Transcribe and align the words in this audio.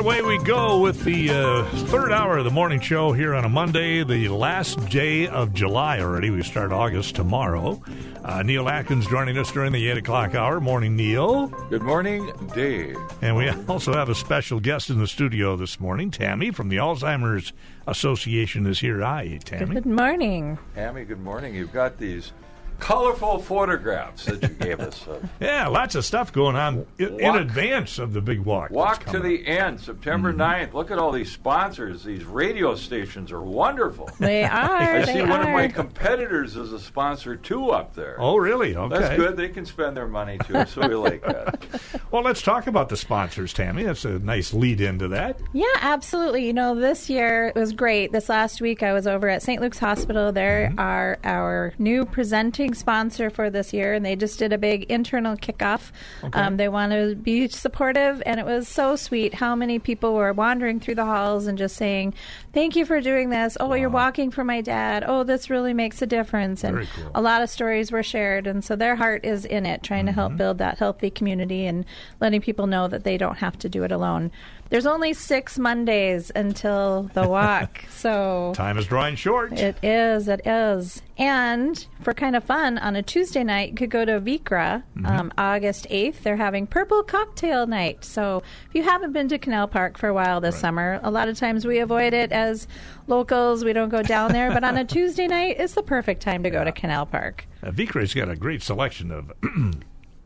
And 0.00 0.06
away 0.06 0.22
we 0.22 0.38
go 0.44 0.80
with 0.80 1.04
the 1.04 1.28
uh, 1.28 1.64
third 1.88 2.10
hour 2.10 2.38
of 2.38 2.44
the 2.44 2.50
morning 2.50 2.80
show 2.80 3.12
here 3.12 3.34
on 3.34 3.44
a 3.44 3.50
Monday, 3.50 4.02
the 4.02 4.30
last 4.30 4.88
day 4.88 5.28
of 5.28 5.52
July 5.52 6.00
already. 6.00 6.30
We 6.30 6.42
start 6.42 6.72
August 6.72 7.16
tomorrow. 7.16 7.82
Uh, 8.24 8.42
Neill 8.42 8.70
Atkins 8.70 9.06
joining 9.08 9.36
us 9.36 9.52
during 9.52 9.72
the 9.72 9.90
8 9.90 9.98
o'clock 9.98 10.34
hour. 10.34 10.58
Morning, 10.58 10.96
Neill. 10.96 11.48
Good 11.68 11.82
morning, 11.82 12.32
Dave. 12.54 12.96
And 13.20 13.36
we 13.36 13.50
also 13.68 13.92
have 13.92 14.08
a 14.08 14.14
special 14.14 14.58
guest 14.58 14.88
in 14.88 14.98
the 14.98 15.06
studio 15.06 15.54
this 15.54 15.78
morning. 15.78 16.10
Tammy 16.10 16.50
from 16.50 16.70
the 16.70 16.78
Alzheimer's 16.78 17.52
Association 17.86 18.66
is 18.66 18.80
here. 18.80 19.02
Hi, 19.02 19.38
Tammy. 19.44 19.74
Good 19.74 19.84
morning. 19.84 20.58
Tammy, 20.74 21.04
good 21.04 21.20
morning. 21.20 21.54
You've 21.54 21.74
got 21.74 21.98
these 21.98 22.32
colorful 22.80 23.38
photographs 23.38 24.24
that 24.24 24.42
you 24.42 24.48
gave 24.48 24.80
us. 24.80 25.06
Of 25.06 25.28
Yeah, 25.40 25.68
lots 25.68 25.94
of 25.94 26.04
stuff 26.04 26.32
going 26.32 26.56
on 26.56 26.86
in, 26.98 27.20
in 27.20 27.36
advance 27.36 27.98
of 27.98 28.12
the 28.12 28.20
big 28.20 28.40
walk. 28.40 28.70
Walk 28.70 29.00
to 29.00 29.04
coming 29.06 29.22
the 29.22 29.46
end, 29.46 29.80
September 29.80 30.32
Mm-hmm. 30.32 30.40
9th. 30.40 30.74
Look 30.74 30.90
at 30.90 30.98
all 30.98 31.12
these 31.12 31.30
sponsors. 31.30 32.02
These 32.04 32.24
radio 32.24 32.74
stations 32.74 33.30
are 33.32 33.42
wonderful. 33.42 34.10
They 34.18 34.44
are. 34.44 34.50
I 34.50 35.04
they 35.04 35.12
see 35.12 35.20
are. 35.20 35.28
one 35.28 35.40
of 35.42 35.48
my 35.50 35.68
competitors 35.68 36.56
is 36.56 36.72
a 36.72 36.80
sponsor 36.80 37.36
too 37.36 37.70
up 37.70 37.94
there. 37.94 38.16
Oh, 38.18 38.36
really? 38.36 38.76
Okay. 38.76 38.98
That's 38.98 39.16
good. 39.16 39.36
They 39.36 39.48
can 39.48 39.64
spend 39.66 39.96
their 39.96 40.08
money 40.08 40.38
too, 40.46 40.64
so 40.66 40.86
we 40.88 40.94
like 40.94 41.22
that. 41.24 41.64
Well, 42.10 42.22
let's 42.22 42.42
talk 42.42 42.66
about 42.66 42.88
the 42.88 42.96
sponsors, 42.96 43.52
Tammy. 43.52 43.82
That's 43.84 44.04
a 44.04 44.18
nice 44.18 44.52
lead 44.52 44.80
into 44.80 45.08
that. 45.08 45.38
Yeah, 45.52 45.64
absolutely. 45.80 46.46
You 46.46 46.52
know, 46.52 46.74
this 46.74 47.08
year 47.10 47.48
it 47.48 47.54
was 47.54 47.72
great. 47.72 48.12
This 48.12 48.28
last 48.28 48.60
week 48.60 48.82
I 48.82 48.92
was 48.92 49.06
over 49.06 49.28
at 49.28 49.42
St. 49.42 49.60
Luke's 49.60 49.78
Hospital. 49.78 50.32
There 50.32 50.50
Mm-hmm. 50.70 50.78
are 50.80 51.18
our 51.24 51.72
new 51.78 52.04
presenting 52.04 52.69
sponsor 52.74 53.30
for 53.30 53.50
this 53.50 53.72
year, 53.72 53.94
and 53.94 54.04
they 54.04 54.16
just 54.16 54.38
did 54.38 54.52
a 54.52 54.58
big 54.58 54.84
internal 54.84 55.36
kickoff. 55.36 55.90
Um, 56.32 56.56
they 56.56 56.68
want 56.68 56.92
to 56.92 57.14
be 57.14 57.48
supportive, 57.48 58.22
and 58.26 58.40
it 58.40 58.46
was 58.46 58.68
so 58.68 58.96
sweet 58.96 59.34
how 59.34 59.54
many 59.54 59.78
people 59.78 60.14
were 60.14 60.32
wandering 60.32 60.80
through 60.80 60.96
the 60.96 61.04
halls 61.04 61.46
and 61.46 61.58
just 61.58 61.76
saying, 61.76 62.14
Thank 62.52 62.74
you 62.76 62.84
for 62.84 63.00
doing 63.00 63.30
this. 63.30 63.56
Oh, 63.60 63.72
you're 63.74 63.88
walking 63.88 64.30
for 64.30 64.42
my 64.44 64.60
dad. 64.60 65.04
Oh, 65.06 65.22
this 65.22 65.50
really 65.50 65.72
makes 65.72 66.02
a 66.02 66.06
difference. 66.06 66.64
And 66.64 66.86
cool. 66.96 67.10
a 67.14 67.22
lot 67.22 67.42
of 67.42 67.50
stories 67.50 67.92
were 67.92 68.02
shared, 68.02 68.46
and 68.46 68.64
so 68.64 68.74
their 68.76 68.96
heart 68.96 69.24
is 69.24 69.44
in 69.44 69.66
it, 69.66 69.82
trying 69.82 70.06
to 70.06 70.10
Mm-hmm. 70.10 70.18
help 70.20 70.36
build 70.36 70.58
that 70.58 70.78
healthy 70.78 71.10
community 71.10 71.66
and 71.66 71.84
letting 72.20 72.40
people 72.40 72.66
know 72.66 72.88
that 72.88 73.04
they 73.04 73.16
don't 73.16 73.38
have 73.38 73.56
to 73.60 73.68
do 73.68 73.84
it 73.84 73.92
alone. 73.92 74.32
There's 74.70 74.86
only 74.86 75.14
six 75.14 75.58
Mondays 75.58 76.30
until 76.34 77.10
the 77.14 77.28
walk, 77.28 77.84
so 77.90 78.52
Time 78.54 78.78
is 78.78 78.86
drawing 78.86 79.14
short. 79.16 79.52
it 79.52 79.76
is, 79.84 80.28
it 80.28 80.46
is. 80.46 81.02
And 81.18 81.84
for 82.02 82.14
kind 82.14 82.34
of 82.36 82.44
fun, 82.44 82.78
on 82.78 82.96
a 82.96 83.02
Tuesday 83.02 83.42
night, 83.44 83.70
you 83.70 83.74
could 83.76 83.90
go 83.90 84.04
to 84.04 84.20
Vikre, 84.20 84.82
Mm-hmm. 84.96 85.06
um, 85.06 85.32
August 85.38 85.86
8th. 85.90 86.22
They're 86.22 86.36
having 86.36 86.66
Purple 86.66 87.02
Cocktail 87.02 87.66
Night. 87.66 88.04
So 88.04 88.42
if 88.68 88.74
you 88.74 88.82
haven't 88.82 89.12
been 89.12 89.28
to 89.28 89.38
Canal 89.38 89.66
Park 89.68 89.98
for 89.98 90.08
a 90.08 90.14
while 90.14 90.40
this 90.40 90.58
summer, 90.58 90.98
a 91.02 91.10
lot 91.10 91.28
of 91.28 91.38
times 91.38 91.66
we 91.66 91.78
avoid 91.78 92.12
it 92.14 92.32
as 92.40 92.66
locals. 93.06 93.64
We 93.64 93.72
don't 93.72 93.88
go 93.88 94.02
down 94.02 94.32
there. 94.32 94.50
but 94.50 94.64
on 94.64 94.76
a 94.76 94.84
Tuesday 94.96 95.26
night, 95.26 95.56
it's 95.58 95.74
the 95.74 95.82
perfect 95.82 96.22
time 96.22 96.42
to 96.42 96.50
go 96.50 96.64
to 96.64 96.72
Canal 96.72 97.06
Park. 97.06 97.46
Uh, 97.62 97.70
Vikre's 97.70 98.14
got 98.14 98.28
a 98.28 98.36
great 98.36 98.62
selection 98.62 99.10
of 99.10 99.32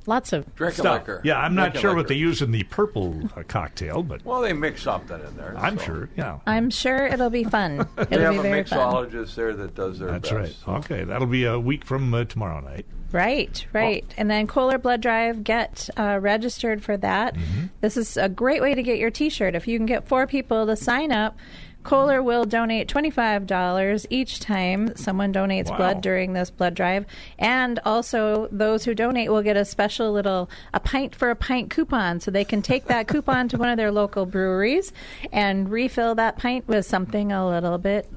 Lots 0.06 0.34
of 0.34 0.54
Drink 0.54 0.74
stuff. 0.74 1.00
liquor. 1.00 1.22
Yeah, 1.24 1.38
I'm 1.38 1.54
not 1.54 1.72
Drink 1.72 1.76
a 1.76 1.80
sure 1.80 1.94
what 1.94 2.08
they 2.08 2.14
use 2.14 2.42
in 2.42 2.50
the 2.50 2.62
purple 2.64 3.22
uh, 3.34 3.42
cocktail, 3.48 4.02
but 4.02 4.22
Well, 4.22 4.42
they 4.42 4.52
mix 4.52 4.82
something 4.82 5.18
in 5.18 5.34
there. 5.34 5.54
I'm 5.56 5.78
so. 5.78 5.84
sure. 5.84 6.08
Yeah, 6.14 6.40
I'm 6.46 6.68
sure 6.68 7.06
it'll 7.06 7.30
be 7.30 7.44
fun. 7.44 7.80
It'll 7.96 8.04
They 8.10 8.20
have 8.22 8.32
be 8.34 8.38
a 8.40 8.42
very 8.42 8.64
fun. 8.64 8.78
mixologist 8.78 9.34
there 9.34 9.54
that 9.54 9.74
does 9.74 9.98
their 9.98 10.10
that's 10.10 10.30
best. 10.30 10.66
right. 10.66 10.76
Okay, 10.80 11.04
that'll 11.04 11.26
be 11.26 11.44
a 11.44 11.58
week 11.58 11.86
from 11.86 12.12
uh, 12.12 12.24
tomorrow 12.24 12.60
night. 12.60 12.84
Right, 13.12 13.64
right. 13.72 14.04
And 14.18 14.28
then 14.30 14.46
Kohler 14.46 14.76
Blood 14.76 15.00
Drive, 15.00 15.42
get 15.42 15.88
uh, 15.96 16.18
registered 16.20 16.82
for 16.82 16.96
that. 16.98 17.34
This 17.80 17.96
is 17.96 18.18
a 18.18 18.28
great 18.28 18.60
way 18.60 18.74
to 18.74 18.82
get 18.82 18.98
your 18.98 19.10
t 19.10 19.30
shirt. 19.30 19.54
If 19.54 19.66
you 19.68 19.78
can 19.78 19.86
get 19.86 20.06
four 20.06 20.26
people 20.26 20.66
to 20.66 20.76
sign 20.76 21.12
up, 21.12 21.38
Kohler 21.84 22.22
will 22.22 22.44
donate 22.44 22.88
$25 22.88 24.06
each 24.10 24.40
time 24.40 24.96
someone 24.96 25.32
donates 25.32 25.70
Wow. 25.70 25.76
blood 25.76 26.00
during 26.00 26.32
this 26.32 26.50
blood 26.50 26.74
drive. 26.74 27.04
And 27.38 27.78
also, 27.84 28.48
those 28.50 28.84
who 28.84 28.94
donate 28.94 29.30
will 29.30 29.42
get 29.42 29.56
a 29.56 29.64
special 29.64 30.10
little 30.12 30.50
a 30.72 30.80
pint 30.80 31.14
for 31.14 31.30
a 31.30 31.36
pint 31.36 31.70
coupon. 31.70 32.18
So 32.20 32.30
they 32.30 32.44
can 32.44 32.62
take 32.62 32.86
that 32.86 33.06
coupon 33.06 33.48
to 33.50 33.58
one 33.58 33.68
of 33.68 33.76
their 33.76 33.92
local 33.92 34.26
breweries 34.26 34.92
and 35.32 35.70
refill 35.70 36.14
that 36.16 36.38
pint 36.38 36.66
with 36.66 36.86
something 36.86 37.30
a 37.32 37.46
little 37.48 37.78
bit 37.78 38.10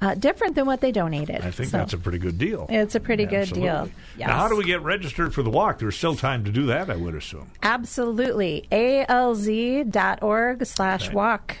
uh, 0.00 0.14
different 0.16 0.54
than 0.56 0.66
what 0.66 0.80
they 0.82 0.90
donated. 0.92 1.36
I 1.42 1.50
think 1.52 1.70
So- 1.70 1.78
that's 1.78 1.92
a 1.94 1.98
pretty 1.98 2.18
good 2.18 2.36
deal. 2.36 2.66
It's 2.68 2.94
a 2.96 3.00
pretty 3.00 3.24
good 3.26 3.42
Absolutely. 3.42 3.68
deal. 3.70 3.88
Yes. 4.18 4.28
Now, 4.28 4.38
how 4.38 4.48
do 4.48 4.56
we 4.56 4.64
get 4.64 4.82
registered 4.82 5.32
for 5.32 5.42
the 5.42 5.50
walk? 5.50 5.78
There's 5.78 5.96
still 5.96 6.16
time 6.16 6.44
to 6.44 6.50
do 6.50 6.66
that, 6.66 6.90
I 6.90 6.96
would 6.96 7.14
assume. 7.14 7.50
Absolutely. 7.62 8.66
alz.org 8.72 10.66
slash 10.66 11.12
walk. 11.12 11.56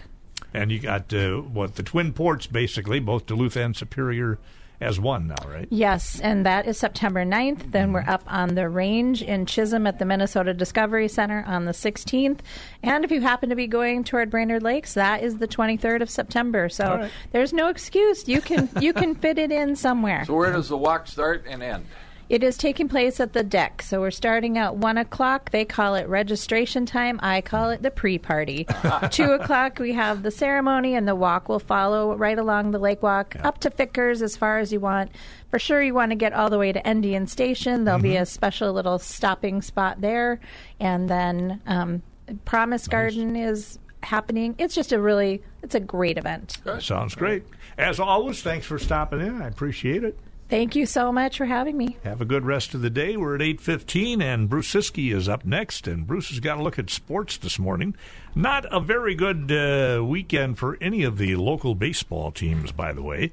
And 0.54 0.70
you 0.70 0.78
got 0.78 1.12
uh, 1.12 1.38
what 1.38 1.74
the 1.74 1.82
Twin 1.82 2.12
Ports, 2.12 2.46
basically, 2.46 3.00
both 3.00 3.26
Duluth 3.26 3.56
and 3.56 3.76
Superior, 3.76 4.38
as 4.80 5.00
one 5.00 5.28
now, 5.28 5.36
right? 5.46 5.66
Yes, 5.70 6.20
and 6.20 6.46
that 6.46 6.66
is 6.66 6.78
September 6.78 7.24
9th. 7.24 7.72
Then 7.72 7.92
we're 7.92 8.04
up 8.06 8.22
on 8.26 8.54
the 8.54 8.68
range 8.68 9.22
in 9.22 9.46
Chisholm 9.46 9.86
at 9.86 9.98
the 9.98 10.04
Minnesota 10.04 10.52
Discovery 10.52 11.08
Center 11.08 11.44
on 11.46 11.64
the 11.64 11.72
16th. 11.72 12.40
And 12.82 13.04
if 13.04 13.10
you 13.10 13.20
happen 13.20 13.50
to 13.50 13.56
be 13.56 13.66
going 13.66 14.04
toward 14.04 14.30
Brainerd 14.30 14.62
Lakes, 14.62 14.94
that 14.94 15.22
is 15.22 15.38
the 15.38 15.48
23rd 15.48 16.02
of 16.02 16.10
September. 16.10 16.68
So 16.68 16.84
All 16.84 16.98
right. 16.98 17.10
there's 17.32 17.52
no 17.52 17.68
excuse. 17.68 18.28
You 18.28 18.40
can 18.40 18.68
you 18.80 18.92
can 18.92 19.14
fit 19.14 19.38
it 19.38 19.50
in 19.50 19.74
somewhere. 19.76 20.24
So 20.24 20.34
where 20.34 20.52
does 20.52 20.68
the 20.68 20.78
walk 20.78 21.06
start 21.06 21.44
and 21.48 21.62
end? 21.62 21.86
It 22.28 22.42
is 22.42 22.56
taking 22.56 22.88
place 22.88 23.20
at 23.20 23.32
the 23.32 23.42
deck. 23.42 23.82
So 23.82 24.00
we're 24.00 24.10
starting 24.10 24.56
at 24.56 24.76
1 24.76 24.98
o'clock. 24.98 25.50
They 25.50 25.64
call 25.64 25.94
it 25.94 26.08
registration 26.08 26.86
time. 26.86 27.20
I 27.22 27.40
call 27.40 27.70
it 27.70 27.82
the 27.82 27.90
pre 27.90 28.18
party. 28.18 28.66
2 29.10 29.32
o'clock, 29.32 29.78
we 29.78 29.92
have 29.92 30.22
the 30.22 30.30
ceremony, 30.30 30.94
and 30.94 31.06
the 31.06 31.14
walk 31.14 31.48
will 31.48 31.58
follow 31.58 32.14
right 32.16 32.38
along 32.38 32.70
the 32.70 32.78
lake 32.78 33.02
walk 33.02 33.36
up 33.44 33.58
to 33.60 33.70
Vikre's 33.70 34.22
as 34.22 34.36
far 34.36 34.58
as 34.58 34.72
you 34.72 34.80
want. 34.80 35.10
For 35.50 35.58
sure, 35.58 35.82
you 35.82 35.94
want 35.94 36.10
to 36.10 36.16
get 36.16 36.32
all 36.32 36.50
the 36.50 36.58
way 36.58 36.72
to 36.72 36.82
Endion 36.82 37.28
Station. 37.28 37.84
There'll 37.84 38.00
be 38.00 38.16
a 38.16 38.26
special 38.26 38.72
little 38.72 38.98
stopping 38.98 39.62
spot 39.62 40.00
there. 40.00 40.40
And 40.80 41.08
then 41.08 41.60
um, 41.66 42.02
Promise 42.44 42.88
Garden 42.88 43.36
is 43.36 43.78
happening. 44.02 44.54
It's 44.58 44.74
just 44.74 44.92
a 44.92 45.00
really, 45.00 45.42
it's 45.62 45.74
a 45.74 45.80
great 45.80 46.18
event. 46.18 46.58
Sounds 46.80 47.14
great. 47.14 47.44
As 47.78 48.00
always, 48.00 48.42
thanks 48.42 48.66
for 48.66 48.78
stopping 48.78 49.20
in. 49.20 49.40
I 49.42 49.48
appreciate 49.48 50.04
it. 50.04 50.18
Thank 50.48 50.76
you 50.76 50.84
so 50.84 51.10
much 51.10 51.38
for 51.38 51.46
having 51.46 51.76
me. 51.76 51.96
Have 52.04 52.20
a 52.20 52.26
good 52.26 52.44
rest 52.44 52.74
of 52.74 52.82
the 52.82 52.90
day. 52.90 53.16
We're 53.16 53.34
at 53.36 53.40
8.15, 53.40 54.22
and 54.22 54.48
Bruce 54.48 54.72
Ciskie 54.72 55.12
is 55.12 55.28
up 55.28 55.44
next. 55.44 55.88
And 55.88 56.06
Bruce 56.06 56.28
has 56.28 56.40
got 56.40 56.58
a 56.58 56.62
look 56.62 56.78
at 56.78 56.90
sports 56.90 57.38
this 57.38 57.58
morning. 57.58 57.96
Not 58.34 58.66
a 58.70 58.78
very 58.78 59.14
good 59.14 59.50
uh, 59.50 60.04
weekend 60.04 60.58
for 60.58 60.76
any 60.82 61.02
of 61.02 61.16
the 61.16 61.36
local 61.36 61.74
baseball 61.74 62.30
teams, 62.30 62.72
by 62.72 62.92
the 62.92 63.02
way, 63.02 63.32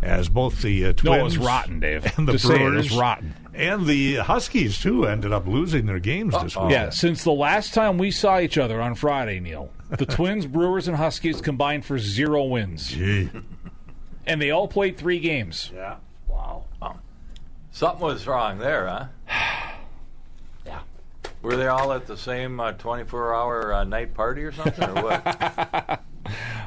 as 0.00 0.30
both 0.30 0.62
the 0.62 0.86
uh, 0.86 0.92
Twins... 0.94 1.04
No, 1.04 1.14
it 1.14 1.22
was 1.22 1.38
rotten, 1.38 1.78
Dave. 1.80 2.10
And 2.16 2.26
the 2.26 2.32
Just 2.32 2.46
Brewers 2.46 2.90
was 2.90 2.98
rotten. 2.98 3.34
And 3.52 3.86
the 3.86 4.16
Huskies, 4.16 4.80
too, 4.80 5.06
ended 5.06 5.32
up 5.32 5.46
losing 5.46 5.84
their 5.84 5.98
games 6.00 6.34
this 6.42 6.56
week. 6.56 6.70
Yeah, 6.70 6.88
since 6.88 7.22
the 7.22 7.32
last 7.32 7.74
time 7.74 7.98
we 7.98 8.10
saw 8.10 8.38
each 8.38 8.56
other 8.56 8.80
on 8.80 8.94
Friday, 8.94 9.40
Neill, 9.40 9.70
the 9.90 10.06
Twins, 10.06 10.46
Brewers, 10.46 10.88
and 10.88 10.96
Huskies 10.96 11.42
combined 11.42 11.84
for 11.84 11.98
zero 11.98 12.44
wins. 12.44 12.88
Gee. 12.88 13.30
And 14.26 14.40
they 14.40 14.50
all 14.50 14.68
played 14.68 14.96
three 14.96 15.20
games. 15.20 15.70
Yeah. 15.74 15.96
Wow. 17.80 17.88
Something 17.90 18.06
was 18.06 18.26
wrong 18.26 18.58
there, 18.58 18.86
huh? 18.86 19.06
Yeah. 20.66 20.80
Were 21.42 21.56
they 21.56 21.68
all 21.68 21.92
at 21.92 22.06
the 22.06 22.16
same 22.16 22.58
uh, 22.58 22.72
24-hour 22.72 23.72
uh, 23.72 23.84
night 23.84 24.14
party 24.14 24.42
or 24.42 24.52
something, 24.52 24.88
or 24.96 25.02
what? 25.02 26.00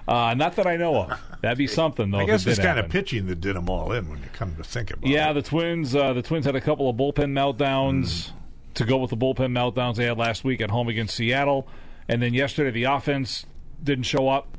Uh, 0.08 0.34
not 0.34 0.56
that 0.56 0.66
I 0.66 0.76
know 0.78 1.02
of. 1.04 1.22
That'd 1.42 1.58
be 1.60 1.68
something, 1.68 2.10
though. 2.10 2.20
I 2.20 2.26
guess 2.26 2.44
it 2.48 2.52
it's 2.52 2.58
did 2.60 2.66
kind 2.66 2.80
of 2.80 2.90
pitching 2.90 3.28
that 3.28 3.42
did 3.42 3.56
them 3.56 3.70
all 3.70 3.92
in 3.92 4.10
when 4.10 4.18
you 4.20 4.30
come 4.34 4.56
to 4.56 4.64
think 4.64 4.90
about 4.90 5.06
Yeah, 5.06 5.10
it. 5.10 5.14
Yeah, 5.28 5.34
the 5.34 5.42
Twins. 5.44 5.94
Uh, 5.94 6.14
the 6.14 6.22
Twins 6.24 6.46
had 6.46 6.56
a 6.56 6.62
couple 6.62 6.90
of 6.90 6.96
bullpen 6.96 7.32
meltdowns 7.34 8.32
to 8.76 8.86
go 8.86 8.98
with 8.98 9.12
the 9.12 9.18
bullpen 9.18 9.52
meltdowns 9.52 9.98
they 9.98 10.06
had 10.06 10.18
last 10.18 10.44
week 10.44 10.62
at 10.62 10.72
home 10.72 10.88
against 10.88 11.16
Seattle, 11.16 11.68
and 12.08 12.24
then 12.24 12.34
yesterday 12.34 12.72
the 12.72 12.86
offense 12.86 13.46
didn't 13.84 14.06
show 14.06 14.30
up. 14.30 14.58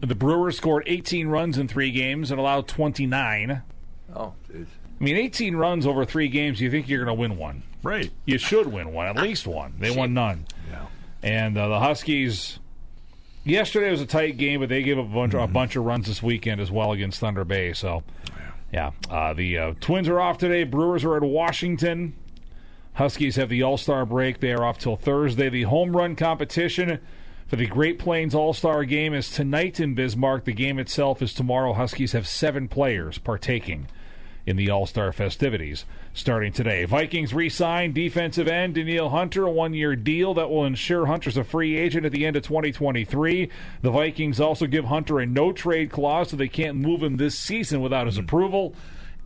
The 0.00 0.14
Brewers 0.14 0.56
scored 0.58 0.84
18 0.86 1.26
runs 1.28 1.58
in 1.58 1.66
three 1.66 1.90
games 1.90 2.30
and 2.30 2.38
allowed 2.38 2.68
29. 2.68 3.62
oh, 4.14 4.34
jeez. 4.52 4.66
I 5.02 5.04
mean, 5.04 5.16
18 5.16 5.56
runs 5.56 5.84
over 5.84 6.04
three 6.04 6.28
games. 6.28 6.60
You 6.60 6.70
think 6.70 6.88
you're 6.88 7.04
going 7.04 7.16
to 7.16 7.20
win 7.20 7.36
one? 7.36 7.64
Right. 7.82 8.12
You 8.24 8.38
should 8.38 8.68
win 8.68 8.92
one, 8.92 9.08
at 9.08 9.16
least 9.16 9.48
one. 9.48 9.74
They 9.80 9.90
won 9.90 10.14
none. 10.14 10.46
Yeah. 10.70 10.86
And 11.24 11.58
uh, 11.58 11.66
the 11.66 11.80
Huskies. 11.80 12.60
Yesterday 13.42 13.90
was 13.90 14.00
a 14.00 14.06
tight 14.06 14.36
game, 14.36 14.60
but 14.60 14.68
they 14.68 14.84
gave 14.84 15.00
up 15.00 15.06
a 15.06 15.08
bunch, 15.08 15.34
a 15.34 15.48
bunch 15.48 15.74
of 15.74 15.84
runs 15.84 16.06
this 16.06 16.22
weekend 16.22 16.60
as 16.60 16.70
well 16.70 16.92
against 16.92 17.18
Thunder 17.18 17.44
Bay. 17.44 17.72
So, 17.72 18.04
yeah, 18.72 18.92
uh, 19.10 19.34
the 19.34 19.58
uh, 19.58 19.74
Twins 19.80 20.08
are 20.08 20.20
off 20.20 20.38
today. 20.38 20.62
Brewers 20.62 21.04
are 21.04 21.16
at 21.16 21.24
Washington. 21.24 22.14
Huskies 22.92 23.34
have 23.34 23.48
the 23.48 23.64
All 23.64 23.76
Star 23.76 24.06
break. 24.06 24.38
They 24.38 24.52
are 24.52 24.64
off 24.64 24.78
till 24.78 24.94
Thursday. 24.94 25.48
The 25.48 25.64
home 25.64 25.96
run 25.96 26.14
competition 26.14 27.00
for 27.48 27.56
the 27.56 27.66
Great 27.66 27.98
Plains 27.98 28.36
All 28.36 28.52
Star 28.52 28.84
game 28.84 29.14
is 29.14 29.28
tonight 29.28 29.80
in 29.80 29.96
Bismarck. 29.96 30.44
The 30.44 30.52
game 30.52 30.78
itself 30.78 31.20
is 31.20 31.34
tomorrow. 31.34 31.72
Huskies 31.72 32.12
have 32.12 32.28
seven 32.28 32.68
players 32.68 33.18
partaking 33.18 33.88
in 34.46 34.56
the 34.56 34.70
All 34.70 34.86
Star 34.86 35.12
festivities 35.12 35.84
starting 36.14 36.52
today. 36.52 36.84
Vikings 36.84 37.32
re 37.32 37.48
sign 37.48 37.92
defensive 37.92 38.48
end 38.48 38.74
Danielle 38.74 39.10
Hunter, 39.10 39.44
a 39.44 39.50
one 39.50 39.72
year 39.74 39.94
deal 39.96 40.34
that 40.34 40.50
will 40.50 40.64
ensure 40.64 41.06
Hunter's 41.06 41.36
a 41.36 41.44
free 41.44 41.76
agent 41.76 42.04
at 42.04 42.12
the 42.12 42.26
end 42.26 42.36
of 42.36 42.42
2023. 42.42 43.48
The 43.82 43.90
Vikings 43.90 44.40
also 44.40 44.66
give 44.66 44.86
Hunter 44.86 45.20
a 45.20 45.26
no 45.26 45.52
trade 45.52 45.90
clause 45.90 46.30
so 46.30 46.36
they 46.36 46.48
can't 46.48 46.76
move 46.76 47.02
him 47.02 47.16
this 47.16 47.38
season 47.38 47.80
without 47.80 48.06
his 48.06 48.18
approval. 48.18 48.74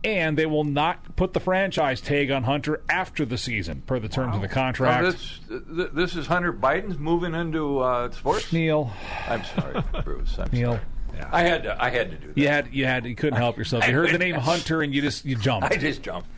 And 0.03 0.37
they 0.37 0.45
will 0.45 0.63
not 0.63 1.15
put 1.15 1.33
the 1.33 1.39
franchise 1.39 1.99
tag 2.01 2.29
on 2.29 2.43
Hunter 2.43 2.81
after 2.87 3.25
the 3.25 3.37
season, 3.37 3.81
per 3.87 3.99
the 3.99 4.07
terms 4.07 4.35
of 4.35 4.41
the 4.41 4.47
Now, 4.47 4.53
contract. 4.53 5.03
this, 5.49 5.89
this 5.91 6.15
is 6.15 6.27
Hunter 6.27 6.53
Biden's 6.53 6.99
moving 6.99 7.33
into 7.33 7.79
uh, 7.79 8.11
sports. 8.11 8.53
Neill, 8.53 8.91
I'm 9.27 9.43
sorry, 9.43 9.83
Bruce. 10.03 10.37
I'm 10.37 10.49
Neill, 10.51 10.73
sorry. 10.73 10.81
I 11.31 11.41
had 11.41 11.63
to. 11.63 11.83
I 11.83 11.89
had 11.89 12.11
to 12.11 12.17
do 12.17 12.27
that. 12.27 12.37
you 12.37 12.47
had 12.47 12.73
you 12.73 12.85
had 12.85 13.05
you 13.05 13.15
couldn't 13.15 13.39
help 13.39 13.57
yourself. 13.57 13.87
You 13.87 13.93
heard 13.93 14.11
the 14.11 14.17
name 14.17 14.35
Hunter 14.35 14.81
and 14.81 14.93
you 14.93 15.01
just 15.01 15.25
you 15.25 15.35
jumped. 15.35 15.71
I 15.71 15.77
just 15.77 16.01
jumped. 16.01 16.29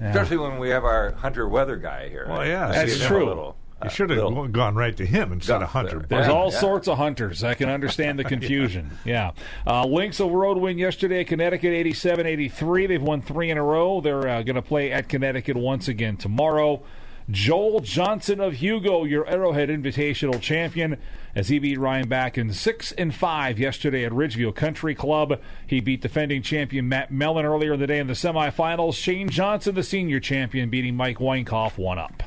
Especially 0.00 0.36
when 0.36 0.58
we 0.58 0.68
have 0.70 0.84
our 0.84 1.12
Hunter 1.12 1.48
weather 1.48 1.76
guy 1.76 2.08
here. 2.08 2.26
Well, 2.28 2.46
yeah, 2.46 2.68
that's 2.70 2.92
see 2.98 3.06
true. 3.06 3.24
A 3.24 3.28
little, 3.28 3.56
You 3.82 3.86
uh, 3.86 3.88
should 3.88 4.10
have 4.10 4.18
little- 4.18 4.46
gone 4.48 4.74
right 4.74 4.94
to 4.94 5.06
him 5.06 5.32
instead 5.32 5.56
of 5.56 5.60
Guff 5.62 5.70
Hunter. 5.70 5.98
there. 6.00 6.06
There's 6.20 6.28
all 6.28 6.52
yeah. 6.52 6.58
sorts 6.60 6.86
of 6.86 6.98
hunters. 6.98 7.42
I 7.42 7.54
can 7.54 7.70
understand 7.70 8.18
the 8.18 8.24
confusion. 8.34 8.90
yeah. 9.06 9.30
Uh, 9.66 9.86
Lynx 9.86 10.20
a 10.20 10.26
road 10.26 10.58
win 10.58 10.76
yesterday 10.76 11.20
at 11.20 11.28
Connecticut 11.28 11.72
87 11.72 12.26
83. 12.26 12.86
They've 12.86 13.00
won 13.02 13.22
three 13.22 13.50
in 13.50 13.56
a 13.56 13.62
row. 13.62 14.02
They're 14.02 14.28
uh, 14.28 14.42
going 14.42 14.56
to 14.56 14.62
play 14.62 14.92
at 14.92 15.08
Connecticut 15.08 15.56
once 15.56 15.88
again 15.88 16.18
tomorrow. 16.18 16.82
Joel 17.30 17.80
Johnson 17.80 18.40
of 18.40 18.54
Hugo, 18.54 19.04
your 19.04 19.26
Arrowhead 19.28 19.68
Invitational 19.68 20.40
champion, 20.40 20.96
as 21.34 21.48
he 21.48 21.58
beat 21.58 21.78
Ryan 21.78 22.08
back 22.08 22.38
in 22.38 22.52
six 22.52 22.92
and 22.92 23.12
five 23.12 23.58
yesterday 23.58 24.04
at 24.04 24.12
Ridgeview 24.12 24.54
Country 24.54 24.94
Club. 24.94 25.40
He 25.66 25.80
beat 25.80 26.02
defending 26.02 26.42
champion 26.42 26.88
Matt 26.88 27.10
Mellon 27.10 27.44
earlier 27.44 27.74
in 27.74 27.80
the 27.80 27.86
day 27.88 27.98
in 27.98 28.06
the 28.06 28.12
semifinals. 28.12 28.94
Shane 28.94 29.28
Johnson, 29.28 29.74
the 29.74 29.82
senior 29.82 30.20
champion, 30.20 30.70
beating 30.70 30.96
Mike 30.96 31.18
Weinkoff 31.18 31.76
one 31.76 31.98
up. 31.98 32.22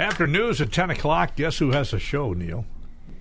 After 0.00 0.26
news 0.26 0.60
at 0.60 0.72
10 0.72 0.90
o'clock, 0.90 1.36
guess 1.36 1.58
who 1.58 1.72
has 1.72 1.92
a 1.92 1.98
show, 1.98 2.32
Neill? 2.32 2.64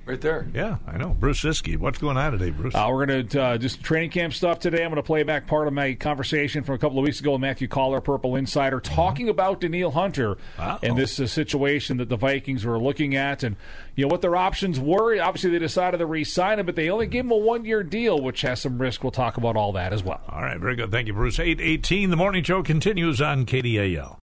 Right 0.08 0.22
there. 0.22 0.48
Yeah, 0.54 0.78
I 0.88 0.96
know. 0.96 1.10
Bruce 1.20 1.42
Ciskie. 1.42 1.76
What's 1.76 1.98
going 1.98 2.16
on 2.16 2.32
today, 2.32 2.50
Bruce? 2.52 2.74
Uh, 2.74 2.88
we're 2.90 3.06
going 3.06 3.28
to 3.28 3.42
uh, 3.42 3.58
just 3.58 3.84
training 3.84 4.10
camp 4.10 4.34
stuff 4.34 4.58
today. 4.60 4.84
I'm 4.86 4.90
going 4.90 4.96
to 4.96 5.04
play 5.04 5.24
back 5.24 5.48
part 5.48 5.68
of 5.68 5.74
my 5.74 5.96
conversation 5.96 6.64
from 6.64 6.76
a 6.76 6.78
couple 6.78 6.98
of 6.98 7.04
weeks 7.04 7.20
ago 7.20 7.34
with 7.34 7.42
Matthew 7.42 7.68
Coller, 7.68 8.00
Purple 8.00 8.38
Insider, 8.38 8.80
talking 8.80 9.28
about 9.28 9.60
Danielle 9.60 9.92
Hunter 9.92 10.38
Wow. 10.58 10.80
and 10.82 10.98
this 10.98 11.20
uh, 11.20 11.28
situation 11.28 11.98
that 11.98 12.08
the 12.08 12.16
Vikings 12.16 12.64
were 12.64 12.80
looking 12.80 13.16
at 13.18 13.44
and 13.44 13.58
you 13.98 14.06
know 14.06 14.08
what 14.10 14.22
their 14.22 14.38
options 14.38 14.80
were. 14.80 15.22
Obviously, 15.22 15.50
they 15.50 15.60
decided 15.60 15.98
to 15.98 16.06
re-sign 16.06 16.60
him, 16.60 16.66
but 16.66 16.78
they 16.78 16.90
only 16.90 17.08
gave 17.08 17.26
him 17.26 17.32
a 17.32 17.38
one-year 17.38 17.84
deal, 17.84 18.22
which 18.22 18.42
has 18.44 18.62
some 18.62 18.78
risk. 18.82 19.04
We'll 19.04 19.12
talk 19.12 19.36
about 19.36 19.58
all 19.58 19.74
that 19.74 19.92
as 19.92 20.04
well. 20.04 20.22
All 20.30 20.42
right, 20.42 20.58
very 20.58 20.78
good. 20.78 20.90
Thank 20.90 21.08
you, 21.08 21.14
Bruce. 21.14 21.38
818, 21.38 22.12
the 22.12 22.16
morning 22.16 22.44
show 22.46 22.64
continues 22.64 23.20
on 23.22 23.46
KDAL. 23.46 24.18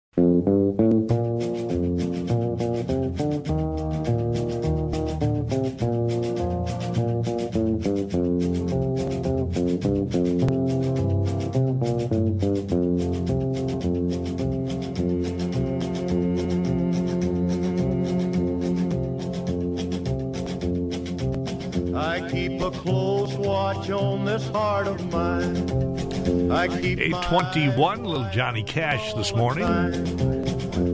Watch 23.76 23.90
on 23.90 24.26
this 24.26 24.48
heart 24.50 24.88
of 24.88 25.12
mine. 25.12 26.52
I 26.52 26.68
keep 26.68 26.98
my 27.00 27.06
821, 27.06 28.04
little 28.04 28.30
Johnny 28.32 28.64
Cash 28.64 29.14
this 29.14 29.34
morning. 29.34 29.66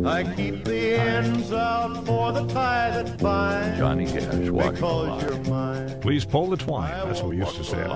I 0.05 0.23
keep 0.35 0.63
the 0.63 0.93
ends 0.99 1.51
out 1.51 2.05
for 2.05 2.31
the 2.31 2.45
tie 2.47 2.91
that 3.01 3.17
binds. 3.19 3.77
Johnny 3.79 4.05
Cash 4.05 4.49
walking 4.49 4.73
Because 4.73 4.79
the 5.21 5.25
you're 5.27 5.43
line. 5.43 5.87
mine. 5.89 6.01
Please 6.01 6.23
pull 6.25 6.47
the 6.47 6.57
twine. 6.57 6.91
That's 7.07 7.21
what 7.21 7.29
we 7.29 7.37
used 7.37 7.55
to 7.55 7.63
say. 7.63 7.77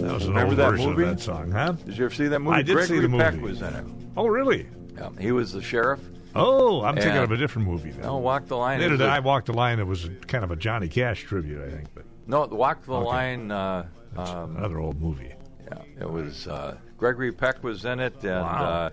That 0.00 0.14
was 0.14 0.24
an 0.24 0.30
Remember 0.34 0.50
old 0.52 0.58
that 0.58 0.70
version 0.70 0.90
movie? 0.90 1.02
of 1.04 1.08
that 1.10 1.20
song, 1.20 1.50
huh? 1.50 1.72
Did 1.72 1.98
you 1.98 2.04
ever 2.06 2.14
see 2.14 2.26
that 2.28 2.40
movie? 2.40 2.56
I 2.56 2.62
did 2.62 2.78
see 2.86 2.98
Gregory 2.98 3.08
the 3.08 3.18
Peck 3.18 3.40
was 3.42 3.60
in 3.62 3.74
it. 3.74 3.84
Oh, 4.16 4.26
really? 4.26 4.66
Yeah, 4.96 5.10
he 5.20 5.30
was 5.32 5.52
the 5.52 5.60
sheriff. 5.62 6.00
Oh, 6.34 6.82
I'm 6.82 6.94
thinking 6.96 7.16
of 7.18 7.30
a 7.32 7.36
different 7.36 7.68
movie. 7.68 7.90
Then. 7.90 8.02
No, 8.02 8.16
Walk 8.18 8.46
the 8.46 8.56
Line. 8.56 8.80
Later, 8.80 8.94
is 8.94 8.98
that 9.00 9.08
a- 9.08 9.12
I 9.12 9.18
walked 9.20 9.46
the 9.46 9.52
line. 9.52 9.78
It 9.78 9.86
was 9.86 10.08
kind 10.26 10.42
of 10.44 10.50
a 10.50 10.56
Johnny 10.56 10.88
Cash 10.88 11.24
tribute, 11.24 11.60
I 11.62 11.70
think, 11.70 11.88
but 11.94 12.04
No, 12.26 12.46
Walk 12.46 12.84
the 12.84 12.92
Line. 12.94 13.50
Uh, 13.50 13.86
um, 14.16 14.56
another 14.56 14.78
old 14.78 15.00
movie. 15.00 15.32
yeah, 15.66 15.82
it 16.00 16.10
was 16.10 16.46
uh, 16.46 16.76
Gregory 16.96 17.32
Peck 17.32 17.62
was 17.62 17.84
in 17.84 18.00
it, 18.00 18.14
and 18.22 18.42
Wow. 18.42 18.64
uh, 18.64 18.90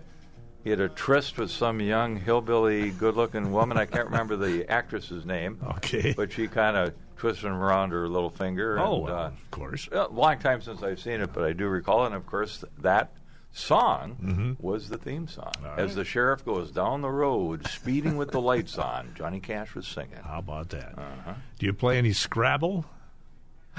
he 0.63 0.69
had 0.69 0.79
a 0.79 0.89
tryst 0.89 1.37
with 1.37 1.49
some 1.51 1.79
young 1.79 2.17
hillbilly, 2.17 2.91
good-looking 2.91 3.51
woman. 3.51 3.77
I 3.77 3.85
can't 3.85 4.05
remember 4.05 4.35
the 4.35 4.69
actress's 4.69 5.25
name, 5.25 5.59
Okay. 5.77 6.13
but 6.15 6.31
she 6.31 6.47
kind 6.47 6.75
of 6.77 6.93
twisted 7.15 7.45
him 7.45 7.53
around 7.53 7.91
her 7.91 8.07
little 8.07 8.29
finger. 8.29 8.77
oh, 8.79 9.05
and, 9.05 9.09
uh, 9.09 9.17
of 9.17 9.51
course. 9.51 9.87
a 9.91 10.07
long 10.09 10.37
time 10.39 10.61
since 10.61 10.83
I've 10.83 10.99
seen 10.99 11.21
it, 11.21 11.31
but 11.33 11.43
I 11.43 11.53
do 11.53 11.67
recall 11.67 12.03
it. 12.03 12.07
And 12.07 12.15
of 12.15 12.25
course, 12.25 12.63
that 12.79 13.11
song 13.53 14.17
Mm-hmm. 14.21 14.53
was 14.59 14.89
the 14.89 14.97
theme 14.99 15.27
song. 15.27 15.51
As 15.77 15.95
the 15.95 16.05
sheriff 16.05 16.45
goes 16.45 16.69
down 16.71 17.01
the 17.01 17.09
road, 17.09 17.65
speeding 17.67 18.17
with 18.17 18.29
the 18.31 18.41
lights 18.41 18.77
on, 18.77 19.13
Johnny 19.15 19.39
Cash 19.39 19.73
was 19.73 19.87
singing. 19.87 20.19
How 20.23 20.39
about 20.39 20.69
that? 20.69 20.93
Uh-huh. 20.97 21.33
Do 21.57 21.65
you 21.65 21.73
play 21.73 21.97
any 21.97 22.13
Scrabble? 22.13 22.85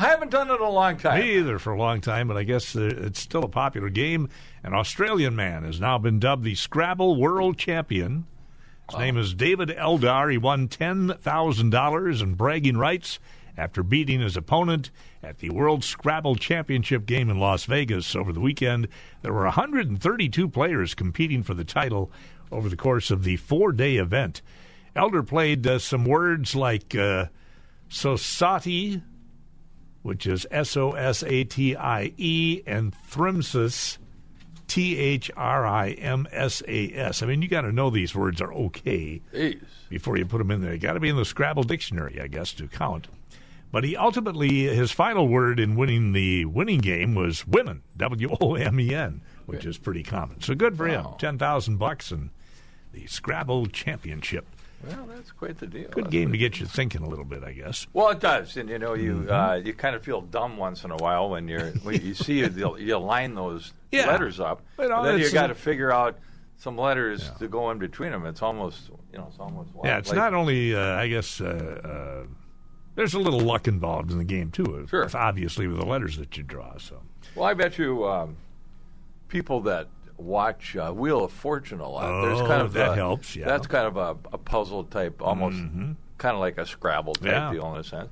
I 0.00 0.10
haven't 0.10 0.30
done 0.30 0.48
it 0.48 0.54
in 0.54 0.60
a 0.60 0.70
long 0.70 0.96
time. 0.96 1.20
Me 1.20 1.38
either 1.38 1.58
for 1.58 1.72
a 1.72 1.78
long 1.78 2.00
time, 2.00 2.28
but 2.28 2.36
I 2.36 2.44
guess 2.44 2.76
it's 2.76 3.18
still 3.18 3.42
a 3.42 3.48
popular 3.48 3.88
game. 3.88 4.28
An 4.62 4.72
Australian 4.72 5.34
man 5.34 5.64
has 5.64 5.80
now 5.80 5.98
been 5.98 6.20
dubbed 6.20 6.44
the 6.44 6.54
Scrabble 6.54 7.16
World 7.16 7.58
Champion. 7.58 8.24
His 8.88 8.96
name 8.96 9.18
is 9.18 9.34
David 9.34 9.70
Eldar. 9.70 10.30
He 10.30 10.38
won 10.38 10.68
$10,000 10.68 12.22
in 12.22 12.34
bragging 12.34 12.76
rights 12.76 13.18
after 13.56 13.82
beating 13.82 14.20
his 14.20 14.36
opponent 14.36 14.92
at 15.20 15.38
the 15.38 15.50
World 15.50 15.82
Scrabble 15.82 16.36
Championship 16.36 17.04
game 17.04 17.28
in 17.28 17.40
Las 17.40 17.64
Vegas 17.64 18.14
over 18.14 18.32
the 18.32 18.38
weekend. 18.38 18.86
There 19.22 19.32
were 19.32 19.44
132 19.44 20.48
players 20.48 20.94
competing 20.94 21.42
for 21.42 21.54
the 21.54 21.64
title 21.64 22.12
over 22.52 22.68
the 22.68 22.76
course 22.76 23.10
of 23.10 23.24
the 23.24 23.34
four 23.34 23.72
day 23.72 23.96
event. 23.96 24.42
Eldar 24.94 25.26
played 25.26 25.66
uh, 25.66 25.80
some 25.80 26.04
words 26.04 26.54
like 26.54 26.94
uh, 26.94 27.26
Sosati, 27.90 29.02
which 30.08 30.26
is 30.26 30.46
S 30.50 30.74
O 30.74 30.92
S 30.92 31.22
A 31.22 31.44
T 31.44 31.76
I 31.76 32.14
E, 32.16 32.62
and 32.66 32.94
Thrimsis, 33.10 33.98
T 34.66 34.96
H 34.96 35.30
R 35.36 35.66
I 35.66 35.90
M 35.90 36.26
S 36.32 36.62
A 36.66 36.90
S. 36.94 37.22
I 37.22 37.26
mean, 37.26 37.42
you 37.42 37.48
got 37.48 37.60
to 37.60 37.72
know 37.72 37.90
these 37.90 38.14
words 38.14 38.40
are 38.40 38.52
okay 38.54 39.20
Jeez. 39.34 39.60
before 39.90 40.16
you 40.16 40.24
put 40.24 40.38
them 40.38 40.50
in 40.50 40.62
there. 40.62 40.72
You 40.72 40.78
got 40.80 40.94
to 40.94 41.00
be 41.00 41.10
in 41.10 41.16
the 41.16 41.26
Scrabble 41.26 41.62
dictionary, 41.62 42.18
I 42.22 42.26
guess, 42.26 42.52
to 42.54 42.68
count. 42.68 43.08
But 43.70 43.84
he 43.84 43.98
ultimately, 43.98 44.62
his 44.62 44.92
final 44.92 45.28
word 45.28 45.60
in 45.60 45.76
winning 45.76 46.14
the 46.14 46.46
winning 46.46 46.80
game 46.80 47.14
was 47.14 47.46
women, 47.46 47.82
W 47.98 48.34
O 48.40 48.54
M 48.54 48.80
E 48.80 48.94
N, 48.94 49.20
which 49.44 49.66
is 49.66 49.76
pretty 49.76 50.02
common. 50.02 50.40
So 50.40 50.54
good 50.54 50.74
for 50.74 50.88
him. 50.88 51.04
Wow. 51.04 51.16
10,000 51.20 51.76
bucks 51.76 52.10
and 52.10 52.30
the 52.92 53.06
Scrabble 53.06 53.66
Championship. 53.66 54.46
Well, 54.86 55.06
that's 55.08 55.32
quite 55.32 55.58
the 55.58 55.66
deal. 55.66 55.88
Good 55.90 56.10
game 56.10 56.30
to 56.32 56.38
get 56.38 56.60
you 56.60 56.66
thinking 56.66 57.02
a 57.02 57.08
little 57.08 57.24
bit, 57.24 57.42
I 57.42 57.52
guess. 57.52 57.86
Well, 57.92 58.10
it 58.10 58.20
does, 58.20 58.56
and 58.56 58.68
you 58.68 58.78
know, 58.78 58.94
you 58.94 59.14
Mm-hmm. 59.14 59.30
uh, 59.32 59.54
you 59.56 59.74
kind 59.74 59.96
of 59.96 60.02
feel 60.04 60.20
dumb 60.20 60.56
once 60.56 60.84
in 60.84 60.90
a 60.92 60.96
while 60.96 61.30
when 61.30 61.48
you're 61.48 61.70
when 61.82 62.00
you 62.00 62.14
see 62.14 62.38
you, 62.40 62.76
you 62.78 62.98
line 62.98 63.34
those 63.34 63.72
Yeah. 63.90 64.06
letters 64.06 64.38
up, 64.38 64.62
But, 64.76 64.90
and 64.90 65.04
then 65.06 65.18
you 65.18 65.30
got 65.32 65.48
to 65.48 65.54
figure 65.54 65.90
out 65.92 66.18
some 66.58 66.76
letters 66.76 67.30
to 67.38 67.48
go 67.48 67.70
in 67.70 67.78
between 67.78 68.10
them. 68.12 68.26
It's 68.26 68.42
almost 68.42 68.90
you 69.12 69.18
know, 69.18 69.26
it's 69.30 69.38
almost 69.40 69.70
Yeah, 69.84 69.98
it's 69.98 70.08
like- 70.10 70.16
not 70.16 70.34
only, 70.34 70.74
uh, 70.74 70.94
I 70.96 71.08
guess, 71.08 71.40
uh, 71.40 72.24
uh, 72.24 72.26
there's 72.94 73.14
a 73.14 73.18
little 73.18 73.40
luck 73.40 73.66
involved 73.68 74.10
in 74.10 74.18
the 74.18 74.24
game, 74.24 74.50
too, 74.50 74.86
Sure. 74.90 75.08
obviously, 75.14 75.66
with 75.68 75.78
the 75.78 75.86
letters 75.86 76.16
that 76.18 76.36
you 76.36 76.42
draw. 76.42 76.76
So, 76.78 77.00
Well, 77.34 77.46
I 77.46 77.54
bet 77.54 77.78
you 77.78 78.04
um, 78.06 78.36
people 79.28 79.60
that 79.62 79.88
watch 80.18 80.76
uh, 80.76 80.92
Wheel 80.92 81.24
of 81.24 81.32
Fortune 81.32 81.80
a 81.80 81.88
lot. 81.88 82.22
there's 82.22 82.40
Oh, 82.40 82.46
kind 82.46 82.62
of 82.62 82.72
that 82.74 82.90
a- 82.90 82.94
helps, 82.94 83.34
yeah. 83.34 83.42
Mm-hmm. 83.42 83.48
That's 83.50 83.66
kind 83.66 83.86
of 83.86 83.96
a, 83.96 84.16
a 84.32 84.38
puzzle 84.38 84.84
type, 84.84 85.22
almost 85.22 85.56
kind 86.18 86.34
of 86.34 86.40
like 86.40 86.58
a 86.58 86.66
Scrabble 86.66 87.14
type 87.14 87.24
Yeah. 87.32 87.52
deal 87.52 87.72
in 87.74 87.80
a 87.80 87.84
sense. 87.84 88.10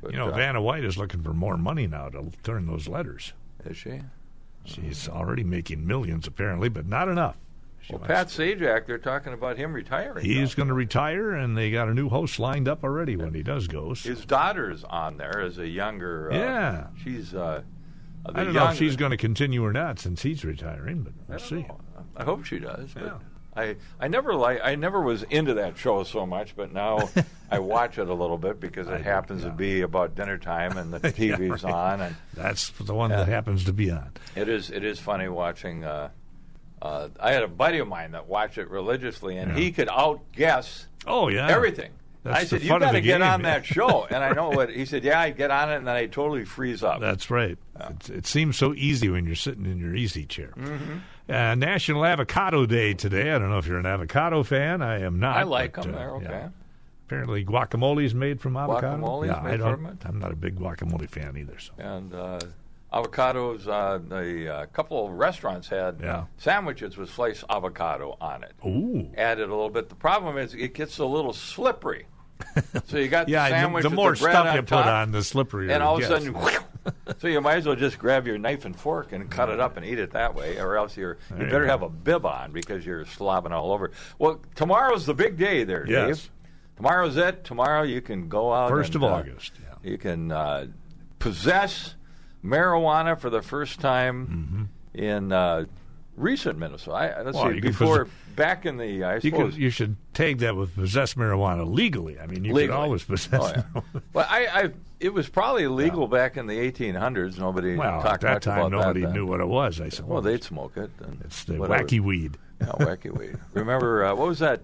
But, 0.00 0.12
you 0.12 0.16
know, 0.18 0.28
uh, 0.30 0.36
Vanna 0.36 0.60
White 0.62 0.84
is 0.84 0.96
looking 0.96 1.22
for 1.22 1.32
more 1.32 1.56
money 1.56 1.86
now 1.86 2.08
to 2.08 2.30
turn 2.42 2.66
those 2.66 2.88
letters. 2.88 3.32
is 3.64 3.76
she? 3.76 4.00
She's 4.64 5.08
already 5.08 5.42
making 5.44 5.86
millions, 5.86 6.26
apparently, 6.26 6.68
but 6.68 6.86
not 6.86 7.08
enough. 7.08 7.36
She 7.80 7.94
Well, 7.94 8.02
Pat 8.04 8.28
Sajak, 8.28 8.86
they're 8.86 8.96
talking 8.98 9.32
about 9.32 9.56
him 9.56 9.72
retiring. 9.72 10.24
He's 10.24 10.54
going 10.54 10.68
to 10.68 10.74
retire, 10.74 11.32
and 11.32 11.58
they 11.58 11.72
got 11.72 11.88
a 11.88 11.94
new 11.94 12.08
host 12.08 12.38
lined 12.38 12.68
up 12.68 12.84
already 12.84 13.16
when 13.16 13.34
he 13.34 13.42
does 13.42 13.66
go. 13.66 13.94
So 13.94 14.08
His 14.10 14.24
daughter's 14.24 14.84
on 14.84 15.16
there 15.16 15.40
as 15.40 15.58
a 15.58 15.66
younger. 15.66 16.30
Uh, 16.32 16.36
Yeah. 16.36 16.86
she's. 17.02 17.34
Uh, 17.34 17.62
I 18.26 18.44
don't 18.44 18.52
know 18.54 18.68
if 18.70 18.76
she's 18.76 18.96
going 18.96 19.10
to 19.10 19.16
continue 19.16 19.64
or 19.64 19.72
not 19.72 19.98
since 19.98 20.22
he's 20.22 20.44
retiring, 20.44 21.02
but 21.02 21.12
we'll 21.28 21.38
see. 21.38 21.62
know. 21.62 21.80
I 22.16 22.24
hope 22.24 22.44
she 22.44 22.58
does. 22.58 22.90
But 22.94 23.02
Yeah. 23.04 23.18
I 23.54 23.76
I 24.00 24.08
never 24.08 24.34
like 24.34 24.60
I 24.64 24.76
never 24.76 25.02
was 25.02 25.24
into 25.24 25.54
that 25.54 25.76
show 25.76 26.04
so 26.04 26.24
much, 26.24 26.56
but 26.56 26.72
now 26.72 27.10
I 27.50 27.58
watch 27.58 27.98
it 27.98 28.08
a 28.08 28.14
little 28.14 28.38
bit 28.38 28.60
because 28.60 28.88
it 28.88 29.02
happens 29.02 29.42
to 29.42 29.50
be 29.50 29.82
about 29.82 30.14
dinner 30.14 30.38
time 30.38 30.78
and 30.78 30.90
the 30.92 31.00
TV's 31.12 31.62
right. 31.62 31.74
on, 31.74 32.00
and 32.00 32.16
That's 32.32 32.70
the 32.80 32.94
one 32.94 33.10
that 33.10 33.28
happens 33.28 33.64
to 33.64 33.72
be 33.74 33.90
on. 33.90 34.10
it 34.34 34.48
is 34.48 34.70
it 34.70 34.84
is 34.84 34.98
funny 34.98 35.28
watching 35.28 35.84
uh, 35.84 36.08
uh, 36.80 37.08
I 37.20 37.32
had 37.32 37.42
a 37.42 37.48
buddy 37.48 37.78
of 37.78 37.88
mine 37.88 38.12
that 38.12 38.26
watched 38.26 38.56
it 38.56 38.70
religiously, 38.70 39.36
and 39.36 39.52
he 39.56 39.70
could 39.70 39.88
outguess 39.90 40.86
Oh 41.06 41.28
yeah, 41.28 41.48
everything. 41.50 41.90
That's 42.24 42.38
I 42.40 42.44
said, 42.44 42.62
"You 42.62 42.68
got 42.78 42.92
to 42.92 43.00
get 43.00 43.18
game, 43.18 43.22
on 43.22 43.42
man." 43.42 43.60
that 43.60 43.66
show." 43.66 44.06
And 44.10 44.22
I 44.22 44.32
know 44.32 44.50
what 44.50 44.70
he 44.70 44.84
said. 44.84 45.02
Yeah, 45.04 45.20
I 45.20 45.30
get 45.30 45.50
on 45.50 45.70
it, 45.72 45.76
and 45.76 45.86
then 45.86 45.96
I 45.96 46.06
totally 46.06 46.44
freeze 46.44 46.82
up. 46.84 47.00
That's 47.00 47.30
right. 47.30 47.58
It's, 47.90 48.10
it 48.10 48.26
seems 48.26 48.56
so 48.56 48.74
easy 48.74 49.08
when 49.08 49.24
you're 49.26 49.34
sitting 49.34 49.66
in 49.66 49.78
your 49.78 49.94
easy 49.94 50.24
chair. 50.26 50.52
Mm-hmm. 50.56 50.98
Uh, 51.28 51.54
National 51.56 52.04
Avocado 52.04 52.64
Day 52.66 52.94
today. 52.94 53.32
I 53.32 53.38
don't 53.38 53.50
know 53.50 53.58
if 53.58 53.66
you're 53.66 53.78
an 53.78 53.86
avocado 53.86 54.42
fan. 54.44 54.82
I 54.82 55.00
am 55.00 55.18
not. 55.18 55.36
I 55.36 55.42
like 55.42 55.74
but, 55.74 55.82
them. 55.84 55.94
uh, 55.94 55.98
They're 55.98 56.10
okay. 56.16 56.24
yeah. 56.30 56.48
Apparently, 57.06 57.44
guacamole 57.44 58.04
is 58.04 58.14
made 58.14 58.40
from 58.40 58.56
avocado. 58.56 58.96
Guacamole's 58.96 59.26
yeah, 59.26 59.40
made 59.42 59.54
I 59.54 59.56
don't. 59.56 59.76
from 59.76 59.86
it? 59.86 59.96
I'm 60.04 60.18
not 60.18 60.32
a 60.32 60.36
big 60.36 60.58
guacamole 60.58 61.08
fan 61.10 61.36
either. 61.36 61.58
So 61.58 61.72
And 61.78 62.14
uh, 62.14 62.38
avocados. 62.92 63.66
Uh, 63.68 63.98
the 63.98 64.48
uh, 64.54 64.66
couple 64.66 65.06
of 65.06 65.12
restaurants 65.12 65.68
had 65.68 65.98
Yeah. 66.02 66.24
sandwiches 66.38 66.96
with 66.96 67.10
sliced 67.10 67.44
avocado 67.50 68.16
on 68.20 68.44
it. 68.44 68.52
ooh, 68.66 69.10
Added 69.16 69.48
a 69.48 69.52
little 69.54 69.70
bit. 69.70 69.88
The 69.88 69.94
problem 69.94 70.38
is 70.38 70.54
it 70.54 70.74
gets 70.74 70.98
a 70.98 71.04
little 71.04 71.32
slippery. 71.32 72.06
so 72.86 72.98
you 72.98 73.08
got 73.08 73.28
yeah. 73.28 73.48
the 73.48 73.54
the- 73.54 73.60
sandwich 73.60 73.82
the, 73.82 73.88
with 73.90 73.96
more 73.96 74.10
the 74.12 74.16
stuff 74.16 74.54
you 74.54 74.62
put 74.62 74.86
on, 74.86 75.12
the 75.12 75.18
slipperier. 75.18 75.72
and 75.72 75.82
all 75.82 75.96
of 75.96 76.02
a 76.02 76.06
sudden. 76.06 76.36
so 77.18 77.28
you 77.28 77.40
might 77.40 77.56
as 77.56 77.66
well 77.66 77.76
just 77.76 77.98
grab 77.98 78.26
your 78.26 78.38
knife 78.38 78.64
and 78.64 78.74
fork 78.78 79.12
and 79.12 79.30
cut 79.30 79.48
it 79.48 79.60
up 79.60 79.76
and 79.76 79.86
eat 79.86 79.98
it 79.98 80.12
that 80.12 80.34
way, 80.34 80.58
or 80.58 80.76
else 80.76 80.96
you're 80.96 81.18
you 81.30 81.36
There 81.36 81.46
better 81.46 81.64
go. 81.66 81.70
have 81.70 81.82
a 81.82 81.88
bib 81.88 82.26
on 82.26 82.52
because 82.52 82.84
you're 82.84 83.04
slobbing 83.04 83.52
all 83.52 83.72
over. 83.72 83.92
Well, 84.18 84.40
tomorrow's 84.54 85.06
the 85.06 85.14
big 85.14 85.36
day 85.36 85.64
there, 85.64 85.86
Yes. 85.88 86.22
Dave. 86.22 86.30
Tomorrow's 86.76 87.16
it. 87.16 87.44
Tomorrow 87.44 87.82
you 87.82 88.00
can 88.00 88.28
go 88.28 88.52
out. 88.52 88.70
First 88.70 88.94
and, 88.94 89.04
of 89.04 89.10
uh, 89.10 89.14
August. 89.14 89.52
Yeah. 89.62 89.90
You 89.90 89.98
can 89.98 90.32
uh, 90.32 90.66
possess 91.18 91.94
marijuana 92.44 93.18
for 93.18 93.30
the 93.30 93.42
first 93.42 93.78
time 93.80 94.68
in 94.94 95.30
uh, 95.32 95.66
recent 96.16 96.58
Minnesota. 96.58 96.96
I, 96.96 97.22
let's. 97.22 97.36
Well, 97.36 97.52
see, 97.52 97.60
before 97.60 98.04
possess- 98.04 98.16
back 98.36 98.66
in 98.66 98.76
the 98.78 99.04
I 99.04 99.14
You, 99.16 99.20
suppose 99.30 99.56
you 99.58 99.70
should 99.70 99.96
take 100.14 100.38
that 100.38 100.56
with 100.56 100.74
possess 100.74 101.14
marijuana 101.14 101.70
legally. 101.70 102.18
I 102.18 102.26
mean, 102.26 102.44
you 102.44 102.52
legally. 102.54 102.66
could 102.68 102.74
always 102.82 103.04
possess. 103.04 103.40
Oh, 103.42 103.46
yeah. 103.54 103.62
marijuana. 103.74 104.02
well, 104.12 104.26
I, 104.28 104.46
I 104.46 104.70
it 105.00 105.12
was 105.12 105.28
probably 105.28 105.64
illegal 105.64 106.06
back 106.06 106.36
in 106.36 106.46
the 106.46 106.54
1800s. 106.72 107.38
Nobody 107.38 107.74
Well, 107.76 108.06
at 108.06 108.20
that 108.20 108.42
time, 108.42 108.58
about 108.58 108.70
nobody 108.72 109.00
that 109.02 109.12
knew 109.12 109.26
what 109.26 109.40
it 109.40 109.48
was. 109.48 109.80
I 109.80 109.88
suppose. 109.88 110.10
Well, 110.10 110.22
they'd 110.22 110.44
smoke 110.44 110.76
it. 110.76 110.90
And 111.00 111.20
it's 111.24 111.44
the 111.44 111.54
whatever. 111.58 111.84
wacky 111.84 112.00
weed. 112.00 112.38
Yeah, 112.60 112.66
wacky 112.68 113.10
weed. 113.16 113.36
Remember 113.54 114.04
uh, 114.04 114.14
what 114.14 114.28
was 114.28 114.38
that? 114.38 114.62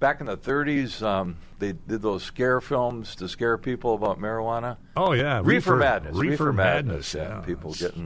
Back 0.00 0.20
in 0.20 0.26
the 0.26 0.36
30s, 0.36 1.02
um, 1.02 1.36
they 1.60 1.72
did 1.72 2.02
those 2.02 2.22
scare 2.22 2.60
films 2.60 3.14
to 3.16 3.28
scare 3.28 3.56
people 3.56 3.94
about 3.94 4.18
marijuana. 4.20 4.76
Oh 4.96 5.12
yeah, 5.12 5.40
Reefer, 5.42 5.76
madness. 5.76 6.16
Reefer, 6.16 6.52
madness. 6.52 7.14
Yeah, 7.14 7.40
people 7.40 7.72
getting 7.72 8.04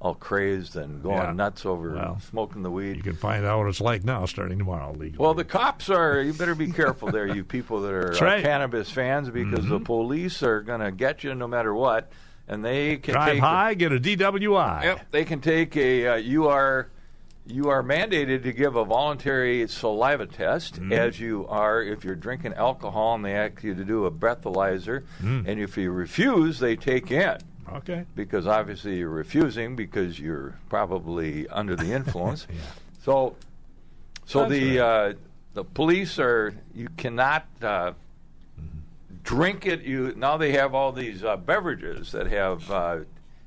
all, 0.00 0.14
crazed 0.14 0.76
and 0.76 1.02
going 1.02 1.16
Yeah. 1.16 1.32
nuts 1.32 1.64
over 1.64 1.94
Well, 1.94 2.20
smoking 2.20 2.62
the 2.62 2.70
weed. 2.70 2.96
You 2.96 3.02
can 3.02 3.16
find 3.16 3.44
out 3.46 3.58
what 3.60 3.68
it's 3.68 3.80
like 3.80 4.04
now, 4.04 4.26
starting 4.26 4.58
tomorrow 4.58 4.92
legally. 4.92 5.16
Well, 5.18 5.34
the 5.34 5.44
cops 5.44 5.88
are. 5.90 6.20
You 6.20 6.32
better 6.34 6.54
be 6.54 6.70
careful 6.70 7.10
there, 7.10 7.26
you 7.26 7.42
people 7.44 7.80
that 7.82 7.92
are 7.92 8.12
uh, 8.14 8.20
right. 8.20 8.36
Mm-hmm. 8.38 8.42
cannabis 8.46 8.90
fans, 8.90 9.30
because 9.30 9.66
the 9.66 9.80
police 9.80 10.42
are 10.42 10.60
going 10.60 10.80
to 10.80 10.90
get 10.92 11.24
you 11.24 11.34
no 11.34 11.48
matter 11.48 11.74
what, 11.74 12.10
and 12.46 12.64
they 12.64 12.98
can 12.98 13.14
drive 13.14 13.32
take 13.32 13.40
high, 13.40 13.74
get 13.74 13.92
a 13.92 13.98
DWI. 13.98 14.82
Yep, 14.84 15.06
they 15.10 15.24
can 15.24 15.40
take 15.40 15.76
a. 15.76 16.06
Uh, 16.08 16.14
you 16.16 16.48
are 16.48 16.88
you 17.48 17.68
are 17.70 17.80
mandated 17.82 18.42
to 18.42 18.52
give 18.52 18.74
a 18.76 18.84
voluntary 18.84 19.66
saliva 19.68 20.26
test, 20.26 20.74
Mm-hmm. 20.74 20.92
as 20.92 21.18
you 21.20 21.46
are 21.48 21.80
if 21.80 22.04
you're 22.04 22.14
drinking 22.16 22.52
alcohol, 22.54 23.14
and 23.14 23.24
they 23.24 23.34
ask 23.34 23.62
you 23.62 23.74
to 23.74 23.84
do 23.84 24.04
a 24.04 24.10
breathalyzer, 24.10 25.04
Mm. 25.22 25.46
and 25.48 25.60
if 25.60 25.76
you 25.78 25.90
refuse, 25.90 26.58
they 26.58 26.76
take 26.76 27.10
in. 27.10 27.38
Okay. 27.74 28.04
Because 28.14 28.46
obviously 28.46 28.98
you're 28.98 29.08
refusing 29.08 29.76
because 29.76 30.18
you're 30.20 30.54
probably 30.68 31.48
under 31.48 31.74
the 31.76 31.92
influence. 31.92 32.46
yeah. 32.50 32.60
So, 33.02 33.36
so 34.24 34.40
That's 34.40 34.52
the 34.52 34.78
right. 34.78 34.84
uh, 35.10 35.12
the 35.54 35.64
police 35.64 36.18
are 36.18 36.54
you 36.74 36.88
cannot 36.96 37.46
uh, 37.62 37.92
drink 39.22 39.66
it. 39.66 39.82
You 39.82 40.12
now 40.16 40.36
they 40.36 40.52
have 40.52 40.74
all 40.74 40.92
these 40.92 41.24
uh, 41.24 41.36
beverages 41.36 42.12
that 42.12 42.26
have 42.28 42.70
uh, 42.70 42.98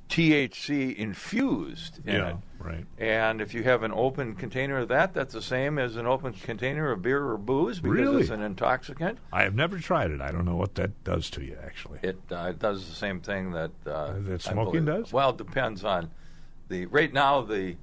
THC 0.10 0.96
infused 0.98 2.00
in 2.06 2.16
Yeah. 2.16 2.30
it. 2.30 2.36
Right. 2.60 2.86
And 2.98 3.40
if 3.40 3.54
you 3.54 3.64
have 3.64 3.84
an 3.84 3.94
open 3.94 4.36
container 4.36 4.80
of 4.80 4.90
that, 4.90 5.14
that's 5.14 5.34
the 5.34 5.42
same 5.42 5.80
as 5.80 5.96
an 5.96 6.06
open 6.06 6.34
container 6.34 6.92
of 6.92 7.02
beer 7.02 7.26
or 7.26 7.38
booze 7.38 7.80
because 7.80 8.00
Really? 8.00 8.22
it's 8.24 8.30
an 8.32 8.42
intoxicant. 8.42 9.18
I 9.32 9.44
have 9.44 9.56
never 9.56 9.78
tried 9.78 10.12
it. 10.12 10.20
I 10.20 10.32
don't 10.32 10.44
know 10.46 10.58
what 10.58 10.76
that 10.76 11.04
does 11.06 11.30
to 11.32 11.44
you, 11.44 11.58
actually. 11.64 12.00
It 12.04 12.20
uh, 12.32 12.48
it 12.50 12.60
does 12.60 12.90
the 12.90 12.96
same 12.96 13.22
thing 13.22 13.52
that 13.52 13.72
uh, 13.86 14.14
That 14.20 14.42
smoking 14.42 14.84
does? 14.86 15.14
Well, 15.14 15.30
it 15.30 15.38
depends 15.38 15.86
on 15.86 16.10
the 16.68 16.88
right 16.88 17.14
now. 17.14 17.42
The 17.44 17.78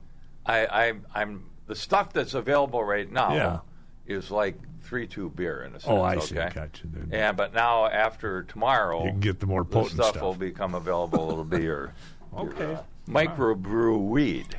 I, 0.44 0.66
I 0.66 0.92
I'm 1.14 1.44
the 1.66 1.74
stuff 1.76 2.12
that's 2.12 2.34
available 2.34 2.84
right 2.84 3.10
now 3.10 3.34
Yeah. 3.34 3.58
is 4.06 4.30
like 4.30 4.56
three 4.82 5.06
two 5.06 5.30
beer 5.30 5.62
in 5.62 5.74
a 5.74 5.80
sense. 5.80 5.86
Oh, 5.90 6.02
I 6.02 6.18
see. 6.18 6.38
Okay? 6.38 6.50
Gotcha. 6.54 6.82
And 7.12 7.36
but 7.36 7.54
now 7.54 7.86
after 7.86 8.42
tomorrow, 8.42 9.04
You 9.04 9.10
can 9.12 9.20
get 9.20 9.40
the 9.40 9.46
more 9.46 9.64
the 9.64 9.70
potent 9.70 9.92
stuff, 9.94 10.08
stuff. 10.10 10.22
will 10.22 10.34
become 10.34 10.74
available. 10.74 11.30
It'll 11.30 11.44
be 11.44 11.62
your, 11.62 11.92
Okay. 12.36 12.76
microbrew 13.08 13.98
weed, 14.08 14.56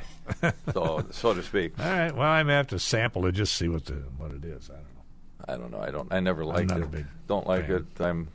so 0.72 1.04
so 1.10 1.34
to 1.34 1.42
speak. 1.42 1.72
All 1.78 1.84
right. 1.86 2.14
Well, 2.14 2.28
I 2.28 2.42
may 2.42 2.54
have 2.54 2.68
to 2.68 2.78
sample 2.78 3.26
it 3.26 3.32
just 3.32 3.54
see 3.56 3.68
what 3.68 3.84
the 3.86 3.94
what 4.16 4.32
it 4.32 4.44
is. 4.44 4.70
I 4.70 4.74
don't 4.74 4.82
know. 4.90 5.48
I 5.48 5.56
don't 5.56 5.70
know. 5.70 5.80
I 5.80 5.90
don't. 5.90 6.12
I 6.12 6.20
never 6.20 6.44
liked 6.44 6.70
it. 6.72 7.06
don't 7.26 7.46
like 7.46 7.66
fan. 7.66 7.86
it. 7.98 8.02
I'm 8.02 8.28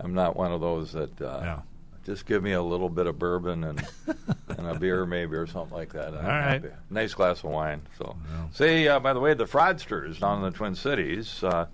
I'm 0.00 0.14
not 0.14 0.36
one 0.36 0.52
of 0.52 0.60
those 0.60 0.92
that. 0.92 1.20
Uh, 1.20 1.40
Yeah. 1.42 1.60
Just 2.04 2.26
give 2.26 2.42
me 2.42 2.52
a 2.52 2.60
little 2.62 2.90
bit 2.90 3.06
of 3.06 3.18
bourbon 3.18 3.64
and 3.64 3.82
and 4.58 4.66
a 4.66 4.78
beer 4.78 5.06
maybe 5.06 5.36
or 5.36 5.46
something 5.46 5.74
like 5.74 5.94
that. 5.94 6.08
All 6.14 6.20
right. 6.22 6.62
Nice 6.90 7.14
glass 7.14 7.38
of 7.38 7.44
wine. 7.50 7.80
So, 7.96 8.14
say 8.52 8.86
uh, 8.88 9.00
by 9.00 9.14
the 9.14 9.20
way, 9.20 9.32
the 9.32 9.46
fraudsters 9.46 10.20
down 10.20 10.44
in 10.44 10.44
the 10.44 10.50
Twin 10.50 10.74
Cities. 10.74 11.42
Uh, 11.42 11.64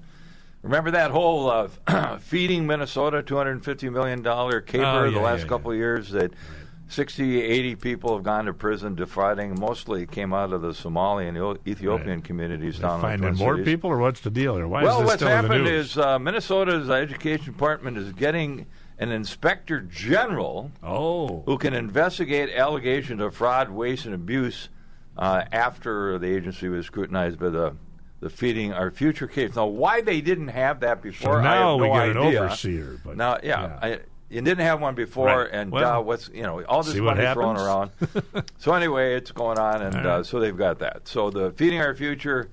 remember 0.62 0.92
that 0.92 1.10
whole 1.10 1.50
uh, 1.50 2.18
feeding 2.20 2.64
Minnesota 2.64 3.24
two 3.24 3.34
hundred 3.36 3.52
and 3.54 3.64
fifty 3.64 3.90
million 3.90 4.22
dollar 4.22 4.60
caper 4.60 4.84
Oh, 4.84 5.04
yeah, 5.06 5.10
the 5.10 5.20
last 5.20 5.40
yeah, 5.42 5.46
couple 5.48 5.72
of 5.72 5.76
years 5.76 6.10
that. 6.10 6.30
60, 6.90 7.40
80 7.40 7.76
people 7.76 8.14
have 8.16 8.24
gone 8.24 8.46
to 8.46 8.52
prison 8.52 8.94
defrauding. 8.96 9.58
Mostly 9.58 10.06
came 10.06 10.34
out 10.34 10.52
of 10.52 10.60
the 10.62 10.74
Somali 10.74 11.28
and 11.28 11.36
Ethiopian 11.66 12.16
Right. 12.16 12.24
communities 12.24 12.80
down 12.80 12.96
in 12.96 13.00
the 13.00 13.06
finding 13.06 13.34
more 13.36 13.54
Cities. 13.56 13.64
people, 13.72 13.90
or 13.90 13.98
what's 13.98 14.20
the 14.20 14.30
deal? 14.30 14.58
Or 14.58 14.66
why 14.66 14.82
Well, 14.82 14.96
is 14.96 14.98
this 14.98 15.06
what's 15.06 15.22
still 15.22 15.28
in 15.28 15.42
the 15.42 15.48
happened 15.54 15.68
is 15.68 15.96
uh, 15.96 16.18
Minnesota's 16.18 16.90
education 16.90 17.52
department 17.52 17.96
is 17.96 18.12
getting 18.12 18.66
an 18.98 19.10
inspector 19.12 19.80
general 19.80 20.72
oh, 20.82 21.42
who 21.46 21.56
can 21.58 21.74
investigate 21.74 22.50
allegations 22.50 23.20
of 23.22 23.34
fraud, 23.36 23.70
waste, 23.70 24.04
and 24.04 24.14
abuse 24.14 24.68
uh, 25.16 25.44
after 25.52 26.18
the 26.18 26.26
agency 26.26 26.68
was 26.68 26.86
scrutinized 26.86 27.38
by 27.38 27.48
the 27.50 27.74
the 28.20 28.28
feeding 28.28 28.70
our 28.70 28.90
future 28.90 29.26
case. 29.26 29.56
Now, 29.56 29.64
why 29.64 30.02
they 30.02 30.20
didn't 30.20 30.48
have 30.48 30.80
that 30.80 31.00
before? 31.00 31.36
so 31.38 31.40
now 31.40 31.72
have 31.78 31.80
we 31.80 31.88
no 31.88 31.94
got 31.94 32.08
an 32.10 32.16
overseer. 32.18 33.00
But 33.02 33.16
Now, 33.16 33.38
yeah, 33.42 33.78
I, 33.80 34.00
you 34.30 34.40
didn't 34.40 34.64
have 34.64 34.80
one 34.80 34.94
before, 34.94 35.26
Right. 35.26 35.48
and 35.52 35.70
Well, 35.72 35.98
uh, 35.98 36.00
what's 36.00 36.28
you 36.32 36.42
know 36.42 36.62
all 36.64 36.82
this 36.82 36.94
money 36.96 37.22
thrown 37.34 37.56
around. 37.58 37.90
so 38.58 38.72
anyway, 38.72 39.14
it's 39.16 39.32
going 39.32 39.58
on, 39.58 39.82
and 39.82 39.94
All 39.96 40.06
uh, 40.20 40.22
so 40.22 40.40
they've 40.40 40.56
got 40.56 40.78
that. 40.78 41.06
So 41.08 41.30
the 41.30 41.50
feeding 41.52 41.80
our 41.80 41.94
future 41.94 42.48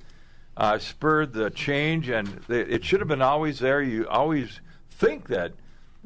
uh, 0.58 0.80
spurred 0.80 1.34
the 1.34 1.50
change, 1.52 2.10
and 2.10 2.28
th- 2.48 2.68
it 2.68 2.84
should 2.84 3.00
have 3.00 3.08
been 3.08 3.22
always 3.22 3.60
there. 3.60 3.82
You 3.82 4.08
always 4.08 4.60
think 4.90 5.28
that 5.28 5.54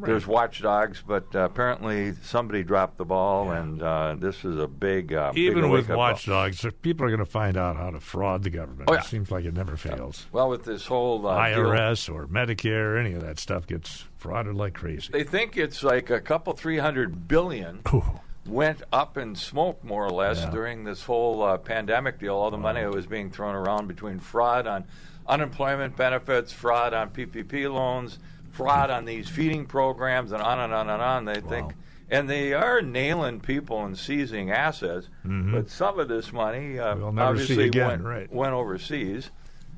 there's 0.08 0.26
watchdogs, 0.28 1.04
but 1.06 1.26
uh, 1.36 1.40
apparently 1.40 2.14
somebody 2.24 2.64
dropped 2.64 2.98
the 2.98 3.06
ball, 3.06 3.52
and 3.52 3.82
uh, 3.82 4.16
this 4.18 4.44
is 4.46 4.58
a 4.58 4.68
big, 4.68 5.14
uh, 5.14 5.32
big 5.34 5.44
even 5.44 5.70
with 5.70 5.82
wake-up 5.84 5.88
call. 5.88 5.98
watchdogs, 5.98 6.66
people 6.82 7.06
are 7.06 7.10
going 7.10 7.20
to 7.20 7.26
find 7.26 7.58
out 7.58 7.76
how 7.78 7.90
to 7.92 8.00
fraud 8.00 8.44
the 8.44 8.50
government. 8.50 8.90
Oh, 8.90 8.94
yeah. 8.94 9.00
It 9.00 9.06
seems 9.06 9.32
like 9.32 9.46
it 9.46 9.54
never 9.54 9.78
fails. 9.78 10.26
Well, 10.32 10.50
with 10.50 10.64
this 10.64 10.86
whole 10.86 11.26
uh, 11.28 11.50
deal- 11.50 11.60
IRS 11.66 12.14
or 12.14 12.28
Medicare, 12.28 13.00
any 13.00 13.14
of 13.14 13.22
that 13.22 13.40
stuff 13.40 13.68
gets 13.68 14.06
frauded 14.22 14.56
like 14.56 14.74
crazy. 14.74 15.10
they 15.12 15.24
think 15.24 15.58
it's 15.58 15.84
like 15.84 16.10
a 16.10 16.20
couple, 16.22 16.54
three 16.54 16.78
hundred 16.78 17.28
billion. 17.28 17.82
Ooh. 17.94 18.04
went 18.46 18.82
up 18.92 19.18
in 19.18 19.36
smoke 19.36 19.84
more 19.84 20.04
or 20.06 20.10
less 20.12 20.40
Yeah. 20.40 20.50
during 20.52 20.84
this 20.84 21.04
whole 21.04 21.44
uh, 21.44 21.58
pandemic 21.58 22.20
deal. 22.20 22.36
All 22.36 22.50
the 22.52 22.58
money 22.58 22.82
that 22.82 22.92
was 22.94 23.06
being 23.06 23.30
thrown 23.30 23.56
around 23.56 23.88
between 23.88 24.20
fraud 24.20 24.66
on 24.68 24.86
unemployment 25.28 25.96
benefits, 25.96 26.52
fraud 26.52 26.94
on 26.94 27.10
PPP 27.12 27.72
loans, 27.72 28.20
fraud 28.52 28.90
on 28.90 29.06
these 29.06 29.28
feeding 29.28 29.66
programs, 29.66 30.32
and 30.32 30.42
on 30.42 30.60
and 30.60 30.74
on 30.74 30.90
and 30.90 31.02
on. 31.02 31.26
They 31.26 31.42
think, 31.42 31.74
and 32.10 32.30
they 32.30 32.54
are 32.54 32.82
nailing 32.82 33.40
people 33.40 33.84
and 33.84 33.98
seizing 33.98 34.52
assets. 34.52 35.10
But 35.24 35.70
some 35.70 36.00
of 36.00 36.08
this 36.08 36.32
money 36.32 36.80
uh, 36.80 36.96
Mm-hmm. 36.96 37.16
We'll 37.18 37.20
obviously 37.20 37.66
again, 37.66 37.88
went, 37.88 38.04
right. 38.04 38.32
went 38.32 38.54
overseas. 38.54 39.32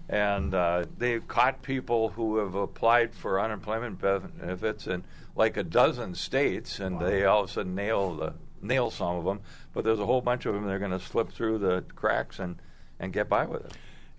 And 0.10 0.54
uh, 0.54 0.86
they've 0.98 1.26
caught 1.26 1.62
people 1.62 2.10
who 2.10 2.38
have 2.38 2.56
applied 2.56 3.16
for 3.16 3.40
unemployment 3.40 4.02
benefits 4.02 4.86
in 4.86 5.06
like 5.36 5.56
a 5.56 5.64
dozen 5.64 6.14
states, 6.16 6.80
and 6.80 7.00
they 7.00 7.24
all 7.24 7.44
of 7.46 7.50
a 7.50 7.54
sudden 7.54 7.74
nail 7.74 8.16
the 8.16 8.34
nail 8.62 8.92
some 8.92 9.16
of 9.16 9.24
them. 9.24 9.40
But 9.74 9.86
there's 9.86 10.00
a 10.00 10.06
whole 10.06 10.22
bunch 10.22 10.46
of 10.46 10.54
them. 10.54 10.68
They're 10.68 10.78
going 10.78 10.92
to 10.92 11.00
slip 11.00 11.32
through 11.32 11.60
the 11.60 11.86
cracks 11.96 12.38
and 12.38 12.58
and 13.00 13.14
get 13.14 13.30
by 13.30 13.46
with 13.46 13.66
it. 13.66 13.72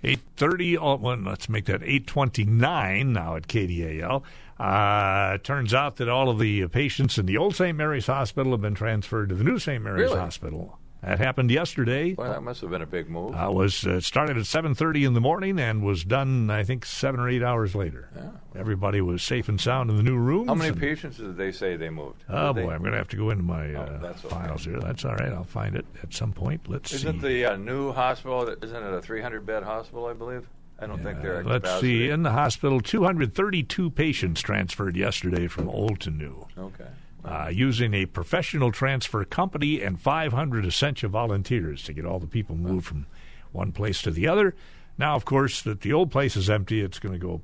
Eight 0.03 0.21
thirty. 0.37 0.77
Oh, 0.77 0.97
well, 0.97 1.17
let's 1.17 1.49
make 1.49 1.67
that 1.67 1.83
eight 1.85 2.07
twenty 2.07 2.45
nine 2.45 3.13
now 3.13 3.37
at 3.37 3.47
KDAL. 3.47 4.23
Uh, 4.59 5.39
turns 5.39 5.75
out 5.75 5.97
that 5.97 6.09
all 6.09 6.29
of 6.31 6.39
the 6.39 6.67
patients 6.69 7.19
in 7.19 7.27
the 7.27 7.37
old 7.37 7.57
St. 7.57 7.77
Mary's 7.77 8.07
Hospital 8.07 8.53
have 8.53 8.61
been 8.61 8.75
transferred 8.75 9.31
to 9.31 9.35
the 9.35 9.45
new 9.45 9.59
St. 9.59 9.83
Mary's 9.83 10.03
Really? 10.11 10.19
Hospital. 10.19 10.79
That 11.03 11.19
happened 11.19 11.51
yesterday. 11.51 12.15
Well, 12.15 12.33
that 12.33 12.43
must 12.43 12.63
have 12.63 12.71
been 12.71 12.81
a 12.81 12.87
big 12.87 13.11
move. 13.11 13.35
Uh, 13.35 13.51
was 13.53 13.87
uh, 13.87 14.01
started 14.01 14.39
at 14.39 14.45
7:30 14.45 15.07
in 15.07 15.13
the 15.13 15.21
morning 15.21 15.59
and 15.59 15.83
was 15.83 16.03
done, 16.03 16.49
I 16.51 16.65
think, 16.65 16.87
seven 16.87 17.21
or 17.21 17.29
eight 17.29 17.43
hours 17.43 17.75
later. 17.75 18.09
Yeah. 18.17 18.31
Everybody 18.59 19.03
was 19.03 19.23
safe 19.23 19.51
and 19.51 19.61
sound 19.61 19.91
in 19.91 19.99
the 19.99 20.03
new 20.03 20.17
rooms. 20.17 20.49
How 20.49 20.55
many 20.55 20.75
patients 20.75 21.19
did 21.19 21.37
they 21.37 21.53
say 21.53 21.77
they 21.77 21.91
moved? 21.91 22.25
Oh 22.31 22.55
Did 22.55 22.63
they- 22.63 22.67
boy, 22.67 22.73
I'm 22.73 22.81
going 22.81 22.93
to 22.93 22.97
have 22.99 23.09
to 23.09 23.17
go 23.19 23.29
into 23.29 23.43
my 23.45 23.75
Oh, 23.75 23.83
uh, 23.83 24.13
files 24.15 24.65
here. 24.65 24.81
That's 24.81 25.05
all 25.05 25.15
right. 25.17 25.31
I'll 25.31 25.45
find 25.45 25.77
it 25.77 25.85
at 26.03 26.15
some 26.15 26.33
point. 26.33 26.71
Let's 26.71 26.95
Isn't 26.95 27.21
see. 27.21 27.29
the 27.43 27.53
uh, 27.53 27.57
new 27.57 27.93
hospital? 27.93 28.49
Isn't 28.49 28.83
it 28.83 28.95
a 28.95 29.03
300 29.03 29.45
bed 29.45 29.63
hospital? 29.63 30.07
I 30.07 30.15
believe. 30.15 30.49
I 30.78 30.87
don't 30.87 31.02
think 31.02 31.23
they're 31.23 31.45
let's 31.45 31.81
see. 31.81 32.09
In 32.11 32.23
the 32.25 32.33
hospital, 32.33 32.81
232 32.81 33.90
patients 33.90 34.40
transferred 34.43 34.97
yesterday 34.97 35.47
from 35.47 35.69
old 35.69 36.00
to 36.00 36.11
new. 36.11 36.47
Okay. 36.59 36.87
uh, 37.25 37.49
using 37.52 37.95
a 37.95 38.04
professional 38.07 38.71
transfer 38.73 39.25
company 39.25 39.81
and 39.81 39.99
500 40.00 40.66
Essentia 40.66 41.09
volunteers 41.09 41.83
to 41.85 41.93
get 41.93 42.04
all 42.04 42.19
the 42.19 42.26
people 42.26 42.54
moved 42.57 42.87
from 42.87 43.07
one 43.52 43.73
place 43.73 44.02
to 44.02 44.11
the 44.11 44.26
other. 44.28 44.54
Now, 44.99 45.14
of 45.16 45.25
course, 45.25 45.62
that 45.62 45.81
the 45.81 45.93
old 45.93 46.11
place 46.11 46.37
is 46.37 46.50
empty, 46.50 46.81
it's 46.83 46.99
going 46.99 47.14
to 47.14 47.19
go 47.19 47.40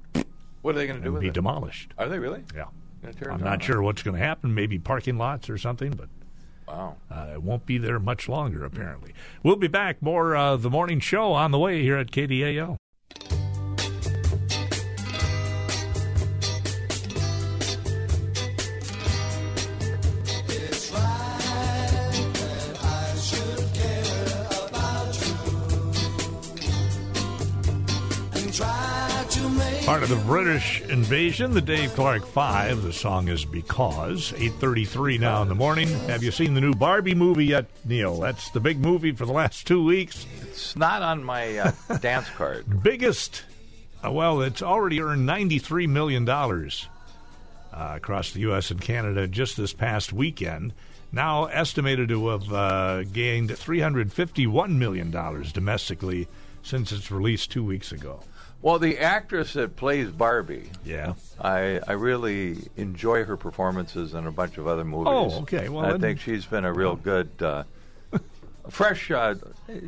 What 0.62 0.74
are 0.74 0.78
they 0.78 0.86
going 0.86 0.98
to 0.98 1.04
do 1.04 1.12
with 1.12 1.22
be 1.22 1.28
it? 1.28 1.34
demolished. 1.34 1.94
Are 1.98 2.08
they 2.08 2.18
really? 2.18 2.44
Yeah. 2.54 2.64
Gonna 3.00 3.14
tear 3.14 3.30
it 3.30 3.34
I'm 3.34 3.42
not 3.42 3.62
sure 3.62 3.80
what's 3.80 4.02
going 4.02 4.18
to 4.18 4.22
happen. 4.24 4.54
Maybe 4.54 4.78
parking 4.78 5.16
lots 5.16 5.48
or 5.48 5.56
something, 5.56 5.92
but 5.92 6.08
Wow. 6.68 6.96
uh, 7.10 7.30
it 7.34 7.42
won't 7.42 7.64
be 7.64 7.78
there 7.78 7.98
much 7.98 8.28
longer, 8.28 8.64
apparently. 8.64 9.14
We'll 9.42 9.56
be 9.56 9.66
back. 9.68 10.02
More 10.02 10.36
uh, 10.36 10.56
the 10.56 10.68
morning 10.70 11.00
show 11.00 11.32
on 11.32 11.50
the 11.52 11.58
way 11.58 11.82
here 11.82 11.96
at 11.96 12.10
KDAL. 12.10 12.76
The 30.10 30.16
British 30.26 30.80
invasion, 30.80 31.52
the 31.52 31.60
Dave 31.60 31.94
Clark 31.94 32.26
Five. 32.26 32.82
The 32.82 32.92
song 32.92 33.28
is 33.28 33.44
"Because." 33.44 34.34
Eight 34.36 34.54
thirty-three 34.54 35.18
now 35.18 35.40
in 35.42 35.48
the 35.48 35.54
morning. 35.54 35.86
Have 36.08 36.24
you 36.24 36.32
seen 36.32 36.54
the 36.54 36.60
new 36.60 36.74
Barbie 36.74 37.14
movie 37.14 37.44
yet, 37.46 37.66
Neill? 37.84 38.18
That's 38.18 38.50
the 38.50 38.58
big 38.58 38.80
movie 38.80 39.12
for 39.12 39.24
the 39.24 39.32
last 39.32 39.68
two 39.68 39.84
weeks. 39.84 40.26
It's 40.42 40.74
not 40.74 41.02
on 41.02 41.22
my 41.22 41.58
uh, 41.58 41.72
dance 42.00 42.28
card. 42.30 42.82
Biggest. 42.82 43.44
Uh, 44.04 44.10
well, 44.10 44.42
it's 44.42 44.62
already 44.62 45.00
earned 45.00 45.26
ninety-three 45.26 45.86
million 45.86 46.24
dollars 46.24 46.88
uh, 47.72 47.92
across 47.94 48.32
the 48.32 48.40
U.S. 48.40 48.72
and 48.72 48.80
Canada 48.80 49.28
just 49.28 49.56
this 49.56 49.72
past 49.72 50.12
weekend. 50.12 50.72
Now 51.12 51.44
estimated 51.44 52.08
to 52.08 52.28
have 52.30 52.52
uh, 52.52 53.04
gained 53.04 53.56
three 53.56 53.78
hundred 53.78 54.12
fifty-one 54.12 54.76
million 54.76 55.12
dollars 55.12 55.52
domestically 55.52 56.26
since 56.64 56.90
its 56.90 57.12
release 57.12 57.46
two 57.46 57.64
weeks 57.64 57.92
ago. 57.92 58.24
Well, 58.62 58.78
the 58.78 58.98
actress 58.98 59.54
that 59.54 59.76
plays 59.76 60.10
Barbie, 60.10 60.70
Yeah. 60.84 61.14
I, 61.40 61.80
I 61.88 61.92
really 61.92 62.58
enjoy 62.76 63.24
her 63.24 63.36
performances 63.38 64.12
in 64.12 64.26
a 64.26 64.32
bunch 64.32 64.58
of 64.58 64.66
other 64.66 64.84
movies. 64.84 65.06
Oh, 65.08 65.40
okay. 65.42 65.68
Well, 65.70 65.86
I 65.86 65.92
then- 65.92 66.00
think 66.00 66.20
she's 66.20 66.44
been 66.44 66.64
a 66.66 66.72
real 66.72 66.94
good, 66.96 67.30
uh, 67.40 67.64
fresh. 68.68 69.10
Uh, 69.10 69.36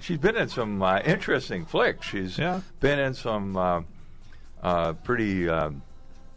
she's 0.00 0.16
been 0.18 0.36
in 0.36 0.48
some 0.48 0.82
uh, 0.82 1.00
interesting 1.04 1.66
flicks. 1.66 2.06
She's 2.06 2.38
Yeah. 2.38 2.62
been 2.80 2.98
in 2.98 3.12
some 3.14 3.56
uh, 3.56 3.82
uh, 4.62 4.92
pretty 4.94 5.48
um 5.48 5.82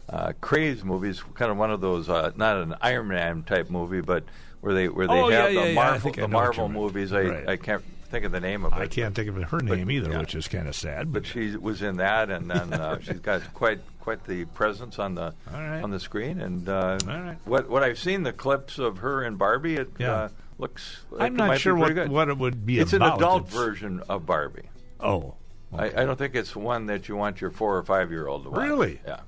uh, 0.08 0.32
crazed 0.40 0.84
movies. 0.84 1.22
Kind 1.34 1.50
of 1.50 1.56
one 1.56 1.70
of 1.72 1.80
those, 1.80 2.08
uh, 2.08 2.30
not 2.36 2.58
an 2.58 2.74
Iron 2.82 3.08
Man 3.08 3.42
type 3.44 3.70
movie, 3.70 4.00
but 4.02 4.22
where 4.60 4.74
they 4.74 4.88
where 4.88 5.06
they 5.08 5.14
Oh, 5.14 5.30
have 5.30 5.52
yeah, 5.52 5.60
the 5.62 5.68
yeah. 5.70 5.74
Marvel 5.74 6.12
the 6.12 6.28
Marvel 6.28 6.68
movies. 6.68 7.12
I 7.12 7.22
Right. 7.22 7.48
I 7.48 7.56
can't 7.56 7.82
think 8.16 8.26
of 8.26 8.32
the 8.32 8.40
name 8.40 8.64
of 8.64 8.72
it. 8.72 8.76
I 8.76 8.86
can't 8.86 9.14
think 9.14 9.28
of 9.28 9.36
her 9.36 9.60
name 9.60 9.90
either, 9.90 10.10
yeah. 10.10 10.20
which 10.20 10.34
is 10.34 10.48
kind 10.48 10.66
of 10.68 10.74
sad. 10.74 11.12
But 11.12 11.22
but 11.24 11.26
she 11.26 11.56
was 11.56 11.82
in 11.82 11.96
that, 11.98 12.30
and 12.30 12.50
then 12.50 12.72
uh, 12.72 12.98
she's 13.02 13.20
got 13.20 13.42
quite 13.54 13.80
quite 14.00 14.24
the 14.24 14.44
presence 14.46 14.98
on 14.98 15.14
the 15.14 15.34
right. 15.52 15.82
on 15.82 15.90
the 15.90 16.00
screen. 16.00 16.40
And 16.40 16.68
uh, 16.68 16.98
right. 17.06 17.36
what 17.44 17.68
what 17.68 17.82
I've 17.82 17.98
seen 17.98 18.22
the 18.22 18.32
clips 18.32 18.78
of 18.78 18.98
her 18.98 19.22
and 19.22 19.36
Barbie, 19.38 19.76
it 19.76 19.90
Yeah. 19.98 20.12
uh, 20.12 20.28
looks. 20.58 21.04
Like 21.10 21.22
I'm 21.22 21.34
it 21.34 21.36
not 21.36 21.60
sure 21.60 21.74
what, 21.74 22.08
what 22.08 22.28
it 22.28 22.38
would 22.38 22.64
be 22.64 22.78
It's 22.78 22.92
about. 22.92 23.12
an 23.12 23.18
adult 23.18 23.42
It's- 23.48 23.54
version 23.54 24.02
of 24.08 24.24
Barbie. 24.24 24.70
Oh, 24.98 25.34
I, 25.72 25.86
I 25.88 26.04
don't 26.06 26.16
think 26.16 26.34
it's 26.34 26.56
one 26.56 26.86
that 26.86 27.08
you 27.08 27.16
want 27.16 27.40
your 27.42 27.50
four 27.50 27.76
or 27.76 27.82
five 27.82 28.10
year 28.10 28.26
old 28.26 28.44
to 28.44 28.50
watch. 28.50 28.62
Really? 28.62 29.00
Yeah, 29.06 29.20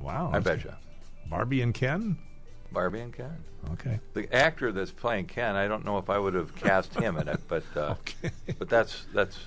wow! 0.00 0.30
I 0.32 0.38
bet 0.38 0.64
you. 0.64 0.72
Barbie 1.28 1.60
and 1.60 1.74
Ken. 1.74 2.16
Barbie 2.72 3.00
and 3.00 3.12
Ken. 3.12 3.36
Okay. 3.72 4.00
The 4.14 4.32
actor 4.34 4.72
that's 4.72 4.90
playing 4.90 5.26
Ken, 5.26 5.54
I 5.56 5.68
don't 5.68 5.84
know 5.84 5.98
if 5.98 6.08
I 6.10 6.18
would 6.18 6.34
have 6.34 6.54
cast 6.56 6.94
him 6.94 7.16
in 7.18 7.28
it, 7.28 7.40
but 7.48 7.62
uh, 7.76 7.94
Okay. 8.00 8.30
but 8.58 8.68
that's 8.68 9.04
that's 9.12 9.38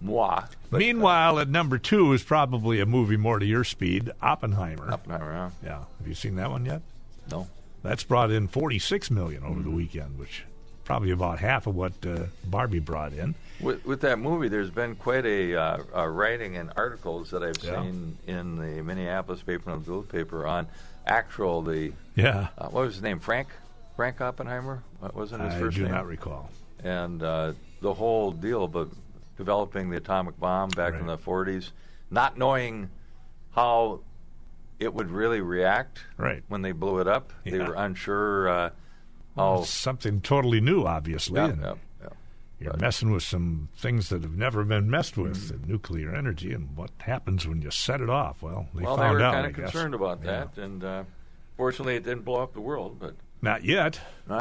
moi. 0.00 0.44
But, 0.70 0.78
Meanwhile, 0.78 1.38
at 1.38 1.48
number 1.48 1.78
two 1.78 2.12
is 2.12 2.22
probably 2.22 2.80
a 2.80 2.86
movie 2.86 3.16
more 3.16 3.38
to 3.38 3.46
your 3.46 3.64
speed, 3.64 4.10
Oppenheimer. 4.20 4.90
uh, 4.90 4.94
Oppenheimer, 4.94 5.32
huh? 5.32 5.50
Yeah. 5.64 5.78
Have 5.98 6.06
you 6.08 6.14
seen 6.14 6.36
that 6.36 6.50
one 6.50 6.66
yet? 6.66 6.82
No. 7.30 7.46
That's 7.82 8.04
brought 8.04 8.30
in 8.30 8.48
46 8.48 9.10
million 9.10 9.42
over 9.44 9.54
Mm-hmm. 9.60 9.70
the 9.70 9.76
weekend, 9.76 10.18
which 10.18 10.44
probably 10.84 11.10
about 11.12 11.38
half 11.38 11.66
of 11.66 11.74
what 11.74 11.92
uh, 12.06 12.24
Barbie 12.44 12.78
brought 12.80 13.12
in. 13.14 13.34
With, 13.60 13.84
with 13.86 14.00
that 14.02 14.18
movie, 14.18 14.48
there's 14.48 14.70
been 14.70 14.96
quite 14.96 15.24
a, 15.24 15.54
uh, 15.54 15.78
a 15.94 16.10
writing 16.10 16.56
and 16.58 16.70
articles 16.76 17.30
that 17.30 17.42
I've 17.42 17.62
Yeah. 17.64 17.82
seen 17.82 18.18
in 18.26 18.56
the 18.56 18.82
Minneapolis 18.82 19.40
paper 19.42 19.70
and 19.70 19.80
the 19.82 19.86
Duluth 19.86 20.08
paper 20.10 20.46
on 20.46 20.66
actual 21.06 21.62
the 21.62 21.92
Yeah. 22.16 22.48
uh, 22.58 22.68
what 22.68 22.84
was 22.86 22.94
his 22.94 23.02
name 23.02 23.18
Frank 23.18 23.48
Frank 23.96 24.20
Oppenheimer 24.20 24.82
what 25.00 25.14
wasn't 25.14 25.42
his 25.42 25.54
I 25.54 25.58
first 25.60 25.76
do 25.76 25.82
name 25.84 25.92
not 25.92 26.06
recall. 26.06 26.50
and 26.82 27.22
uh, 27.22 27.52
the 27.80 27.92
whole 27.94 28.30
deal 28.32 28.64
about 28.64 28.90
developing 29.36 29.90
the 29.90 29.96
atomic 29.96 30.38
bomb 30.38 30.70
back 30.70 30.94
in 30.94 31.06
the 31.06 31.18
40s, 31.18 31.70
not 32.10 32.38
knowing 32.38 32.88
how 33.54 34.00
it 34.78 34.92
would 34.94 35.10
really 35.10 35.40
react 35.40 35.98
Right. 36.16 36.42
when 36.48 36.62
they 36.62 36.72
blew 36.72 37.00
it 37.00 37.08
up. 37.08 37.32
They 37.44 37.58
were 37.58 37.74
unsure 37.74 38.48
uh, 38.48 38.70
how. 39.36 39.62
Something 39.64 40.20
totally 40.20 40.60
new, 40.60 40.84
obviously. 40.84 41.36
Yeah, 41.40 41.48
and 41.48 41.60
yeah, 41.60 41.66
yeah. 41.68 41.74
You're 42.64 42.76
messing 42.78 43.12
with 43.12 43.22
some 43.22 43.68
things 43.76 44.08
that 44.08 44.22
have 44.22 44.36
never 44.36 44.64
been 44.64 44.90
messed 44.90 45.16
with, 45.16 45.50
in 45.50 45.70
nuclear 45.70 46.14
energy, 46.14 46.52
and 46.52 46.74
what 46.76 46.90
happens 46.98 47.46
when 47.46 47.60
you 47.62 47.70
set 47.70 48.00
it 48.00 48.08
off. 48.10 48.42
Well, 48.42 48.66
they 48.74 48.82
Well, 48.82 48.96
they 48.96 49.02
found 49.02 49.18
were 49.18 49.24
out. 49.24 49.34
kind 49.34 49.46
I 49.46 49.50
of 49.50 49.56
guess. 49.56 49.70
concerned 49.70 49.94
about 49.94 50.20
Yeah. 50.24 50.46
that, 50.54 50.58
and 50.62 50.82
uh, 50.84 51.04
fortunately, 51.56 51.96
it 51.96 52.04
didn't 52.04 52.24
blow 52.24 52.42
up 52.42 52.54
the 52.54 52.60
world. 52.62 52.98
But 52.98 53.14
Not 53.42 53.64
yet. 53.64 54.00
uh, 54.30 54.40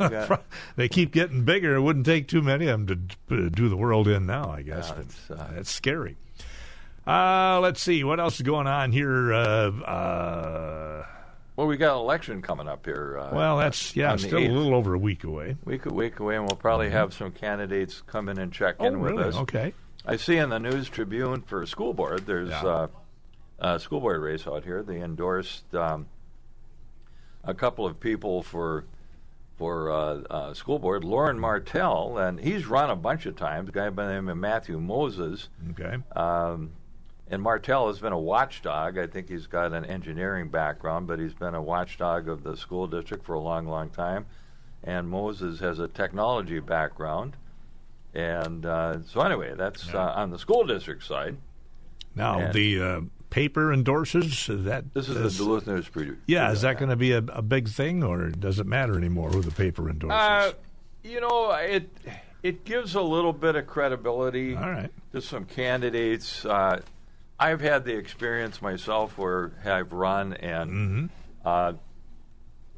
yeah, 0.00 0.26
well, 0.28 0.42
they 0.76 0.88
keep 0.88 1.12
getting 1.12 1.44
bigger. 1.44 1.76
It 1.76 1.80
wouldn't 1.82 2.06
take 2.06 2.26
too 2.26 2.42
many 2.42 2.66
of 2.66 2.84
them 2.86 3.08
to 3.30 3.46
uh, 3.46 3.48
do 3.50 3.68
the 3.68 3.76
world 3.76 4.08
in 4.08 4.26
now, 4.26 4.50
I 4.50 4.62
guess. 4.62 4.92
Yeah, 4.94 5.00
it's, 5.02 5.30
uh, 5.30 5.50
that's 5.54 5.70
scary. 5.70 6.16
Uh, 7.06 7.58
let's 7.62 7.80
see 7.80 8.02
what 8.04 8.20
else 8.20 8.34
is 8.36 8.42
going 8.42 8.66
on 8.66 8.92
here. 8.92 9.32
Uh, 9.32 9.70
uh, 9.82 11.06
well, 11.58 11.66
we 11.66 11.76
got 11.76 11.94
an 11.96 11.98
election 12.02 12.40
coming 12.40 12.68
up 12.68 12.84
here. 12.84 13.18
Uh, 13.18 13.30
well, 13.34 13.56
that's 13.58 13.96
yeah, 13.96 14.14
still 14.14 14.38
a 14.38 14.46
little 14.46 14.76
over 14.76 14.94
a 14.94 14.98
week 14.98 15.24
away. 15.24 15.56
week 15.64 15.86
a 15.86 15.92
week 15.92 16.20
away, 16.20 16.36
and 16.36 16.46
we'll 16.46 16.54
probably 16.56 16.88
have 16.90 17.12
some 17.12 17.32
candidates 17.32 18.00
come 18.06 18.28
in 18.28 18.38
and 18.38 18.52
check 18.52 18.76
Oh, 18.78 18.84
in 18.86 19.00
with 19.00 19.10
really? 19.10 19.24
us. 19.24 19.34
Okay. 19.34 19.74
I 20.06 20.14
see 20.18 20.36
in 20.36 20.50
the 20.50 20.60
News 20.60 20.88
Tribune 20.88 21.42
for 21.42 21.66
school 21.66 21.94
board, 21.94 22.26
there's 22.26 22.50
Yeah. 22.50 22.64
uh, 22.64 22.86
a 23.58 23.80
school 23.80 23.98
board 23.98 24.22
race 24.22 24.46
out 24.46 24.62
here. 24.62 24.84
They 24.84 25.00
endorsed 25.00 25.74
um, 25.74 26.06
a 27.42 27.54
couple 27.54 27.86
of 27.86 27.98
people 27.98 28.44
for 28.44 28.84
for 29.56 29.90
uh, 29.90 30.20
uh, 30.30 30.54
school 30.54 30.78
board. 30.78 31.02
Loren 31.02 31.40
Martell, 31.40 32.18
and 32.18 32.38
he's 32.38 32.66
run 32.68 32.88
a 32.88 32.94
bunch 32.94 33.26
of 33.26 33.34
times. 33.34 33.70
A 33.70 33.72
guy 33.72 33.90
by 33.90 34.06
the 34.06 34.12
name 34.12 34.28
of 34.28 34.36
Matthew 34.36 34.78
Moses. 34.78 35.48
Okay. 35.70 35.96
Um, 36.14 36.70
and 37.30 37.42
Martell 37.42 37.88
has 37.88 37.98
been 37.98 38.12
a 38.12 38.18
watchdog. 38.18 38.98
I 38.98 39.06
think 39.06 39.28
he's 39.28 39.46
got 39.46 39.72
an 39.72 39.84
engineering 39.84 40.48
background, 40.48 41.06
but 41.06 41.18
he's 41.18 41.34
been 41.34 41.54
a 41.54 41.62
watchdog 41.62 42.28
of 42.28 42.42
the 42.42 42.56
school 42.56 42.86
district 42.86 43.24
for 43.24 43.34
a 43.34 43.40
long, 43.40 43.66
long 43.66 43.90
time. 43.90 44.26
And 44.84 45.08
Moses 45.08 45.60
has 45.60 45.78
a 45.78 45.88
technology 45.88 46.60
background. 46.60 47.36
And 48.14 48.64
uh, 48.64 48.98
so, 49.06 49.20
anyway, 49.20 49.54
that's 49.56 49.92
uh, 49.92 49.98
on 50.16 50.30
the 50.30 50.38
school 50.38 50.64
district 50.64 51.04
side. 51.04 51.36
Now 52.14 52.38
And- 52.38 52.54
the 52.54 52.80
uh, 52.80 53.00
paper 53.30 53.72
endorses 53.72 54.46
that. 54.48 54.94
This 54.94 55.08
is 55.08 55.36
the 55.36 55.44
Duluth 55.44 55.66
News 55.66 55.88
Preview. 55.88 56.16
Yeah, 56.26 56.50
is 56.50 56.62
that 56.62 56.78
going 56.78 56.90
to 56.90 56.96
be 56.96 57.12
a, 57.12 57.18
a 57.18 57.42
big 57.42 57.68
thing, 57.68 58.02
or 58.02 58.28
does 58.30 58.58
it 58.58 58.66
matter 58.66 58.96
anymore 58.96 59.30
who 59.30 59.42
the 59.42 59.50
paper 59.50 59.90
endorses? 59.90 60.18
Uh, 60.18 60.52
you 61.04 61.20
know, 61.20 61.52
it 61.52 61.90
it 62.42 62.64
gives 62.64 62.94
a 62.94 63.02
little 63.02 63.32
bit 63.32 63.56
of 63.56 63.66
credibility 63.66 64.54
All 64.56 64.70
right. 64.70 64.90
to 65.12 65.20
some 65.20 65.44
candidates. 65.44 66.46
I've 67.38 67.60
had 67.60 67.84
the 67.84 67.94
experience 67.96 68.60
myself 68.60 69.16
where 69.18 69.52
I've 69.64 69.92
run 69.92 70.34
and 70.34 70.70
Mm-hmm. 70.70 71.06
uh, 71.44 71.72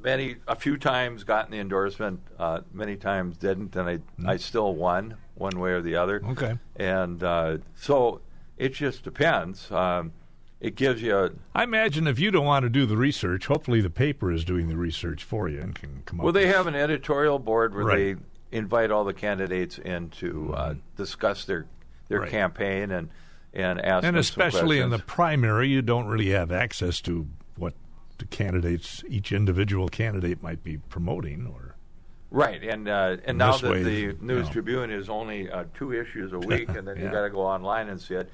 many 0.03 0.37
a 0.49 0.57
few 0.57 0.77
times 0.77 1.25
gotten 1.25 1.51
the 1.53 1.59
endorsement, 1.59 2.20
uh, 2.38 2.61
many 2.73 2.96
times 2.96 3.37
didn't, 3.37 3.77
and 3.77 3.88
I 3.88 3.99
I 4.33 4.37
still 4.37 4.75
won 4.75 5.16
one 5.35 5.59
way 5.59 5.73
or 5.73 5.81
the 5.83 5.96
other. 5.96 6.20
Mm-hmm. 6.20 6.31
Okay. 6.33 6.59
and 6.77 7.23
uh, 7.23 7.59
so 7.77 8.20
it 8.59 8.75
just 8.75 9.03
depends. 9.05 9.70
Um, 9.70 10.12
it 10.61 10.75
gives 10.75 11.01
you 11.01 11.16
a, 11.16 11.31
I 11.55 11.62
imagine 11.62 12.07
if 12.07 12.18
you 12.18 12.31
don't 12.31 12.44
want 12.44 12.64
to 12.64 12.68
do 12.68 12.85
the 12.85 12.96
research, 12.99 13.46
hopefully 13.46 13.81
the 13.81 13.88
paper 13.88 14.31
is 14.31 14.44
doing 14.44 14.68
the 14.68 14.77
research 14.77 15.25
for 15.25 15.49
you 15.49 15.59
and 15.61 15.75
can 15.75 16.03
come 16.05 16.20
up. 16.20 16.25
Well, 16.25 16.33
they 16.35 16.44
with, 16.44 16.55
have 16.55 16.66
an 16.66 16.75
editorial 16.75 17.38
board 17.38 17.75
where 17.75 17.85
Right. 17.87 18.18
invite 18.53 18.90
all 18.90 19.05
the 19.05 19.14
candidates 19.14 19.79
in 19.79 20.11
to 20.11 20.53
uh, 20.55 20.75
discuss 20.96 21.44
their 21.46 21.66
their 22.09 22.18
Mm-hmm. 22.18 22.23
Right. 22.25 22.31
campaign 22.31 22.90
and 22.90 23.09
and 23.52 23.80
ask 23.84 24.04
And 24.06 24.16
especially 24.16 24.78
in 24.80 24.90
the 24.90 24.98
primary, 24.98 25.68
you 25.68 25.82
don't 25.82 26.06
really 26.06 26.30
have 26.30 26.52
access 26.52 27.00
to 27.02 27.26
what 27.56 27.74
the 28.18 28.24
candidates, 28.26 29.02
each 29.08 29.32
individual 29.32 29.88
candidate 29.88 30.42
might 30.42 30.62
be 30.62 30.78
promoting. 30.78 31.46
Or 31.46 31.74
right 32.30 32.62
and 32.62 32.88
uh, 32.88 33.16
and 33.24 33.38
now 33.38 33.56
that 33.56 33.70
way, 33.70 33.82
the 33.82 34.16
News. 34.20 34.48
Tribune 34.48 34.90
is 34.90 35.08
only 35.08 35.50
uh, 35.50 35.64
two 35.74 35.92
issues 35.92 36.32
a 36.32 36.38
week, 36.52 36.68
and 36.68 36.86
then 36.86 36.96
you 36.96 37.04
Yeah. 37.04 37.12
got 37.12 37.22
to 37.22 37.30
go 37.30 37.40
online 37.40 37.88
and 37.88 38.00
see 38.00 38.14
it. 38.14 38.30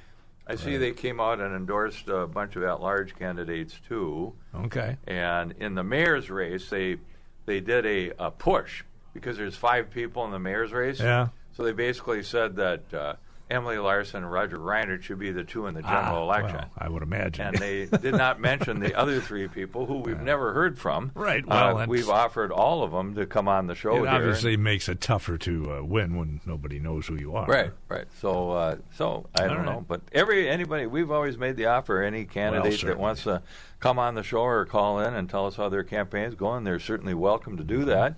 I 0.48 0.54
see 0.54 0.76
they 0.76 0.92
came 0.92 1.18
out 1.20 1.40
and 1.40 1.56
endorsed 1.56 2.06
a 2.08 2.24
bunch 2.24 2.54
of 2.54 2.62
at-large 2.62 3.16
candidates 3.16 3.80
too. 3.88 4.32
okay, 4.54 4.96
And 5.08 5.52
in 5.58 5.74
the 5.74 5.82
mayor's 5.82 6.30
race, 6.30 6.70
they 6.70 6.98
they 7.46 7.58
did 7.60 7.84
a, 7.84 8.12
a 8.26 8.30
push 8.30 8.84
because 9.12 9.36
there's 9.36 9.56
five 9.56 9.90
people 9.90 10.24
in 10.24 10.30
the 10.30 10.38
mayor's 10.38 10.72
race. 10.72 11.00
Yeah. 11.00 11.28
So 11.56 11.64
they 11.64 11.72
basically 11.72 12.22
said 12.22 12.54
that 12.56 12.94
uh, 12.94 13.14
Emily 13.48 13.78
Larson 13.78 14.24
and 14.24 14.32
Roger 14.32 14.58
Reinert 14.58 15.02
should 15.02 15.20
be 15.20 15.30
the 15.30 15.44
two 15.44 15.68
in 15.68 15.74
the 15.74 15.80
general 15.82 16.18
Ah, 16.18 16.22
election. 16.22 16.56
well, 16.58 16.70
I 16.78 16.88
would 16.88 17.04
imagine. 17.04 17.46
and 17.46 17.56
they 17.58 17.84
did 17.86 18.14
not 18.16 18.40
mention 18.40 18.80
the 18.80 18.92
other 18.96 19.20
three 19.20 19.46
people 19.46 19.86
who 19.86 19.98
we've 19.98 20.20
never 20.20 20.52
heard 20.52 20.76
from. 20.76 21.12
Right, 21.14 21.44
Uh, 21.44 21.46
well, 21.48 21.68
that's- 21.76 21.88
we've 21.88 22.10
offered 22.10 22.50
all 22.50 22.82
of 22.82 22.90
them 22.90 23.14
to 23.14 23.24
come 23.24 23.46
on 23.46 23.68
the 23.68 23.76
show 23.76 24.04
it 24.04 24.08
obviously 24.08 24.56
makes 24.56 24.88
it 24.88 25.00
tougher 25.00 25.38
to 25.38 25.76
uh, 25.78 25.82
win 25.84 26.16
when 26.16 26.40
nobody 26.44 26.80
knows 26.80 27.06
who 27.06 27.14
you 27.14 27.36
are. 27.36 27.46
Right, 27.46 27.70
right. 27.88 28.06
So, 28.20 28.50
uh, 28.50 28.76
so 28.96 29.26
I 29.38 29.46
don't 29.46 29.58
right. 29.58 29.64
know, 29.66 29.84
but 29.86 30.00
every 30.10 30.48
anybody 30.48 30.86
we've 30.86 31.12
always 31.12 31.38
made 31.38 31.56
the 31.56 31.66
offer. 31.66 32.02
Any 32.02 32.24
candidate 32.24 32.80
that 32.82 32.98
wants 32.98 33.22
to 33.24 33.42
come 33.78 34.00
on 34.00 34.16
the 34.16 34.24
show 34.24 34.40
or 34.40 34.66
call 34.66 34.98
in 34.98 35.14
and 35.14 35.30
tell 35.30 35.46
us 35.46 35.54
how 35.54 35.68
their 35.68 35.84
campaign's 35.84 36.34
going, 36.34 36.64
they're 36.64 36.80
certainly 36.80 37.14
welcome 37.14 37.56
to 37.58 37.64
do 37.64 37.84
that. 37.84 38.16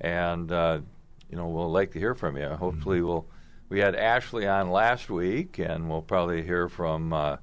And 0.00 0.50
uh, 0.50 0.80
you 1.30 1.36
know, 1.36 1.46
we'll 1.48 1.70
like 1.70 1.92
to 1.92 2.00
hear 2.00 2.16
from 2.16 2.36
you. 2.36 2.48
Hopefully, 2.48 2.98
Mm-hmm. 2.98 3.06
we'll. 3.06 3.26
We 3.68 3.80
had 3.80 3.96
Ashley 3.96 4.46
on 4.46 4.70
last 4.70 5.10
week, 5.10 5.58
and 5.58 5.90
we'll 5.90 6.02
probably 6.02 6.42
hear 6.42 6.68
from 6.68 7.12
uh, 7.12 7.36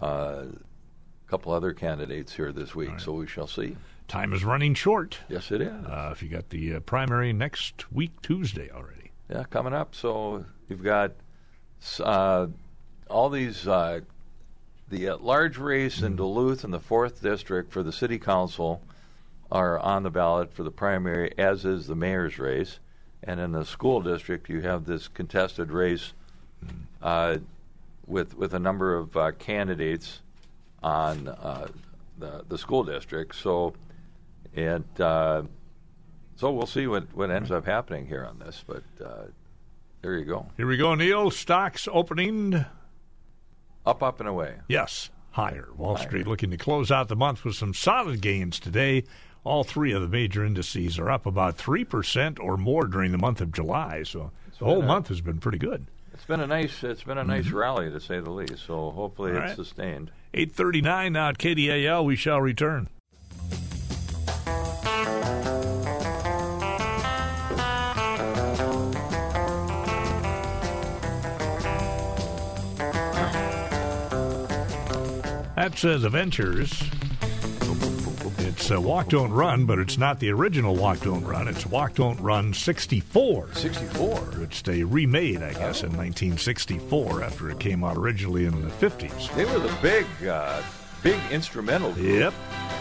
uh, 0.00 0.44
a 0.46 1.30
couple 1.30 1.52
other 1.52 1.72
candidates 1.72 2.34
here 2.34 2.52
this 2.52 2.74
week. 2.74 3.00
So 3.00 3.12
we 3.12 3.26
shall 3.26 3.46
see. 3.46 3.76
Time 4.06 4.34
is 4.34 4.44
running 4.44 4.74
short. 4.74 5.18
Yes, 5.28 5.50
it 5.50 5.62
is. 5.62 5.86
Uh, 5.86 6.10
if 6.12 6.22
you 6.22 6.28
got 6.28 6.50
the 6.50 6.74
uh, 6.74 6.80
primary 6.80 7.32
next 7.32 7.90
week, 7.90 8.20
Tuesday 8.20 8.70
already. 8.70 9.12
Yeah, 9.30 9.44
coming 9.44 9.72
up. 9.72 9.94
So 9.94 10.44
you've 10.68 10.84
got 10.84 11.12
uh, 12.00 12.48
all 13.08 13.30
these 13.30 13.66
uh, 13.66 14.00
the 14.90 15.12
large 15.12 15.56
race 15.56 16.02
in 16.02 16.16
Duluth 16.16 16.64
in 16.64 16.70
the 16.70 16.80
fourth 16.80 17.22
district 17.22 17.72
for 17.72 17.82
the 17.82 17.92
city 17.92 18.18
council 18.18 18.82
are 19.50 19.78
on 19.78 20.02
the 20.02 20.10
ballot 20.10 20.52
for 20.52 20.62
the 20.62 20.70
primary, 20.70 21.32
as 21.38 21.64
is 21.64 21.86
the 21.86 21.94
mayor's 21.94 22.38
race. 22.38 22.80
And 23.26 23.40
in 23.40 23.52
the 23.52 23.64
school 23.64 24.00
district, 24.02 24.48
you 24.48 24.60
have 24.60 24.84
this 24.84 25.08
contested 25.08 25.70
race 25.70 26.12
uh, 27.02 27.38
with 28.06 28.36
with 28.36 28.52
a 28.54 28.58
number 28.58 28.94
of 28.94 29.16
uh, 29.16 29.32
candidates 29.32 30.20
on 30.82 31.28
uh, 31.28 31.68
the 32.18 32.44
the 32.48 32.58
school 32.58 32.84
district. 32.84 33.34
So 33.34 33.74
it. 34.52 34.84
Uh, 35.00 35.42
so 36.36 36.50
we'll 36.50 36.66
see 36.66 36.88
what, 36.88 37.04
what 37.14 37.30
ends 37.30 37.52
up 37.52 37.64
happening 37.64 38.06
here 38.08 38.24
on 38.24 38.40
this, 38.40 38.64
but 38.66 38.82
uh, 39.02 39.26
there 40.02 40.18
you 40.18 40.24
go. 40.24 40.46
Here 40.56 40.66
we 40.66 40.76
go, 40.76 40.96
Neill. 40.96 41.30
Stocks 41.30 41.86
opening, 41.92 42.64
Up, 43.86 44.02
up, 44.02 44.18
and 44.18 44.28
away. 44.28 44.56
yes, 44.66 45.10
higher. 45.30 45.68
Wall 45.76 45.96
Street 45.96 46.26
looking 46.26 46.50
to 46.50 46.56
close 46.56 46.90
out 46.90 47.06
the 47.06 47.14
month 47.14 47.44
with 47.44 47.54
some 47.54 47.72
solid 47.72 48.20
gains 48.20 48.58
today. 48.58 49.04
All 49.44 49.62
three 49.62 49.92
of 49.92 50.00
the 50.00 50.08
major 50.08 50.44
indices 50.44 50.98
are 50.98 51.10
up 51.10 51.26
about 51.26 51.58
3% 51.58 52.38
or 52.40 52.56
more 52.56 52.86
during 52.86 53.12
the 53.12 53.18
month 53.18 53.40
of 53.42 53.52
July. 53.52 54.02
So 54.02 54.30
the 54.58 54.64
whole 54.64 54.82
a- 54.82 54.86
month 54.86 55.08
has 55.08 55.20
been 55.20 55.38
pretty 55.38 55.58
good. 55.58 55.86
It's 56.14 56.24
been 56.24 56.40
a 56.40 56.46
nice 56.46 56.82
it's 56.84 57.02
been 57.02 57.18
a 57.18 57.24
nice 57.24 57.50
rally 57.50 57.90
to 57.90 58.00
say 58.00 58.20
the 58.20 58.30
least. 58.30 58.64
So 58.66 58.90
hopefully 58.92 59.32
All 59.32 59.38
it's 59.38 59.46
right. 59.48 59.56
sustained. 59.56 60.10
839 60.32 61.12
now 61.12 61.28
at 61.28 61.38
KDAL. 61.38 62.04
We 62.04 62.16
shall 62.16 62.40
return. 62.40 62.88
That's 75.56 75.84
uh, 75.84 75.98
the 75.98 76.10
Ventures. 76.10 76.82
It's 78.64 78.70
uh, 78.72 78.80
Walk 78.80 79.10
Don't 79.10 79.30
Run, 79.30 79.66
but 79.66 79.78
it's 79.78 79.98
not 79.98 80.20
the 80.20 80.30
original 80.30 80.74
Walk 80.74 81.00
Don't 81.00 81.22
Run. 81.22 81.48
It's 81.48 81.66
Walk 81.66 81.96
Don't 81.96 82.18
Run 82.18 82.54
64. 82.54 83.52
Sixty 83.52 83.84
four. 83.84 84.16
which 84.40 84.62
they 84.62 84.82
remade, 84.82 85.42
I 85.42 85.50
guess, 85.52 85.82
in 85.82 85.90
1964 85.94 87.22
after 87.22 87.50
it 87.50 87.60
came 87.60 87.84
out 87.84 87.98
originally 87.98 88.46
in 88.46 88.62
the 88.62 88.68
50s. 88.68 89.34
They 89.34 89.44
were 89.44 89.58
the 89.58 89.76
big 89.82 90.06
uh, 90.26 90.62
big 91.02 91.20
instrumental 91.30 91.92
group 91.92 92.06
Yep. 92.20 92.34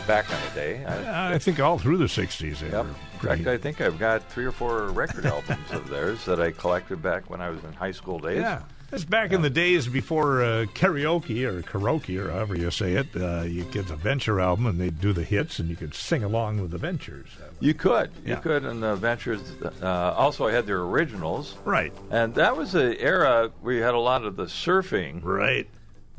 back 0.07 0.23
in 0.31 0.37
the 0.47 0.55
day. 0.55 0.85
I, 0.85 1.33
I 1.33 1.37
think 1.37 1.59
all 1.59 1.77
through 1.77 1.97
the 1.97 2.05
60s. 2.05 2.59
They 2.59 2.67
Yep. 2.69 2.85
were 2.85 3.29
In 3.33 3.43
fact, 3.43 3.47
I 3.47 3.57
think 3.57 3.81
I've 3.81 3.99
got 3.99 4.23
three 4.31 4.45
or 4.45 4.53
four 4.53 4.87
record 4.87 5.25
albums 5.35 5.69
of 5.71 5.89
theirs 5.89 6.23
that 6.23 6.39
I 6.39 6.51
collected 6.51 7.01
back 7.01 7.29
when 7.29 7.41
I 7.41 7.49
was 7.49 7.61
in 7.65 7.73
high 7.73 7.91
school 7.91 8.19
days. 8.19 8.37
yeah. 8.39 8.61
It's 8.93 9.03
back 9.05 9.31
in 9.31 9.41
the 9.41 9.49
days 9.49 9.87
before 9.87 10.43
uh, 10.43 10.65
karaoke 10.75 11.43
or 11.45 11.63
karaoke 11.63 12.15
or 12.23 12.29
however 12.29 12.55
you 12.55 12.69
say 12.69 12.93
it. 12.93 13.07
Uh, 13.15 13.41
you 13.41 13.63
get 13.63 13.87
the 13.87 13.95
Venture 13.95 14.39
album 14.39 14.67
and 14.67 14.79
they'd 14.79 15.01
do 15.01 15.13
the 15.13 15.23
hits 15.23 15.57
and 15.57 15.67
you 15.67 15.75
could 15.75 15.95
sing 15.95 16.23
along 16.23 16.61
with 16.61 16.69
the 16.69 16.77
Ventures. 16.77 17.29
You 17.59 17.73
could, 17.73 18.11
you 18.23 18.35
could, 18.35 18.65
and 18.65 18.83
the 18.83 18.95
Ventures. 18.95 19.41
Uh, 19.81 19.87
also, 20.15 20.47
had 20.47 20.67
their 20.67 20.81
originals, 20.81 21.57
Right. 21.65 21.91
and 22.11 22.35
that 22.35 22.55
was 22.55 22.75
an 22.75 22.93
era 22.99 23.49
where 23.61 23.73
you 23.73 23.81
had 23.81 23.95
a 23.95 23.99
lot 23.99 24.25
of 24.25 24.35
the 24.35 24.45
surfing 24.45 25.23
Right. 25.23 25.67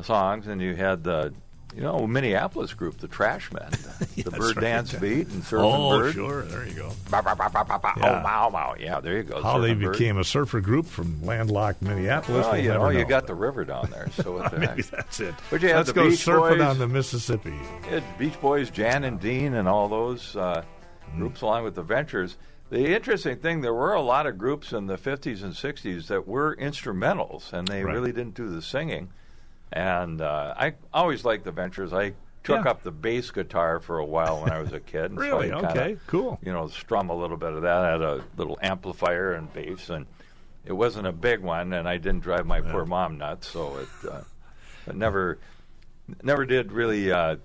songs, 0.02 0.48
and 0.48 0.60
you 0.60 0.74
had 0.74 1.04
the, 1.04 1.32
you 1.74 1.82
know, 1.82 2.06
Minneapolis 2.06 2.72
group, 2.74 2.98
the 2.98 3.08
Trashmen, 3.08 3.70
the 4.14 4.22
That's 4.22 4.36
Bird 4.38 4.56
right. 4.56 4.62
Dance 4.62 4.92
Beat 4.94 5.28
and 5.28 5.42
Surfing 5.42 5.74
Oh, 5.74 5.98
Bird. 5.98 6.14
sure. 6.14 6.42
There 6.42 6.66
you 6.66 6.74
go. 6.74 6.90
Ba, 7.10 7.22
ba, 7.22 7.34
ba, 7.36 7.50
ba, 7.52 7.64
ba, 7.64 7.78
ba, 7.82 7.92
Yeah. 7.96 8.20
Oh, 8.20 8.24
wow, 8.24 8.50
wow. 8.52 8.74
Yeah, 8.78 9.00
there 9.00 9.16
you 9.16 9.22
go. 9.24 9.42
How 9.42 9.58
they 9.58 9.74
Surfing 9.74 9.82
Bird. 9.82 9.92
became 9.92 10.18
a 10.18 10.24
surfer 10.24 10.60
group 10.60 10.86
from 10.86 11.22
landlocked 11.24 11.82
Minneapolis. 11.82 12.42
Well, 12.44 12.52
we'll 12.52 12.62
you 12.62 12.68
know, 12.70 12.88
you 12.90 13.04
got 13.04 13.26
the 13.26 13.34
river 13.34 13.64
down 13.64 13.90
there, 13.90 14.08
so 14.12 14.32
what 14.32 14.50
the 14.52 14.58
Maybe 14.58 14.82
heck? 14.82 14.90
that's 14.90 15.20
it. 15.20 15.34
But 15.50 15.62
you 15.62 15.68
Let's 15.74 15.88
the 15.88 15.94
go 15.94 16.08
Beach 16.10 16.20
surfing 16.24 16.58
Boys. 16.58 16.60
on 16.60 16.78
the 16.78 16.88
Mississippi. 16.88 17.50
Had 17.88 18.02
Beach 18.18 18.40
Boys, 18.40 18.70
Jan 18.70 19.04
and 19.04 19.20
Dean, 19.20 19.54
and 19.54 19.66
all 19.68 19.88
those 19.88 20.36
uh, 20.36 20.62
Hmm. 21.10 21.18
groups 21.18 21.42
along 21.42 21.64
with 21.64 21.74
the 21.74 21.82
Ventures. 21.82 22.36
The 22.70 22.94
interesting 22.94 23.36
thing, 23.38 23.60
there 23.60 23.74
were 23.74 23.92
a 23.92 24.00
lot 24.00 24.26
of 24.26 24.38
groups 24.38 24.72
in 24.72 24.86
the 24.86 24.96
50s 24.96 25.42
and 25.42 25.52
60s 25.52 26.06
that 26.06 26.26
were 26.26 26.56
instrumentals, 26.56 27.52
and 27.52 27.68
they 27.68 27.84
Right. 27.84 27.92
really 27.94 28.10
didn't 28.12 28.34
do 28.34 28.48
the 28.48 28.62
singing. 28.62 29.10
And 29.74 30.20
uh, 30.22 30.54
I 30.56 30.74
always 30.92 31.24
liked 31.24 31.44
the 31.44 31.50
Ventures. 31.52 31.92
I 31.92 32.14
took 32.44 32.64
Yeah. 32.64 32.70
up 32.70 32.82
the 32.84 32.92
bass 32.92 33.30
guitar 33.32 33.80
for 33.80 33.98
a 33.98 34.04
while 34.04 34.40
when 34.40 34.52
I 34.52 34.60
was 34.60 34.72
a 34.72 34.78
kid. 34.78 35.06
and 35.10 35.18
so 35.18 35.24
Really? 35.24 35.50
I 35.52 35.54
kinda, 35.60 35.70
Okay, 35.70 35.96
cool. 36.06 36.38
You 36.42 36.52
know, 36.52 36.68
strum 36.68 37.10
a 37.10 37.14
little 37.14 37.36
bit 37.36 37.52
of 37.52 37.62
that. 37.62 37.78
I 37.84 37.90
had 37.90 38.00
a 38.02 38.22
little 38.36 38.56
amplifier 38.62 39.32
and 39.32 39.52
bass, 39.52 39.90
and 39.90 40.06
it 40.64 40.72
wasn't 40.72 41.08
a 41.08 41.12
big 41.12 41.40
one, 41.40 41.72
and 41.72 41.88
I 41.88 41.96
didn't 41.96 42.20
drive 42.20 42.46
my 42.46 42.60
poor 42.60 42.84
mom 42.86 43.18
nuts, 43.18 43.48
so 43.48 43.78
it, 43.78 43.88
uh, 44.08 44.20
it 44.86 44.94
never, 44.94 45.38
never 46.22 46.46
did 46.46 46.70
really 46.70 47.10
uh, 47.10 47.36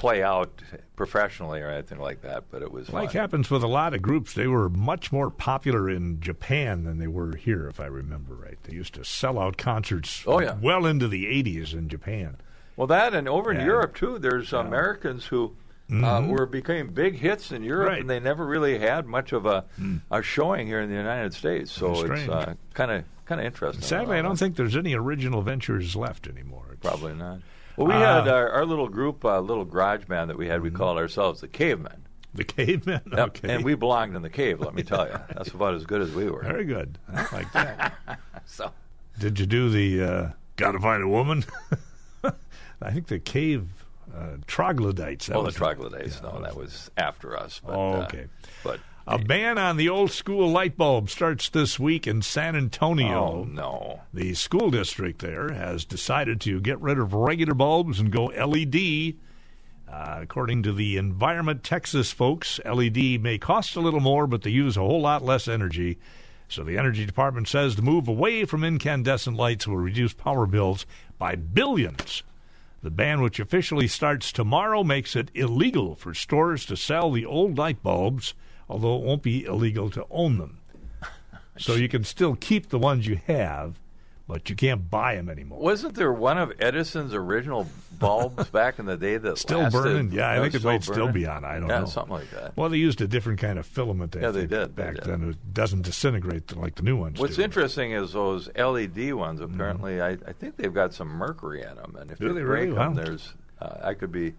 play 0.00 0.22
out 0.22 0.50
professionally 0.96 1.60
or 1.60 1.68
anything 1.70 1.98
like 1.98 2.22
that. 2.22 2.44
But 2.50 2.62
it 2.62 2.72
was 2.72 2.88
Like 2.90 3.10
fun. 3.12 3.20
happens 3.20 3.50
with 3.50 3.62
a 3.62 3.68
lot 3.68 3.94
of 3.94 4.00
groups, 4.02 4.32
they 4.34 4.46
were 4.46 4.68
much 4.70 5.12
more 5.12 5.30
popular 5.30 5.88
in 5.90 6.20
Japan 6.20 6.84
than 6.84 6.98
they 6.98 7.06
were 7.06 7.36
here, 7.36 7.68
if 7.68 7.78
I 7.78 7.86
remember 7.86 8.34
right. 8.34 8.56
They 8.64 8.74
used 8.74 8.94
to 8.94 9.04
sell 9.04 9.38
out 9.38 9.56
concerts 9.58 10.24
Oh, 10.26 10.40
yeah. 10.40 10.56
well 10.60 10.86
into 10.86 11.06
the 11.06 11.26
80s 11.26 11.74
in 11.74 11.88
Japan. 11.88 12.36
Well, 12.76 12.86
that 12.86 13.12
and 13.14 13.28
over 13.28 13.52
in 13.52 13.64
Europe 13.64 13.94
too. 13.94 14.18
There's 14.18 14.52
Americans 14.52 15.26
who. 15.26 15.54
Uh, 15.92 16.22
were 16.28 16.46
became 16.46 16.86
big 16.92 17.16
hits 17.18 17.50
in 17.50 17.64
Europe, 17.64 17.88
Mm-hmm. 17.88 17.90
Right. 17.90 17.98
Mm. 17.98 18.00
and 18.02 18.10
they 18.10 18.20
never 18.20 18.46
really 18.46 18.78
had 18.78 19.06
much 19.06 19.32
of 19.32 19.44
a, 19.44 19.64
a 20.12 20.22
showing 20.22 20.68
here 20.68 20.80
in 20.80 20.88
the 20.88 20.94
United 20.94 21.34
States. 21.34 21.72
So 21.72 21.88
That's 22.04 22.20
it's 22.20 22.28
uh, 22.30 22.54
kind 22.74 22.92
of 22.92 23.04
kind 23.24 23.40
of 23.40 23.44
interesting. 23.48 23.82
Sadly, 23.82 24.16
I 24.16 24.20
Uh, 24.20 24.22
don't 24.22 24.38
think 24.38 24.54
there's 24.54 24.76
any 24.76 24.94
original 24.94 25.42
ventures 25.42 25.96
left 25.96 26.28
anymore. 26.28 26.66
It's- 26.72 26.78
Probably 26.88 27.14
not. 27.16 27.40
Well, 27.80 27.88
we 27.88 27.94
Uh, 27.94 28.22
had 28.22 28.28
our, 28.28 28.50
our 28.50 28.66
little 28.66 28.88
group, 28.88 29.24
uh, 29.24 29.40
little 29.40 29.64
garage 29.64 30.04
band 30.04 30.28
that 30.28 30.36
we 30.36 30.48
had. 30.48 30.60
We 30.60 30.70
called 30.70 30.98
ourselves 30.98 31.40
the 31.40 31.48
Cavemen. 31.48 32.04
The 32.34 32.44
cavemen? 32.44 33.00
Yep, 33.06 33.12
Mm-hmm. 33.12 33.18
Okay. 33.20 33.54
And 33.54 33.64
we 33.64 33.74
belonged 33.74 34.14
in 34.14 34.22
the 34.22 34.28
cave, 34.30 34.60
let 34.60 34.74
me 34.74 34.82
tell 34.82 35.06
you. 35.06 35.18
That's 35.34 35.48
about 35.50 35.74
as 35.74 35.84
good 35.86 36.02
as 36.02 36.12
we 36.12 36.28
were. 36.30 36.42
Very 36.42 36.64
good. 36.64 36.98
I 37.12 37.26
like 37.34 37.52
that. 37.54 37.94
So, 38.46 38.70
Did 39.18 39.38
you 39.40 39.46
do 39.46 39.70
the 39.70 40.02
uh, 40.02 40.28
Gotta 40.56 40.78
Find 40.78 41.02
a 41.02 41.08
Woman? 41.08 41.44
I 42.82 42.90
think 42.90 43.06
the 43.06 43.18
cave 43.18 43.68
uh, 44.14 44.36
troglodytes. 44.46 45.26
That 45.26 45.34
well, 45.34 45.42
the 45.42 45.46
was 45.48 45.54
troglodytes, 45.54 46.20
no, 46.22 46.40
that 46.42 46.56
was 46.56 46.90
after 46.96 47.36
us. 47.36 47.60
But, 47.64 47.76
Oh, 47.76 47.92
uh, 47.92 48.04
okay. 48.04 48.26
but, 48.64 48.80
A 49.06 49.18
ban 49.18 49.58
on 49.58 49.76
the 49.76 49.88
old 49.88 50.10
school 50.10 50.48
light 50.50 50.76
bulb 50.76 51.10
starts 51.10 51.48
this 51.48 51.80
week 51.80 52.06
in 52.06 52.22
San 52.22 52.54
Antonio. 52.54 53.40
oh, 53.40 53.44
no. 53.44 54.00
The 54.12 54.34
school 54.34 54.70
district 54.70 55.20
there 55.20 55.52
has 55.52 55.84
decided 55.84 56.40
to 56.42 56.60
get 56.60 56.80
rid 56.80 56.98
of 56.98 57.14
regular 57.14 57.54
bulbs 57.54 57.98
and 57.98 58.12
go 58.12 58.26
LED. 58.26 59.14
Uh, 59.88 60.18
according 60.20 60.62
to 60.62 60.72
the 60.72 60.96
Environment 60.96 61.64
Texas 61.64 62.12
folks, 62.12 62.60
LED 62.64 63.20
may 63.20 63.38
cost 63.38 63.74
a 63.74 63.80
little 63.80 64.00
more, 64.00 64.26
but 64.26 64.42
they 64.42 64.50
use 64.50 64.76
a 64.76 64.80
whole 64.80 65.00
lot 65.00 65.24
less 65.24 65.48
energy. 65.48 65.98
So 66.48 66.62
the 66.62 66.78
Energy 66.78 67.06
Department 67.06 67.48
says 67.48 67.76
the 67.76 67.82
move 67.82 68.06
away 68.06 68.44
from 68.44 68.64
incandescent 68.64 69.36
lights 69.36 69.66
will 69.66 69.78
reduce 69.78 70.12
power 70.12 70.46
bills 70.46 70.84
by 71.18 71.36
billions. 71.36 72.22
The 72.82 72.90
ban, 72.90 73.20
which 73.20 73.40
officially 73.40 73.88
starts 73.88 74.30
tomorrow, 74.30 74.84
makes 74.84 75.16
it 75.16 75.30
illegal 75.34 75.94
for 75.96 76.14
stores 76.14 76.64
to 76.66 76.76
sell 76.76 77.10
the 77.10 77.26
old 77.26 77.58
light 77.58 77.82
bulbs, 77.82 78.34
although 78.70 78.96
it 78.96 79.02
won't 79.02 79.22
be 79.22 79.44
illegal 79.44 79.90
to 79.90 80.06
own 80.10 80.38
them. 80.38 80.58
So 81.58 81.74
you 81.74 81.88
can 81.88 82.04
still 82.04 82.36
keep 82.36 82.70
the 82.70 82.78
ones 82.78 83.06
you 83.06 83.20
have, 83.26 83.78
but 84.26 84.48
you 84.48 84.56
can't 84.56 84.88
buy 84.90 85.16
them 85.16 85.28
anymore. 85.28 85.58
Wasn't 85.60 85.94
there 85.94 86.12
one 86.12 86.38
of 86.38 86.52
Edison's 86.58 87.12
original 87.12 87.66
bulbs 87.98 88.48
back 88.50 88.78
in 88.78 88.86
the 88.86 88.96
day 88.96 89.18
that 89.18 89.36
Still 89.36 89.58
lasted- 89.62 89.82
burning? 89.82 90.12
Yeah, 90.12 90.30
I 90.30 90.38
think 90.40 90.54
it 90.54 90.64
might 90.64 90.82
still 90.82 90.94
still 90.94 91.12
be 91.12 91.26
on. 91.26 91.44
I 91.44 91.58
don't 91.58 91.68
yeah, 91.68 91.80
know. 91.80 91.84
something 91.86 92.14
like 92.14 92.30
that. 92.30 92.56
Well, 92.56 92.70
they 92.70 92.78
used 92.78 93.02
a 93.02 93.06
different 93.08 93.40
kind 93.40 93.58
of 93.58 93.66
filament. 93.66 94.16
I 94.16 94.20
Yeah, 94.20 94.30
they 94.30 94.46
did, 94.46 94.74
they 94.76 94.82
back 94.84 94.94
did. 94.94 95.04
then. 95.04 95.28
It 95.30 95.52
doesn't 95.52 95.82
disintegrate 95.82 96.56
like 96.56 96.76
the 96.76 96.82
new 96.82 96.96
ones. 96.96 97.18
What's 97.20 97.36
do. 97.36 97.42
interesting 97.42 97.92
is 97.92 98.12
those 98.14 98.48
LED 98.56 99.12
ones. 99.12 99.40
Apparently, 99.42 100.00
I, 100.00 100.10
I 100.12 100.32
think 100.32 100.56
they've 100.56 100.72
got 100.72 100.94
some 100.94 101.08
mercury 101.08 101.62
in 101.62 101.74
them, 101.76 101.96
and 102.00 102.10
if 102.10 102.18
Mm-hmm. 102.18 102.24
Do 102.26 102.32
you 102.32 102.34
they 102.38 102.42
break 102.46 102.62
really? 102.68 102.74
them, 102.76 102.94
Wow. 102.94 103.02
there's 103.02 103.34
uh, 103.60 103.76
I 103.82 103.92
could 103.94 104.12
be. 104.12 104.32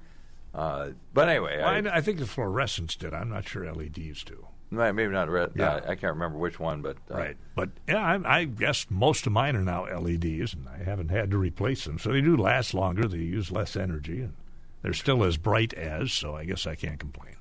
Uh, 0.54 0.90
but 1.14 1.30
anyway, 1.30 1.58
Well, 1.60 1.68
I, 1.94 1.98
I, 1.98 2.02
think 2.02 2.20
the 2.20 2.26
fluorescents 2.26 2.98
did. 2.98 3.14
I'm 3.14 3.30
not 3.30 3.48
sure 3.48 3.72
LEDs 3.72 4.24
do. 4.24 4.48
Maybe 4.70 5.08
not 5.08 5.30
red. 5.30 5.52
Yeah. 5.56 5.76
I, 5.86 5.92
I 5.92 5.96
can't 5.96 6.14
remember 6.14 6.38
which 6.38 6.60
one, 6.60 6.82
but 6.82 6.98
uh, 7.10 7.16
Right. 7.16 7.38
But 7.56 7.70
yeah, 7.88 7.98
I, 8.24 8.40
I 8.40 8.44
guess 8.46 8.86
most 8.90 9.26
of 9.28 9.34
mine 9.34 9.56
are 9.56 9.64
now 9.64 9.84
LEDs, 9.84 10.54
and 10.54 10.68
I 10.70 10.84
haven't 10.84 11.10
had 11.10 11.32
to 11.32 11.38
replace 11.38 11.84
them. 11.86 12.00
So 12.00 12.12
they 12.12 12.22
do 12.22 12.36
last 12.38 12.74
longer. 12.74 13.08
They 13.08 13.18
use 13.18 13.52
less 13.52 13.76
energy, 13.76 14.22
and 14.22 14.34
they're 14.82 14.94
still 14.94 15.24
as 15.24 15.38
bright 15.38 15.74
as. 15.74 16.12
So 16.14 16.36
I 16.36 16.46
guess 16.46 16.66
I 16.66 16.76
can't 16.76 17.00
complain. 17.00 17.36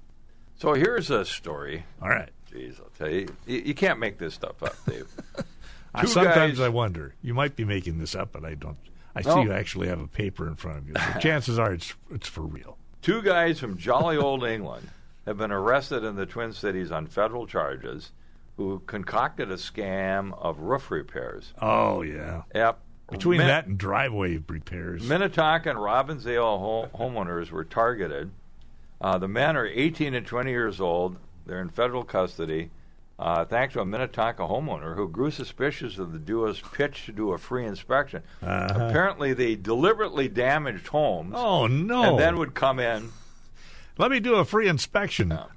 So 0.57 0.75
here's 0.75 1.11
a 1.11 1.25
story. 1.25 1.85
All 2.03 2.09
right. 2.09 2.31
Jeez, 2.53 2.81
I'll 2.81 2.91
tell 2.99 3.09
you, 3.09 3.29
you, 3.47 3.59
you 3.61 3.75
can't 3.75 3.99
make 4.01 4.19
this 4.19 4.35
stuff 4.35 4.63
up, 4.63 4.75
Dave. 4.85 5.07
I, 5.95 6.05
sometimes 6.07 6.59
guys- 6.59 6.67
I 6.67 6.69
wonder. 6.69 7.15
You 7.23 7.35
might 7.35 7.57
be 7.57 7.65
making 7.65 7.99
this 7.99 8.15
up, 8.15 8.33
but 8.33 8.45
I 8.45 8.55
don't. 8.55 8.77
I 9.15 9.23
No. 9.23 9.35
see 9.37 9.43
you 9.43 9.53
actually 9.53 9.89
have 9.89 10.01
a 10.01 10.07
paper 10.07 10.47
in 10.47 10.55
front 10.57 10.79
of 10.79 10.89
you. 10.89 10.95
So 10.95 11.19
chances 11.21 11.59
are 11.59 11.73
it's 11.73 11.95
it's 12.11 12.29
for 12.29 12.43
real. 12.43 12.77
Two 13.03 13.23
guys 13.23 13.59
from 13.59 13.77
jolly 13.79 14.17
old 14.17 14.45
England 14.45 14.89
have 15.27 15.39
been 15.39 15.51
arrested 15.53 16.05
in 16.05 16.17
the 16.17 16.27
Twin 16.27 16.53
Cities 16.53 16.91
on 16.91 17.07
federal 17.07 17.47
charges 17.47 18.13
who 18.57 18.83
concocted 18.87 19.51
a 19.51 19.55
scam 19.57 20.37
of 20.41 20.59
roof 20.61 20.91
repairs. 20.91 21.55
Oh 21.61 22.03
yeah. 22.03 22.43
Yep. 22.55 22.79
Between 23.11 23.39
Min- 23.39 23.47
that 23.49 23.67
and 23.67 23.79
driveway 23.79 24.37
repairs. 24.47 25.03
Minnetonka 25.09 25.71
and 25.71 25.79
Robbinsdale 25.79 26.59
ho- 26.59 26.91
homeowners 26.95 27.51
were 27.51 27.65
targeted. 27.65 28.31
Uh, 29.01 29.17
the 29.19 29.29
men 29.29 29.57
are 29.57 29.67
18 29.67 30.15
and 30.15 30.27
20 30.27 30.51
years 30.51 30.81
old. 30.81 31.17
They're 31.47 31.61
in 31.63 31.71
federal 31.71 32.05
custody. 32.05 32.71
Uh, 33.21 33.45
thanks 33.45 33.75
to 33.75 33.81
a 33.81 33.85
Minnetonka 33.85 34.43
homeowner 34.43 34.97
who 34.97 35.07
grew 35.07 35.31
suspicious 35.31 35.99
of 35.99 36.13
the 36.13 36.19
duo's 36.19 36.63
pitch 36.73 37.05
to 37.05 37.13
do 37.13 37.33
a 37.33 37.39
free 37.39 37.67
inspection. 37.67 38.23
Apparently, 38.41 39.35
they 39.35 39.57
deliberately 39.57 40.27
damaged 40.27 40.87
homes 40.87 41.35
oh 41.37 41.67
no! 41.67 42.03
and 42.03 42.19
then 42.19 42.39
would 42.39 42.55
come 42.55 42.79
in. 42.79 43.11
Let 43.99 44.11
me 44.11 44.21
do 44.21 44.37
a 44.37 44.45
free 44.47 44.69
inspection. 44.69 45.39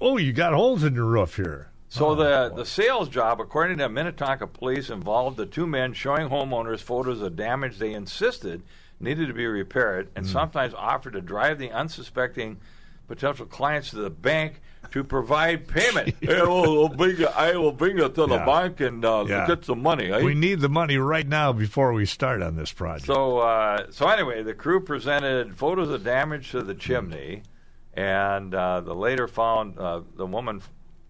Oh, 0.00 0.16
you 0.16 0.32
got 0.32 0.52
holes 0.52 0.84
in 0.84 0.94
your 0.94 1.06
roof 1.06 1.34
here. 1.34 1.70
So 1.88 2.14
the 2.14 2.52
the 2.54 2.64
sales 2.64 3.08
job, 3.08 3.40
according 3.40 3.78
to 3.78 3.88
Minnetonka 3.88 4.46
police, 4.46 4.90
involved 4.90 5.36
the 5.36 5.46
two 5.46 5.66
men 5.66 5.92
showing 5.92 6.28
homeowners 6.28 6.80
photos 6.80 7.20
of 7.20 7.34
damage 7.34 7.78
they 7.78 7.92
insisted 7.92 8.62
needed 9.00 9.26
to 9.26 9.34
be 9.34 9.46
repaired, 9.46 10.08
and 10.14 10.24
sometimes 10.26 10.72
offered 10.74 11.14
to 11.14 11.20
drive 11.20 11.58
the 11.58 11.72
unsuspecting 11.72 12.60
potential 13.10 13.44
clients 13.44 13.90
to 13.90 13.96
the 13.96 14.08
bank 14.08 14.60
to 14.92 15.02
provide 15.02 15.66
payment. 15.66 16.14
hey, 16.20 16.40
well, 16.42 16.82
I'll 16.84 16.88
bring 16.88 17.16
I 17.26 17.56
will 17.56 17.72
bring 17.72 17.98
you 17.98 18.04
to 18.08 18.26
the 18.26 18.28
Yeah. 18.28 18.44
bank 18.46 18.78
and 18.80 19.04
uh, 19.04 19.24
Yeah. 19.28 19.46
get 19.48 19.64
some 19.64 19.82
money. 19.82 20.12
eh? 20.12 20.22
We 20.22 20.34
need 20.34 20.60
the 20.60 20.68
money 20.68 20.96
right 20.96 21.26
now 21.26 21.52
before 21.52 21.92
we 21.92 22.06
start 22.06 22.40
on 22.40 22.54
this 22.54 22.72
project. 22.72 23.06
So, 23.06 23.38
uh, 23.38 23.86
so 23.90 24.08
anyway, 24.08 24.44
the 24.44 24.54
crew 24.54 24.80
presented 24.80 25.56
photos 25.56 25.90
of 25.90 26.04
damage 26.04 26.52
to 26.52 26.62
the 26.62 26.74
chimney, 26.74 27.42
and 27.94 28.54
uh, 28.54 28.80
the 28.80 28.94
later 28.94 29.26
found 29.26 29.76
uh, 29.76 30.02
the 30.16 30.24
woman 30.26 30.62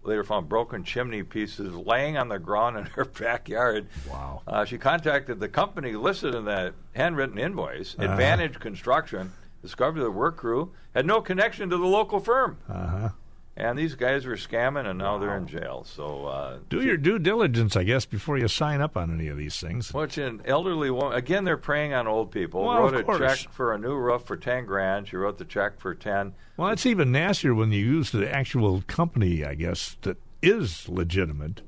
later 0.03 0.23
found 0.23 0.49
broken 0.49 0.83
chimney 0.83 1.21
pieces 1.21 1.71
laying 1.75 2.17
on 2.17 2.27
the 2.29 2.39
ground 2.39 2.75
in 2.77 2.85
her 2.85 3.05
backyard. 3.19 3.85
Wow. 4.09 4.41
Uh, 4.47 4.65
she 4.65 4.79
contacted 4.79 5.39
the 5.39 5.47
company 5.49 5.93
listed 5.93 6.33
in 6.33 6.45
that 6.45 6.73
handwritten 6.93 7.37
invoice, 7.37 7.93
Uh-huh. 7.99 8.11
Advantage 8.11 8.59
Construction. 8.59 9.31
Discovered 9.61 9.99
the 10.01 10.11
work 10.11 10.37
crew 10.37 10.71
had 10.95 11.05
no 11.05 11.21
connection 11.21 11.69
to 11.69 11.77
the 11.77 11.85
local 11.85 12.19
firm, 12.19 12.57
uh 12.67 12.87
huh. 12.87 13.09
and 13.55 13.77
these 13.77 13.93
guys 13.95 14.25
were 14.25 14.35
scamming, 14.35 14.87
and 14.87 14.97
now 14.97 15.17
they're 15.19 15.37
in 15.37 15.45
jail. 15.45 15.83
So, 15.83 16.25
uh, 16.25 16.57
Do 16.69 16.81
your 16.81 16.97
due 16.97 17.19
diligence, 17.19 17.75
I 17.75 17.83
guess, 17.83 18.05
before 18.05 18.37
you 18.39 18.47
sign 18.47 18.81
up 18.81 18.97
on 18.97 19.13
any 19.13 19.27
of 19.27 19.37
these 19.37 19.59
things. 19.59 19.93
Which 19.93 20.17
an 20.17 20.41
elderly 20.45 20.89
woman 20.89 21.15
again? 21.17 21.43
They're 21.43 21.57
preying 21.57 21.93
on 21.93 22.07
old 22.07 22.31
people. 22.31 22.63
Well, 22.63 22.79
wrote 22.81 22.95
a 22.95 23.03
course. 23.03 23.41
check 23.43 23.51
for 23.53 23.73
a 23.73 23.77
new 23.77 23.95
roof 23.95 24.23
for 24.23 24.35
ten 24.35 24.65
grand. 24.65 25.07
She 25.09 25.15
wrote 25.15 25.37
the 25.37 25.45
check 25.45 25.79
for 25.79 25.93
ten. 25.93 26.33
Well, 26.57 26.69
it's 26.69 26.85
even 26.87 27.11
nastier 27.11 27.53
when 27.53 27.71
you 27.71 27.85
use 27.85 28.11
the 28.11 28.27
actual 28.33 28.81
company, 28.87 29.45
I 29.45 29.53
guess, 29.53 29.95
that 30.01 30.17
is 30.41 30.89
legitimate, 30.89 31.61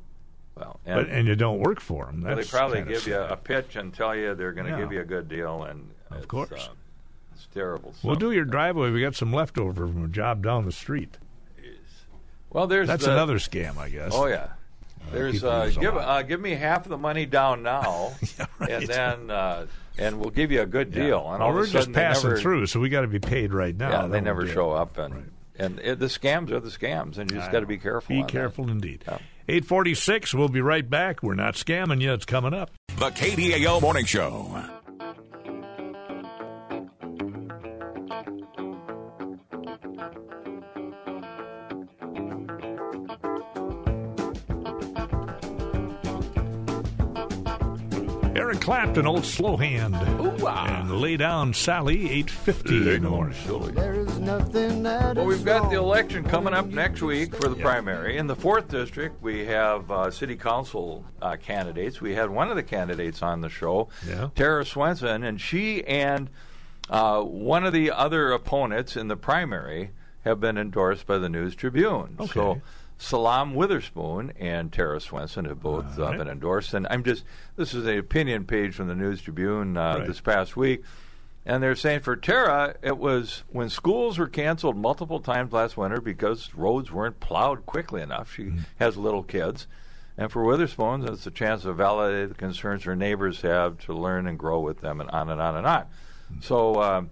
Well, 0.57 0.79
but 0.83 0.97
and 0.99 1.09
and 1.09 1.27
you 1.27 1.35
don't 1.35 1.59
work 1.59 1.79
for 1.79 2.07
them. 2.07 2.21
well, 2.21 2.35
they 2.35 2.43
probably 2.43 2.81
give 2.81 3.05
you 3.05 3.17
a 3.19 3.37
pitch 3.37 3.75
and 3.75 3.93
tell 3.93 4.15
you 4.15 4.33
they're 4.33 4.51
going 4.51 4.65
to 4.65 4.71
Yeah. 4.73 4.79
give 4.79 4.91
you 4.91 5.01
a 5.01 5.05
good 5.05 5.29
deal, 5.29 5.63
and 5.63 5.89
Of 6.09 6.27
course. 6.27 6.51
uh, 6.53 6.73
it's 7.35 7.47
terrible. 7.53 7.93
We'll 8.03 8.15
do 8.15 8.31
your 8.31 8.45
driveway. 8.45 8.91
We 8.91 9.01
got 9.01 9.15
some 9.15 9.31
leftover 9.33 9.87
from 9.87 10.05
a 10.05 10.07
job 10.07 10.43
down 10.43 10.65
the 10.65 10.71
street. 10.71 11.17
Well, 12.49 12.67
there's 12.67 12.87
That's 12.87 13.05
the- 13.05 13.13
another 13.13 13.35
scam, 13.39 13.77
I 13.77 13.89
guess. 13.89 14.11
Oh 14.13 14.27
yeah. 14.27 14.49
There's 15.11 15.33
people 15.33 15.49
uh, 15.49 15.69
give 15.69 15.97
uh, 15.97 16.21
give 16.23 16.39
me 16.39 16.51
half 16.51 16.85
of 16.85 16.89
the 16.89 16.97
money 16.97 17.25
down 17.25 17.61
now, 17.61 18.13
Yeah, 18.39 18.45
right. 18.59 18.69
and 18.71 18.87
then 18.87 19.29
uh, 19.31 19.65
and 19.97 20.19
we'll 20.19 20.29
give 20.29 20.49
you 20.51 20.61
a 20.61 20.65
good 20.65 20.93
Yeah. 20.95 21.03
deal. 21.07 21.29
And 21.31 21.39
Well, 21.43 21.53
we're 21.53 21.63
of 21.63 21.69
a 21.69 21.71
just 21.71 21.91
passing 21.91 22.29
never, 22.29 22.41
through, 22.41 22.67
so 22.67 22.79
we 22.79 22.87
got 22.89 23.01
to 23.01 23.07
be 23.07 23.19
paid 23.19 23.53
right 23.53 23.75
now. 23.75 23.89
Yeah, 24.03 24.07
they 24.07 24.21
never 24.21 24.43
be 24.43 24.49
it. 24.49 24.53
show 24.53 24.71
up, 24.71 24.97
and 24.97 25.13
Right. 25.13 25.23
and 25.59 25.79
it, 25.79 25.99
the 25.99 26.05
scams 26.05 26.51
are 26.51 26.59
the 26.61 26.69
scams, 26.69 27.17
and 27.17 27.29
you 27.29 27.37
just 27.37 27.51
got 27.51 27.59
to 27.59 27.65
be 27.65 27.77
careful. 27.77 28.15
Be 28.15 28.21
on 28.21 28.27
that. 28.27 28.31
careful 28.31 28.69
indeed. 28.69 29.03
Yeah. 29.05 29.17
846, 29.49 30.33
we'll 30.33 30.47
be 30.47 30.61
right 30.61 30.89
back. 30.89 31.21
We're 31.21 31.33
not 31.35 31.55
scamming 31.55 31.99
you. 32.01 32.13
It's 32.13 32.23
coming 32.23 32.53
up. 32.53 32.71
The 32.95 33.09
KDAL 33.09 33.81
Morning 33.81 34.05
Show. 34.05 34.63
Eric 48.63 48.79
Clapton, 48.79 49.05
old 49.07 49.25
slow 49.25 49.57
hand. 49.57 49.93
And 49.93 50.91
lay 51.01 51.17
down 51.17 51.53
Sally, 51.53 52.09
850 52.09 52.95
in 52.95 53.03
the 53.03 53.09
morning. 53.09 53.37
There's 53.75 54.19
nothing 54.19 54.83
that 54.83 55.17
Well, 55.17 55.25
we've 55.25 55.43
got 55.43 55.69
the 55.69 55.77
election 55.77 56.23
coming 56.23 56.53
up 56.53 56.67
next 56.67 57.01
week 57.01 57.35
for 57.35 57.49
the 57.49 57.57
Yeah. 57.57 57.63
primary. 57.63 58.17
In 58.17 58.27
the 58.27 58.37
fourth 58.37 58.69
district, 58.69 59.21
we 59.21 59.45
have 59.47 59.91
uh, 59.91 60.11
city 60.11 60.37
council 60.37 61.03
uh, 61.21 61.35
candidates. 61.35 61.99
We 61.99 62.15
had 62.15 62.29
one 62.29 62.49
of 62.49 62.55
the 62.55 62.63
candidates 62.63 63.21
on 63.21 63.41
the 63.41 63.49
show, 63.49 63.89
Yeah. 64.07 64.29
Tara 64.33 64.63
Swenson, 64.65 65.25
and 65.25 65.41
she 65.41 65.83
and 65.83 66.29
uh, 66.89 67.21
one 67.21 67.65
of 67.65 67.73
the 67.73 67.91
other 67.91 68.31
opponents 68.31 68.95
in 68.95 69.09
the 69.09 69.17
primary 69.17 69.91
have 70.21 70.39
been 70.39 70.57
endorsed 70.57 71.05
by 71.05 71.17
the 71.17 71.27
News 71.27 71.53
Tribune. 71.53 72.15
Okay. 72.17 72.31
So. 72.31 72.61
Salam 73.03 73.53
Witherspoon 73.53 74.31
and 74.39 74.71
Tara 74.71 75.01
Swenson 75.01 75.43
have 75.45 75.61
both 75.61 75.99
uh, 75.99 76.03
right. 76.03 76.17
been 76.17 76.29
endorsed, 76.29 76.73
and 76.73 76.87
I'm 76.89 77.03
just 77.03 77.25
this 77.57 77.73
is 77.73 77.85
an 77.85 77.97
opinion 77.97 78.45
page 78.45 78.73
from 78.75 78.87
the 78.87 78.95
News 78.95 79.21
Tribune 79.21 79.75
uh, 79.75 79.97
Right. 79.97 80.07
this 80.07 80.21
past 80.21 80.55
week. 80.55 80.83
And 81.45 81.61
they're 81.61 81.75
saying 81.75 81.99
for 81.99 82.15
Tara, 82.15 82.75
it 82.81 82.97
was 82.97 83.43
when 83.51 83.67
schools 83.69 84.17
were 84.17 84.27
canceled 84.29 84.77
multiple 84.77 85.19
times 85.19 85.51
last 85.51 85.75
winter 85.75 85.99
because 85.99 86.55
roads 86.55 86.89
weren't 86.93 87.19
plowed 87.19 87.65
quickly 87.65 88.01
enough. 88.01 88.33
She 88.33 88.43
Mm-hmm. 88.43 88.59
has 88.79 88.95
little 88.95 89.23
kids. 89.23 89.67
And 90.17 90.31
for 90.31 90.45
Witherspoon, 90.45 91.03
it's 91.05 91.27
a 91.27 91.31
chance 91.31 91.63
to 91.63 91.73
validate 91.73 92.29
the 92.29 92.35
concerns 92.35 92.83
her 92.83 92.95
neighbors 92.95 93.41
have 93.41 93.79
to 93.85 93.93
learn 93.93 94.27
and 94.27 94.39
grow 94.39 94.61
with 94.61 94.79
them, 94.79 95.01
and 95.01 95.09
on 95.09 95.29
and 95.29 95.41
on 95.41 95.57
and 95.57 95.67
on. 95.67 95.81
Mm-hmm. 95.81 96.39
So 96.41 96.81
um, 96.81 97.09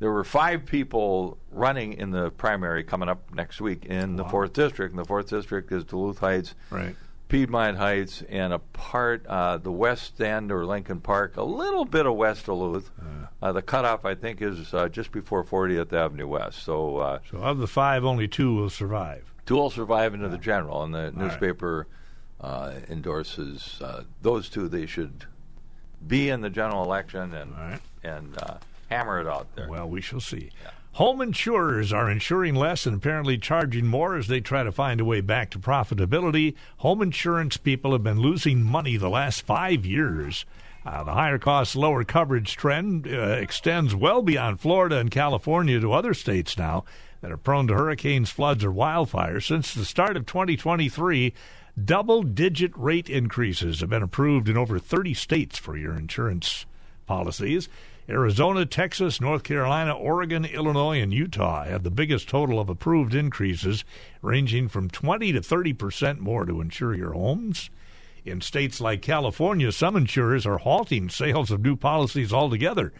there 0.00 0.10
were 0.10 0.24
five 0.24 0.66
people 0.66 1.38
running 1.50 1.92
in 1.94 2.10
the 2.10 2.30
primary 2.30 2.84
coming 2.84 3.08
up 3.08 3.32
next 3.34 3.60
week 3.60 3.86
in 3.86 4.16
the 4.16 4.24
fourth 4.24 4.52
district. 4.52 4.92
And 4.92 4.98
the 4.98 5.04
fourth 5.06 5.28
district 5.30 5.70
is 5.72 5.84
Duluth 5.84 6.18
Heights, 6.18 6.54
Right. 6.70 6.96
Piedmont 7.28 7.78
Heights, 7.78 8.22
and 8.28 8.52
a 8.52 8.58
part 8.58 9.24
uh, 9.26 9.56
the 9.58 9.72
West 9.72 10.20
End 10.20 10.52
or 10.52 10.66
Lincoln 10.66 11.00
Park, 11.00 11.36
a 11.36 11.42
little 11.42 11.84
bit 11.84 12.06
of 12.06 12.14
West 12.14 12.46
Duluth. 12.46 12.90
Uh, 13.42 13.52
the 13.52 13.62
cutoff, 13.62 14.04
I 14.04 14.14
think, 14.14 14.40
is 14.42 14.72
uh, 14.74 14.88
just 14.88 15.10
before 15.10 15.42
40th 15.44 15.92
Avenue 15.92 16.28
West. 16.28 16.62
So 16.64 16.98
uh, 16.98 17.18
So 17.30 17.38
of 17.38 17.58
the 17.58 17.66
five, 17.66 18.04
only 18.04 18.28
two 18.28 18.54
will 18.54 18.70
survive. 18.70 19.32
two 19.46 19.54
will 19.56 19.70
survive 19.70 20.12
into 20.14 20.28
the 20.28 20.38
general, 20.38 20.82
and 20.82 20.94
the 20.94 21.12
newspaper 21.12 21.86
uh, 22.40 22.72
endorses 22.90 23.80
uh, 23.82 24.02
those 24.22 24.48
two. 24.50 24.68
They 24.68 24.86
should 24.86 25.24
be 26.06 26.28
in 26.30 26.40
the 26.42 26.50
general 26.50 26.84
election 26.84 27.32
and 27.34 27.54
All 27.54 27.60
right. 27.60 27.80
and 28.02 28.36
uh, 28.42 28.54
hammer 28.94 29.20
it 29.20 29.26
out 29.26 29.54
there. 29.54 29.68
Well, 29.68 29.88
we 29.88 30.00
shall 30.00 30.20
see. 30.20 30.50
Home 30.92 31.20
insurers 31.20 31.92
are 31.92 32.08
insuring 32.08 32.54
less 32.54 32.86
and 32.86 32.94
apparently 32.96 33.36
charging 33.36 33.86
more 33.86 34.16
as 34.16 34.28
they 34.28 34.40
try 34.40 34.62
to 34.62 34.70
find 34.70 35.00
a 35.00 35.04
way 35.04 35.20
back 35.20 35.50
to 35.50 35.58
profitability. 35.58 36.54
Home 36.78 37.02
insurance 37.02 37.56
people 37.56 37.90
have 37.92 38.04
been 38.04 38.20
losing 38.20 38.62
money 38.62 38.96
the 38.96 39.10
last 39.10 39.42
five 39.42 39.84
years. 39.84 40.44
Uh, 40.86 41.02
the 41.02 41.14
higher 41.14 41.38
cost, 41.38 41.74
lower 41.74 42.04
coverage 42.04 42.56
trend 42.56 43.08
uh, 43.08 43.38
extends 43.40 43.92
well 43.94 44.22
beyond 44.22 44.60
Florida 44.60 44.98
and 44.98 45.10
California 45.10 45.80
to 45.80 45.92
other 45.92 46.14
states 46.14 46.56
now 46.56 46.84
that 47.22 47.32
are 47.32 47.38
prone 47.38 47.66
to 47.66 47.74
hurricanes, 47.74 48.30
floods, 48.30 48.62
or 48.62 48.70
wildfires. 48.70 49.48
Since 49.48 49.74
the 49.74 49.84
start 49.84 50.16
of 50.16 50.26
2023, 50.26 51.32
double 51.82 52.22
digit 52.22 52.70
rate 52.76 53.10
increases 53.10 53.80
have 53.80 53.90
been 53.90 54.02
approved 54.02 54.48
in 54.48 54.56
over 54.56 54.78
30 54.78 55.14
states 55.14 55.58
for 55.58 55.76
your 55.76 55.96
insurance 55.96 56.66
policies. 57.06 57.68
Arizona, 58.08 58.66
Texas, 58.66 59.20
North 59.20 59.44
Carolina, 59.44 59.92
Oregon, 59.92 60.44
Illinois, 60.44 61.00
and 61.00 61.14
Utah 61.14 61.64
had 61.64 61.84
the 61.84 61.90
biggest 61.90 62.28
total 62.28 62.60
of 62.60 62.68
approved 62.68 63.14
increases, 63.14 63.84
ranging 64.20 64.68
from 64.68 64.90
20 64.90 65.32
to 65.32 65.42
30 65.42 65.72
percent 65.72 66.20
more 66.20 66.44
to 66.44 66.60
insure 66.60 66.94
your 66.94 67.12
homes. 67.12 67.70
In 68.24 68.40
states 68.40 68.80
like 68.80 69.02
California, 69.02 69.70
some 69.72 69.96
insurers 69.96 70.46
are 70.46 70.58
halting 70.58 71.10
sales 71.10 71.50
of 71.50 71.62
new 71.62 71.76
policies 71.76 72.32
altogether. 72.32 72.92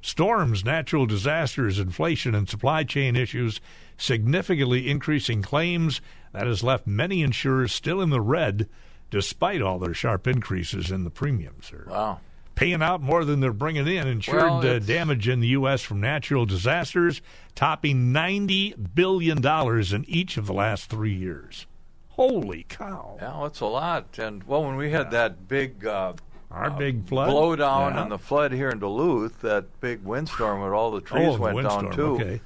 Storms, 0.00 0.64
natural 0.64 1.06
disasters, 1.06 1.78
inflation, 1.78 2.34
and 2.34 2.48
supply 2.48 2.82
chain 2.82 3.14
issues 3.14 3.60
significantly 3.96 4.90
increasing 4.90 5.42
claims. 5.42 6.00
That 6.32 6.46
has 6.46 6.64
left 6.64 6.86
many 6.86 7.22
insurers 7.22 7.72
still 7.72 8.00
in 8.00 8.10
the 8.10 8.20
red 8.20 8.68
despite 9.10 9.62
all 9.62 9.78
their 9.78 9.94
sharp 9.94 10.26
increases 10.26 10.90
in 10.90 11.04
the 11.04 11.10
premiums. 11.10 11.70
Wow. 11.86 12.20
Paying 12.62 12.82
out 12.82 13.00
more 13.02 13.24
than 13.24 13.40
they're 13.40 13.52
bringing 13.52 13.86
in. 13.88 14.06
Insured 14.06 14.36
Well, 14.42 14.66
uh, 14.66 14.78
damage 14.78 15.28
in 15.28 15.40
the 15.40 15.48
U.S. 15.48 15.82
from 15.82 16.00
natural 16.00 16.46
disasters 16.46 17.20
topping 17.54 18.12
$90 18.12 18.94
billion 18.94 19.44
in 19.44 20.04
each 20.08 20.36
of 20.36 20.46
the 20.46 20.52
last 20.52 20.88
three 20.88 21.14
years. 21.14 21.66
Holy 22.10 22.64
cow. 22.68 23.16
Yeah, 23.20 23.40
that's 23.42 23.60
a 23.60 23.66
lot. 23.66 24.18
And 24.18 24.44
well, 24.44 24.62
when 24.64 24.76
we 24.76 24.90
had 24.90 25.10
that 25.10 25.48
big 25.48 25.84
uh, 25.86 26.12
Our 26.50 26.70
big 26.70 27.08
flood. 27.08 27.30
blowdown 27.30 27.94
Yeah. 27.94 28.02
and 28.02 28.12
the 28.12 28.18
flood 28.18 28.52
here 28.52 28.68
in 28.70 28.78
Duluth, 28.78 29.40
that 29.40 29.80
big 29.80 30.04
windstorm 30.04 30.60
where 30.60 30.74
all 30.74 30.90
the 30.92 31.00
trees 31.00 31.28
Oh, 31.28 31.36
the 31.36 31.40
went 31.54 31.68
down 31.68 31.90
too, 31.92 32.14
okay. 32.14 32.40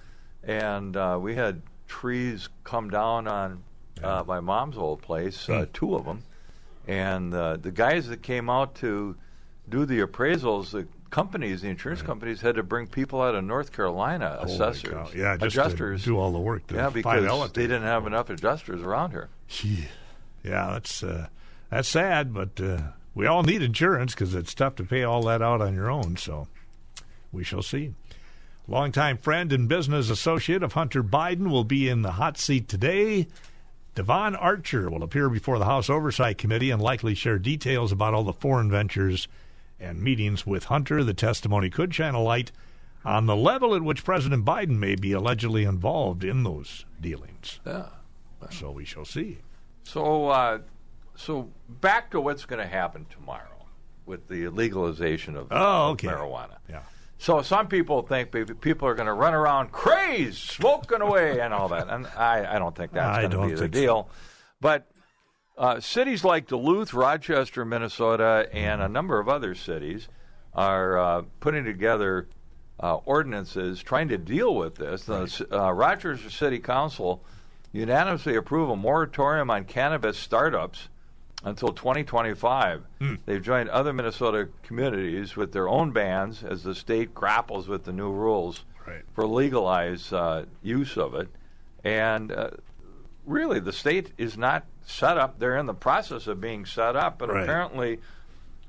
and 0.45 0.97
uh, 0.97 1.19
we 1.21 1.35
had 1.35 1.61
trees 1.89 2.49
come 2.65 2.89
down 2.91 3.29
on 3.29 3.63
uh, 4.03 4.23
my 4.27 4.41
mom's 4.41 4.79
old 4.79 5.03
place, 5.03 5.49
uh, 5.49 5.65
Hmm. 5.65 5.73
two 5.73 5.95
of 5.97 6.05
them, 6.05 6.23
and 6.87 7.35
uh, 7.35 7.57
the 7.57 7.71
guys 7.73 8.09
that 8.09 8.23
came 8.23 8.49
out 8.49 8.77
to 8.77 9.17
do 9.69 9.85
the 9.85 10.01
appraisals, 10.01 10.71
the 10.71 10.87
companies, 11.11 11.63
the 11.63 11.69
insurance 11.69 12.03
companies, 12.03 12.41
had 12.41 12.57
to 12.57 12.63
bring 12.63 12.87
people 12.87 13.21
out 13.23 13.35
of 13.35 13.45
North 13.45 13.73
Carolina, 13.73 14.37
Holy 14.41 14.53
assessors, 14.53 14.91
cow. 14.91 15.09
Yeah, 15.15 15.37
just 15.37 15.55
to 15.55 15.63
adjusters, 15.63 16.05
do 16.05 16.19
all 16.19 16.33
the 16.33 16.39
work. 16.39 16.63
Yeah, 16.73 16.91
because 16.91 17.53
they 17.53 17.63
didn't 17.63 17.83
have 17.83 18.07
enough 18.07 18.31
adjusters 18.31 18.83
around 18.83 19.11
here. 19.11 19.29
Yeah, 20.45 20.71
that's 20.73 21.03
uh, 21.03 21.29
that's 21.71 21.89
sad, 21.89 22.33
but 22.33 22.61
uh, 22.61 22.79
we 23.15 23.27
all 23.27 23.43
need 23.43 23.63
insurance 23.63 24.15
because 24.15 24.35
it's 24.35 24.55
tough 24.55 24.77
to 24.77 24.85
pay 24.85 25.03
all 25.03 25.23
that 25.25 25.43
out 25.43 25.61
on 25.61 25.75
your 25.75 25.91
own. 25.91 26.17
So 26.17 26.49
we 27.33 27.45
shall 27.45 27.63
see. 27.63 27.95
Longtime 28.69 29.19
friend 29.19 29.53
and 29.53 29.69
business 29.69 30.11
associate 30.11 30.63
of 30.63 30.73
Hunter 30.73 31.03
Biden 31.03 31.51
will 31.51 31.65
be 31.65 31.89
in 31.89 32.03
the 32.03 32.13
hot 32.13 32.37
seat 32.37 32.69
today. 32.69 33.29
Devon 33.95 34.35
Archer 34.35 34.91
will 34.91 35.05
appear 35.05 35.31
before 35.31 35.59
the 35.59 35.65
House 35.65 35.89
Oversight 35.89 36.37
Committee 36.37 36.71
and 36.71 36.83
likely 36.83 37.15
share 37.15 37.39
details 37.39 37.93
about 37.93 38.13
all 38.13 38.25
the 38.25 38.33
foreign 38.33 38.71
ventures 38.71 39.29
and 39.81 40.01
meetings 40.03 40.47
with 40.47 40.65
Hunter. 40.65 41.03
The 41.05 41.15
testimony 41.15 41.71
could 41.71 41.95
shine 41.95 42.15
a 42.15 42.23
light 42.23 42.53
on 43.05 43.27
the 43.27 43.37
level 43.37 43.75
at 43.75 43.83
which 43.83 44.05
President 44.05 44.45
Biden 44.45 44.79
may 44.79 44.97
be 44.97 45.13
allegedly 45.13 45.65
involved 45.65 46.25
in 46.25 46.43
those 46.43 46.85
dealings. 47.01 47.61
Yeah. 47.67 47.87
So 48.51 48.71
we 48.71 48.85
shall 48.85 49.05
see. 49.05 49.39
So, 49.85 50.29
uh, 50.29 50.59
so 51.15 51.51
back 51.69 52.11
to 52.11 52.21
what's 52.21 52.45
going 52.45 52.61
to 52.61 52.67
happen 52.67 53.07
tomorrow 53.11 53.67
with 54.05 54.29
the 54.29 54.49
legalization 54.49 55.37
of, 55.37 55.49
Oh, 55.51 55.91
of 55.93 55.99
marijuana. 55.99 56.57
Yeah. 56.69 56.81
So 57.19 57.41
some 57.43 57.67
people 57.69 58.03
think 58.03 58.31
people 58.61 58.87
are 58.89 58.95
going 58.95 59.07
to 59.07 59.13
run 59.15 59.35
around 59.35 59.73
crazed, 59.73 60.37
smoking 60.51 61.01
away, 61.01 61.41
and 61.41 61.55
all 61.55 61.69
that. 61.69 61.89
And 61.89 62.07
I, 62.09 62.57
I 62.57 62.59
don't 62.59 62.77
think 62.77 62.93
that's 62.93 63.19
going 63.19 63.31
to 63.31 63.37
don't 63.37 63.49
be 63.49 63.55
the 63.55 63.61
think 63.63 63.75
so. 63.75 63.81
deal. 63.81 64.09
But 64.61 64.87
uh, 65.57 65.81
cities 65.81 66.25
like 66.25 66.47
Duluth, 66.47 66.93
Rochester, 66.95 67.65
Minnesota, 67.65 68.49
and 68.53 68.83
a 68.83 68.89
number 68.89 69.19
of 69.19 69.29
other 69.29 69.55
cities 69.55 70.09
are 70.55 70.99
uh, 70.99 71.23
putting 71.41 71.65
together 71.65 72.29
uh, 72.81 72.97
ordinances 73.05 73.83
trying 73.83 74.09
to 74.09 74.19
deal 74.19 74.55
with 74.55 74.75
this. 74.77 75.05
The 75.05 75.47
uh, 75.51 75.71
Rochester 75.73 76.31
City 76.31 76.59
Council 76.59 77.23
unanimously 77.73 78.37
approved 78.37 78.73
a 78.73 78.77
moratorium 78.77 79.51
on 79.51 79.65
cannabis 79.65 80.19
startups 80.19 80.89
until 81.45 81.69
2025. 81.73 82.83
Hmm. 83.01 83.15
They've 83.25 83.43
joined 83.43 83.69
other 83.71 83.93
Minnesota 83.93 84.49
communities 84.63 85.37
with 85.37 85.53
their 85.53 85.69
own 85.69 85.91
bans 85.93 86.43
as 86.43 86.63
the 86.63 86.75
state 86.75 87.15
grapples 87.15 87.69
with 87.69 87.85
the 87.85 87.93
new 87.93 88.11
rules 88.11 88.65
Right. 88.87 89.03
for 89.15 89.27
legalized 89.27 90.13
uh, 90.13 90.45
use 90.63 90.97
of 90.97 91.15
it. 91.15 91.29
And 91.83 92.31
uh, 92.31 92.51
really, 93.27 93.61
the 93.61 93.73
state 93.73 94.13
is 94.17 94.39
not 94.39 94.65
set 94.87 95.19
up. 95.19 95.39
They're 95.39 95.57
in 95.59 95.67
the 95.67 95.75
process 95.75 96.27
of 96.27 96.41
being 96.41 96.65
set 96.65 96.97
up, 96.97 97.19
but 97.19 97.29
Right. 97.31 97.43
apparently, 97.43 97.99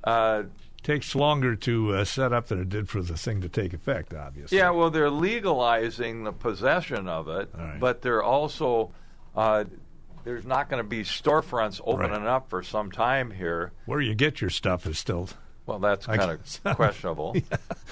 uh, 0.03 0.43
takes 0.83 1.15
longer 1.15 1.55
to 1.55 1.93
uh, 1.95 2.05
set 2.05 2.31
up 2.33 2.47
than 2.47 2.61
it 2.61 2.69
did 2.69 2.87
for 2.89 3.01
the 3.01 3.17
thing 3.17 3.41
to 3.41 3.49
take 3.49 3.73
effect, 3.73 4.13
obviously. 4.13 4.57
yeah, 4.57 4.69
well, 4.69 4.89
they're 4.89 5.09
legalizing 5.09 6.23
the 6.23 6.31
possession 6.31 7.07
of 7.07 7.27
it, 7.27 7.49
right. 7.57 7.79
but 7.79 8.01
they're 8.01 8.23
also 8.23 8.91
uh, 9.35 9.65
there's 10.23 10.45
not 10.45 10.69
going 10.69 10.81
to 10.83 10.87
be 10.87 11.03
storefronts 11.03 11.79
opening 11.85 12.11
Right. 12.11 12.27
up 12.27 12.49
for 12.49 12.61
some 12.63 12.91
time 12.91 13.31
here. 13.31 13.71
Where 13.85 14.01
you 14.01 14.13
get 14.15 14.41
your 14.41 14.49
stuff 14.49 14.85
is 14.85 14.97
still. 14.99 15.29
Well, 15.65 15.79
that's 15.79 16.05
kind 16.05 16.21
of 16.21 16.63
questionable. 16.77 17.33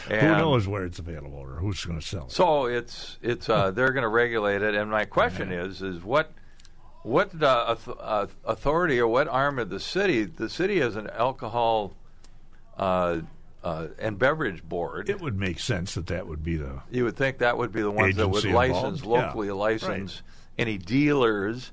Who 0.09 0.15
knows 0.21 0.65
where 0.67 0.85
it's 0.85 0.99
available 0.99 1.37
or 1.39 1.55
who's 1.59 1.83
going 1.83 1.99
to 1.99 2.05
sell 2.05 2.25
it? 2.27 2.31
So 2.31 2.65
it's 2.65 3.17
it's 3.21 3.49
uh, 3.49 3.71
they're 3.71 3.91
going 3.91 4.03
to 4.03 4.07
regulate 4.09 4.61
it, 4.61 4.73
and 4.75 4.89
my 4.89 5.03
question 5.05 5.51
is 5.51 5.81
is 5.81 6.01
what 6.03 6.31
what 7.05 7.41
uh, 7.41 7.75
authority 8.45 8.99
or 8.99 9.07
what 9.07 9.27
arm 9.27 9.59
of 9.59 9.69
the 9.69 9.79
city? 9.79 10.23
The 10.23 10.49
city 10.49 10.79
has 10.79 10.95
an 10.95 11.09
alcohol 11.09 11.93
uh, 12.77 13.19
uh, 13.63 13.87
and 13.99 14.17
beverage 14.17 14.63
board. 14.63 15.09
it 15.09 15.21
would 15.21 15.37
make 15.37 15.59
sense 15.59 15.93
that 15.95 16.07
that 16.07 16.27
would 16.27 16.43
be 16.43 16.57
the. 16.57 16.81
you 16.91 17.03
would 17.03 17.15
think 17.15 17.39
that 17.39 17.57
would 17.57 17.71
be 17.71 17.81
the 17.81 17.91
ones 17.91 18.15
that 18.15 18.27
would 18.27 18.45
license 18.45 19.01
involved, 19.01 19.05
yeah. 19.05 19.27
locally 19.27 19.51
license 19.51 20.21
any 20.57 20.77
dealers 20.77 21.71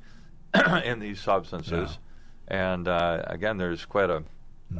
in 0.84 0.98
these 0.98 1.20
substances. 1.20 1.98
And 2.48 2.86
uh, 2.88 3.22
again, 3.26 3.56
there's 3.56 3.84
quite 3.84 4.10
a 4.10 4.22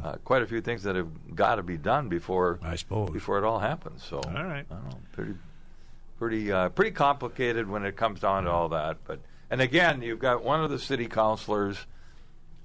uh, 0.01 0.13
quite 0.23 0.41
a 0.41 0.47
few 0.47 0.61
things 0.61 0.83
that 0.83 0.95
have 0.95 1.35
got 1.35 1.55
to 1.55 1.63
be 1.63 1.77
done 1.77 2.09
before 2.09 2.59
I 2.63 2.75
suppose. 2.75 3.11
before 3.11 3.37
it 3.37 3.43
all 3.43 3.59
happens. 3.59 4.03
So 4.03 4.17
All 4.17 4.43
right. 4.43 4.65
I 4.69 4.73
don't 4.73 4.89
know, 4.89 4.97
pretty 5.11 5.33
pretty 6.17 6.51
uh, 6.51 6.69
pretty 6.69 6.91
complicated 6.91 7.67
when 7.67 7.85
it 7.85 7.95
comes 7.95 8.19
down 8.19 8.45
to 8.45 8.51
all 8.51 8.69
that. 8.69 8.97
But 9.05 9.19
and 9.53 9.61
again, 9.61 10.01
you've 10.01 10.17
got 10.17 10.43
one 10.43 10.63
of 10.63 10.71
the 10.71 10.79
city 10.79 11.05
councilors, 11.05 11.77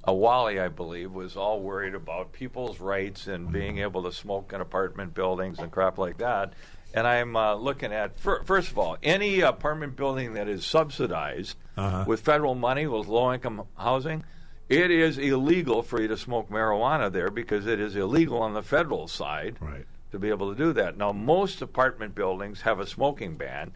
a 0.04 0.14
Wally, 0.14 0.58
I 0.58 0.68
believe, 0.68 1.12
was 1.12 1.36
all 1.36 1.60
worried 1.60 1.94
about 1.94 2.32
people's 2.32 2.80
rights 2.80 3.26
and 3.26 3.52
being 3.52 3.76
able 3.80 4.04
to 4.04 4.12
smoke 4.12 4.54
in 4.54 4.62
apartment 4.62 5.12
buildings 5.12 5.58
and 5.58 5.70
crap 5.70 5.98
like 5.98 6.16
that. 6.16 6.54
And 6.94 7.06
I'm 7.06 7.36
uh, 7.36 7.56
looking 7.56 7.92
at 7.92 8.18
fir- 8.18 8.42
first 8.44 8.70
of 8.70 8.78
all, 8.78 8.96
any 9.02 9.40
apartment 9.40 9.96
building 9.96 10.32
that 10.32 10.48
is 10.48 10.64
subsidized 10.64 11.56
Uh-huh. 11.76 12.04
with 12.08 12.20
federal 12.22 12.54
money 12.54 12.86
with 12.86 13.06
low 13.06 13.34
income 13.34 13.64
housing. 13.76 14.24
It 14.70 14.90
is 14.90 15.18
illegal 15.18 15.82
for 15.82 16.00
you 16.00 16.08
to 16.08 16.16
smoke 16.16 16.48
marijuana 16.48 17.12
there 17.12 17.30
because 17.30 17.66
it 17.66 17.78
is 17.80 17.94
illegal 17.96 18.38
on 18.40 18.54
the 18.54 18.62
federal 18.62 19.08
side 19.08 19.58
Right. 19.60 19.84
to 20.12 20.18
be 20.18 20.30
able 20.30 20.50
to 20.54 20.56
do 20.56 20.72
that. 20.72 20.96
Now, 20.96 21.12
most 21.12 21.60
apartment 21.60 22.14
buildings 22.14 22.62
have 22.62 22.80
a 22.80 22.86
smoking 22.86 23.36
ban, 23.36 23.72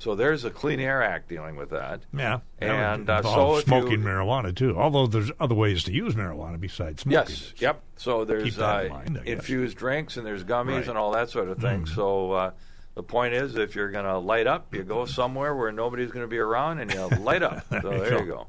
so 0.00 0.14
there's 0.14 0.46
a 0.46 0.50
Clean 0.50 0.80
Air 0.80 1.02
Act 1.02 1.28
dealing 1.28 1.56
with 1.56 1.70
that. 1.70 2.00
Yeah. 2.16 2.40
And, 2.58 3.08
uh, 3.10 3.22
so 3.22 3.60
smoking 3.60 3.92
you- 3.92 3.98
marijuana, 3.98 4.56
too. 4.56 4.74
Although 4.76 5.06
there's 5.06 5.30
other 5.38 5.54
ways 5.54 5.84
to 5.84 5.92
use 5.92 6.14
marijuana 6.14 6.58
besides 6.58 7.02
smoking. 7.02 7.28
Yes, 7.28 7.52
yep. 7.58 7.82
So 7.96 8.24
there's 8.24 8.44
Keep 8.44 8.54
that 8.54 8.86
in 8.86 8.90
uh, 8.90 8.94
mind, 8.94 9.20
infused 9.26 9.76
drinks 9.76 10.16
and 10.16 10.26
there's 10.26 10.42
gummies 10.42 10.76
Right. 10.76 10.88
And 10.88 10.96
all 10.96 11.10
that 11.12 11.28
sort 11.28 11.50
of 11.50 11.58
thing. 11.58 11.84
So 11.84 12.32
uh, 12.32 12.50
the 12.94 13.02
point 13.02 13.34
is, 13.34 13.56
if 13.56 13.74
you're 13.74 13.90
going 13.90 14.06
to 14.06 14.16
light 14.16 14.46
up, 14.46 14.74
you 14.74 14.84
go 14.84 15.04
somewhere 15.04 15.54
where 15.54 15.70
nobody's 15.70 16.10
going 16.10 16.24
to 16.24 16.30
be 16.30 16.38
around 16.38 16.78
and 16.78 16.90
you 16.90 17.06
light 17.20 17.42
up. 17.42 17.66
So 17.68 17.90
there 17.90 18.20
you 18.20 18.26
go. 18.26 18.46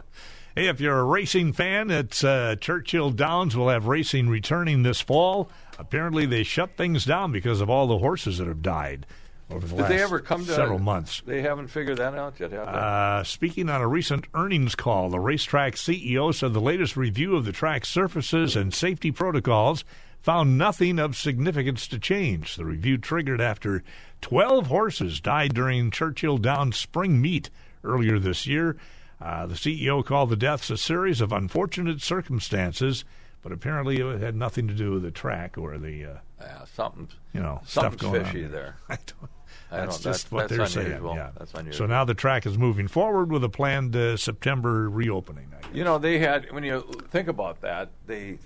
Hey, 0.56 0.68
if 0.68 0.80
you're 0.80 1.00
a 1.00 1.04
racing 1.04 1.52
fan, 1.52 1.92
it's 1.92 2.24
uh, 2.24 2.56
Churchill 2.62 3.12
Downs 3.12 3.58
will 3.58 3.70
have 3.70 3.88
racing 3.88 4.30
returning 4.30 4.84
this 4.84 5.02
fall. 5.02 5.50
Apparently, 5.78 6.26
they 6.26 6.44
shut 6.44 6.78
things 6.78 7.04
down 7.04 7.32
because 7.34 7.60
of 7.60 7.70
all 7.70 7.88
the 7.88 7.98
horses 7.98 8.38
that 8.38 8.48
have 8.48 8.62
died 8.62 9.06
over 9.52 9.66
the 9.68 9.76
Did 9.76 9.82
last 9.82 9.90
they 9.90 10.02
ever 10.02 10.20
come 10.20 10.46
to 10.46 10.52
several 10.54 10.80
months. 10.80 11.22
They 11.26 11.42
haven't 11.42 11.68
figured 11.68 11.98
that 11.98 12.14
out 12.16 12.40
yet, 12.40 12.52
have 12.52 12.66
they? 12.66 12.72
Uh, 12.72 13.24
speaking 13.24 13.70
on 13.70 13.82
a 13.82 13.88
recent 13.88 14.26
earnings 14.34 14.76
call, 14.76 15.10
the 15.10 15.20
racetrack 15.20 15.76
CEO 15.76 16.34
said 16.34 16.54
the 16.54 16.62
latest 16.62 16.96
review 16.98 17.36
of 17.36 17.46
the 17.46 17.52
track 17.52 17.86
surfaces 17.86 18.56
and 18.56 18.74
safety 18.74 19.12
protocols 19.12 19.84
found 20.22 20.58
nothing 20.58 21.00
of 21.00 21.16
significance 21.16 21.88
to 21.88 21.98
change. 22.00 22.56
The 22.56 22.66
review 22.66 22.98
triggered 22.98 23.42
after 23.42 23.84
12 24.22 24.68
horses 24.68 25.20
died 25.20 25.54
during 25.54 25.90
Churchill 25.92 26.38
Downs 26.38 26.78
spring 26.78 27.20
meet 27.20 27.50
earlier 27.84 28.20
this 28.20 28.46
year. 28.46 28.78
Uh, 29.20 29.46
the 29.48 29.56
CEO 29.56 30.04
called 30.06 30.30
the 30.30 30.36
deaths 30.36 30.70
a 30.70 30.78
series 30.78 31.22
of 31.22 31.32
unfortunate 31.32 32.02
circumstances, 32.02 33.04
but 33.42 33.52
apparently 33.52 33.98
it 33.98 34.22
had 34.22 34.36
nothing 34.36 34.68
to 34.68 34.74
do 34.74 34.92
with 34.92 35.04
the 35.04 35.12
track 35.12 35.58
or 35.58 35.78
the 35.78 36.06
uh, 36.06 36.14
Yeah, 36.40 36.66
something's 36.76 37.14
you 37.34 37.40
know 37.42 37.62
stuff 37.66 37.98
going 37.98 38.24
fishy 38.24 38.46
on. 38.46 38.52
there. 38.52 38.78
I 38.90 38.98
don't, 39.06 39.32
that's 39.72 40.00
just 40.00 40.30
that- 40.30 40.36
what 40.36 40.50
that's 40.50 40.74
they're 40.76 40.84
unusual. 40.86 41.10
saying. 41.16 41.18
Yeah. 41.18 41.32
That's 41.38 41.78
So 41.78 41.86
now 41.86 42.04
the 42.06 42.14
track 42.14 42.46
is 42.46 42.58
moving 42.58 42.88
forward 42.88 43.32
with 43.32 43.44
a 43.44 43.50
planned 43.50 43.96
uh, 43.96 44.18
September 44.18 44.90
reopening. 44.90 45.48
I 45.58 45.62
guess. 45.62 45.72
You 45.74 45.84
know, 45.84 45.98
they 45.98 46.20
had 46.20 46.52
when 46.52 46.64
you 46.64 46.82
think 47.10 47.28
about 47.28 47.62
that, 47.62 47.90
they 48.08 48.38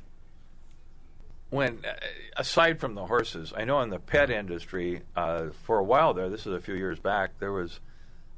when 1.49 1.79
uh, 1.87 1.93
aside 2.37 2.79
from 2.79 2.95
the 2.95 3.05
horses, 3.05 3.53
I 3.55 3.65
know 3.65 3.81
in 3.81 3.89
the 3.89 3.99
pet 3.99 4.29
industry 4.29 5.01
uh, 5.15 5.47
for 5.63 5.77
a 5.79 5.83
while 5.83 6.13
there, 6.13 6.29
this 6.29 6.45
is 6.45 6.53
a 6.53 6.59
few 6.61 6.75
years 6.75 6.99
back, 6.99 7.39
there 7.39 7.51
was 7.51 7.79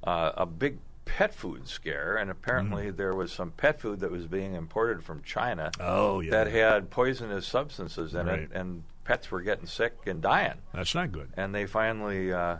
uh, 0.03 0.31
a 0.35 0.45
big 0.45 0.77
pet 1.05 1.33
food 1.33 1.67
scare, 1.67 2.17
and 2.17 2.29
apparently 2.29 2.91
there 2.91 3.15
was 3.15 3.31
some 3.31 3.51
pet 3.51 3.79
food 3.79 4.01
that 4.01 4.11
was 4.11 4.27
being 4.27 4.53
imported 4.53 5.03
from 5.03 5.23
China 5.23 5.71
Oh, 5.79 6.19
yeah. 6.19 6.31
that 6.31 6.47
had 6.47 6.89
poisonous 6.89 7.47
substances 7.47 8.13
in 8.13 8.27
Right. 8.27 8.39
it, 8.39 8.51
and 8.53 8.83
pets 9.05 9.31
were 9.31 9.41
getting 9.41 9.65
sick 9.67 9.93
and 10.05 10.21
dying. 10.21 10.55
That's 10.73 10.93
not 10.93 11.13
good. 11.13 11.29
and 11.37 11.55
they 11.55 11.65
finally, 11.65 12.33
uh, 12.33 12.57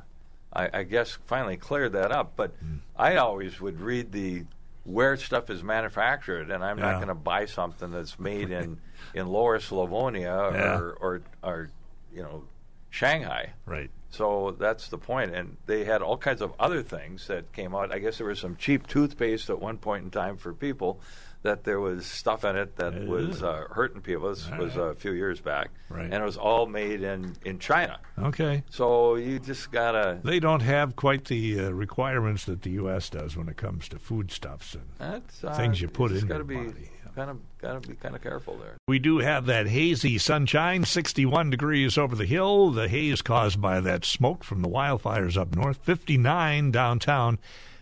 I, 0.54 0.70
I 0.74 0.84
guess, 0.84 1.18
finally 1.26 1.58
cleared 1.58 1.94
that 1.94 2.12
up. 2.12 2.34
But 2.36 2.52
Hmm. 2.60 2.78
I 2.96 3.18
always 3.18 3.60
would 3.62 3.80
read 3.82 4.12
the 4.12 4.46
where 4.86 5.18
stuff 5.18 5.50
is 5.50 5.62
manufactured, 5.64 6.50
and 6.50 6.64
I'm 6.64 6.80
not 6.80 6.96
going 6.96 7.10
to 7.10 7.14
buy 7.14 7.46
something 7.46 7.92
that's 7.92 8.18
made 8.20 8.52
in 8.52 8.80
in 9.14 9.28
Lower 9.28 9.60
Slobbovia 9.60 10.54
Yeah. 10.54 10.78
or, 10.80 10.92
or 11.00 11.22
or 11.44 11.70
you 12.14 12.24
know 12.24 12.44
Shanghai. 12.90 13.52
Right. 13.66 13.90
So 14.10 14.56
that's 14.58 14.88
the 14.88 14.98
point. 14.98 15.36
And 15.36 15.58
they 15.66 15.84
had 15.84 16.02
all 16.02 16.18
kinds 16.18 16.42
of 16.42 16.54
other 16.60 16.82
things 16.82 17.28
that 17.28 17.52
came 17.52 17.76
out. 17.76 17.92
I 17.92 18.00
guess 18.00 18.18
there 18.18 18.28
was 18.28 18.40
some 18.40 18.56
cheap 18.56 18.88
toothpaste 18.88 19.50
at 19.50 19.60
one 19.60 19.78
point 19.78 20.06
in 20.06 20.10
time 20.12 20.38
for 20.38 20.54
people 20.54 21.02
that 21.44 21.64
there 21.64 21.80
was 21.80 22.06
stuff 22.06 22.44
in 22.44 22.56
it 22.56 22.76
that 22.78 23.08
was 23.08 23.42
uh, 23.44 23.66
hurting 23.72 24.02
people. 24.02 24.30
This 24.30 24.50
was 24.58 24.76
a 24.76 24.94
few 24.96 25.12
years 25.12 25.40
back. 25.40 25.70
Right. 25.90 26.06
And 26.06 26.16
it 26.16 26.24
was 26.24 26.38
all 26.38 26.66
made 26.66 27.02
in, 27.04 27.36
in 27.46 27.60
China. 27.60 28.00
Okay. 28.20 28.64
So 28.70 29.16
you 29.16 29.40
just 29.40 29.72
got 29.72 29.92
to. 29.92 30.20
They 30.24 30.40
don't 30.40 30.62
have 30.62 30.96
quite 30.96 31.26
the 31.26 31.60
uh, 31.60 31.70
requirements 31.72 32.46
that 32.46 32.64
the 32.64 32.72
U.S. 32.72 33.10
does 33.10 33.38
when 33.38 33.48
it 33.48 33.58
comes 33.58 33.88
to 33.90 34.00
foodstuffs 34.00 34.76
and 35.00 35.22
uh, 35.44 35.54
Things 35.54 35.82
you 35.82 35.88
put 35.88 36.12
in 36.12 36.22
gotta 36.28 36.36
your 36.36 36.44
be 36.44 36.56
body. 36.56 36.92
Kind 37.16 37.32
of, 37.32 37.40
got 37.58 37.82
to 37.82 37.90
be 37.90 37.96
kind 37.96 38.16
of 38.16 38.22
careful 38.22 38.58
there. 38.60 38.78
We 38.88 39.00
do 39.00 39.18
have 39.18 39.48
that 39.48 39.66
hazy 39.68 40.20
sunshine, 40.20 40.84
61 40.84 41.50
degrees 41.50 41.98
over 41.98 42.16
the 42.16 42.28
hill. 42.28 42.70
The 42.70 42.88
haze 42.88 43.24
caused 43.24 43.60
by 43.60 43.80
that 43.80 44.06
smoke 44.06 44.44
from 44.44 44.62
the 44.62 44.70
wildfires 44.70 45.36
up 45.36 45.56
north. 45.56 45.78
59 45.78 46.70
downtown, 46.70 47.40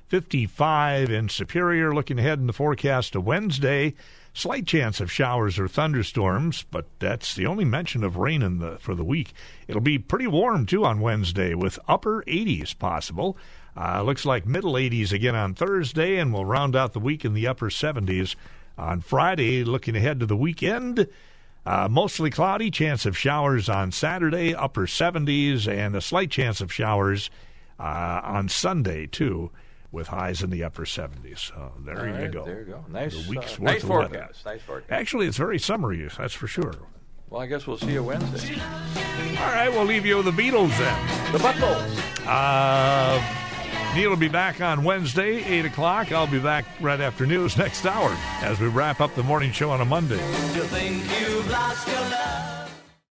55 0.08 1.10
in 1.10 1.30
Superior. 1.30 1.94
Looking 1.94 2.20
ahead 2.20 2.40
in 2.40 2.48
the 2.48 2.54
forecast 2.54 3.14
to 3.14 3.22
Wednesday, 3.22 3.94
slight 4.34 4.68
chance 4.68 5.00
of 5.00 5.12
showers 5.12 5.58
or 5.58 5.68
thunderstorms, 5.68 6.66
but 6.70 6.86
that's 7.00 7.34
the 7.36 7.48
only 7.48 7.66
mention 7.66 8.04
of 8.04 8.18
rain 8.18 8.42
in 8.42 8.60
the 8.60 8.78
for 8.80 8.94
the 8.94 9.04
week. 9.04 9.34
It'll 9.68 9.82
be 9.82 9.98
pretty 9.98 10.28
warm 10.28 10.66
too 10.66 10.86
on 10.86 11.00
Wednesday 11.00 11.54
with 11.56 11.80
upper 11.88 12.24
80s 12.24 12.78
possible. 12.78 13.38
Uh, 13.78 14.02
looks 14.04 14.26
like 14.26 14.46
middle 14.46 14.74
80s 14.74 15.12
again 15.12 15.36
on 15.36 15.54
Thursday, 15.54 16.18
and 16.18 16.34
we'll 16.34 16.46
round 16.46 16.76
out 16.76 16.94
the 16.94 17.00
week 17.00 17.26
in 17.26 17.34
the 17.34 17.48
upper 17.48 17.70
70s 17.70 18.36
on 18.78 19.02
Friday. 19.02 19.64
Looking 19.64 19.96
ahead 19.96 20.20
to 20.22 20.26
the 20.26 20.38
weekend, 20.38 21.08
uh, 21.66 21.88
mostly 21.90 22.30
cloudy, 22.30 22.72
chance 22.72 23.06
of 23.06 23.18
showers 23.18 23.68
on 23.68 23.92
Saturday, 23.92 24.54
upper 24.54 24.86
70s, 24.86 25.68
and 25.68 25.96
a 25.96 26.02
slight 26.02 26.30
chance 26.30 26.62
of 26.62 26.72
showers 26.72 27.30
uh, 27.80 28.22
on 28.24 28.48
Sunday, 28.48 29.08
too, 29.08 29.52
with 29.96 30.08
highs 30.08 30.44
in 30.44 30.50
the 30.52 30.64
upper 30.64 30.84
70s. 30.84 31.40
So 31.40 31.72
there 31.86 31.98
All 32.00 32.06
you 32.06 32.12
right, 32.14 32.32
go. 32.32 32.44
There 32.46 32.60
you 32.60 32.66
go. 32.66 32.86
Nice, 32.90 33.14
The 33.24 33.30
week's 33.30 33.54
uh, 33.54 33.62
worth 33.62 33.62
nice 33.62 33.84
of 33.84 33.90
weather. 33.90 34.08
forecast. 34.10 34.46
Nice 34.46 34.62
forecast. 34.62 34.92
Actually, 34.92 35.28
it's 35.28 35.38
very 35.38 35.58
summery, 35.58 36.08
that's 36.18 36.34
for 36.34 36.48
sure. 36.48 36.74
Well, 37.30 37.42
I 37.42 37.48
guess 37.48 37.66
we'll 37.66 37.78
see 37.78 37.94
you 37.94 38.04
Wednesday. 38.04 38.56
All 39.40 39.52
right, 39.52 39.70
we'll 39.72 39.86
leave 39.86 40.06
you 40.06 40.18
with 40.18 40.26
the 40.26 40.32
Beatles 40.32 40.78
then. 40.78 41.32
The 41.32 41.40
Buckles. 41.40 42.28
Uh, 42.28 43.22
Neill 43.96 44.10
will 44.10 44.18
be 44.18 44.28
back 44.28 44.60
on 44.60 44.84
Wednesday, 44.84 45.44
8 45.44 45.66
o'clock. 45.66 46.12
I'll 46.12 46.28
be 46.28 46.40
back 46.40 46.66
right 46.82 47.00
after 47.00 47.26
news 47.26 47.58
next 47.58 47.86
hour 47.86 48.10
as 48.42 48.60
we 48.60 48.68
wrap 48.68 49.00
up 49.00 49.16
the 49.16 49.24
morning 49.24 49.54
show 49.54 49.72
on 49.72 49.80
a 49.80 49.86
Monday. 49.86 50.20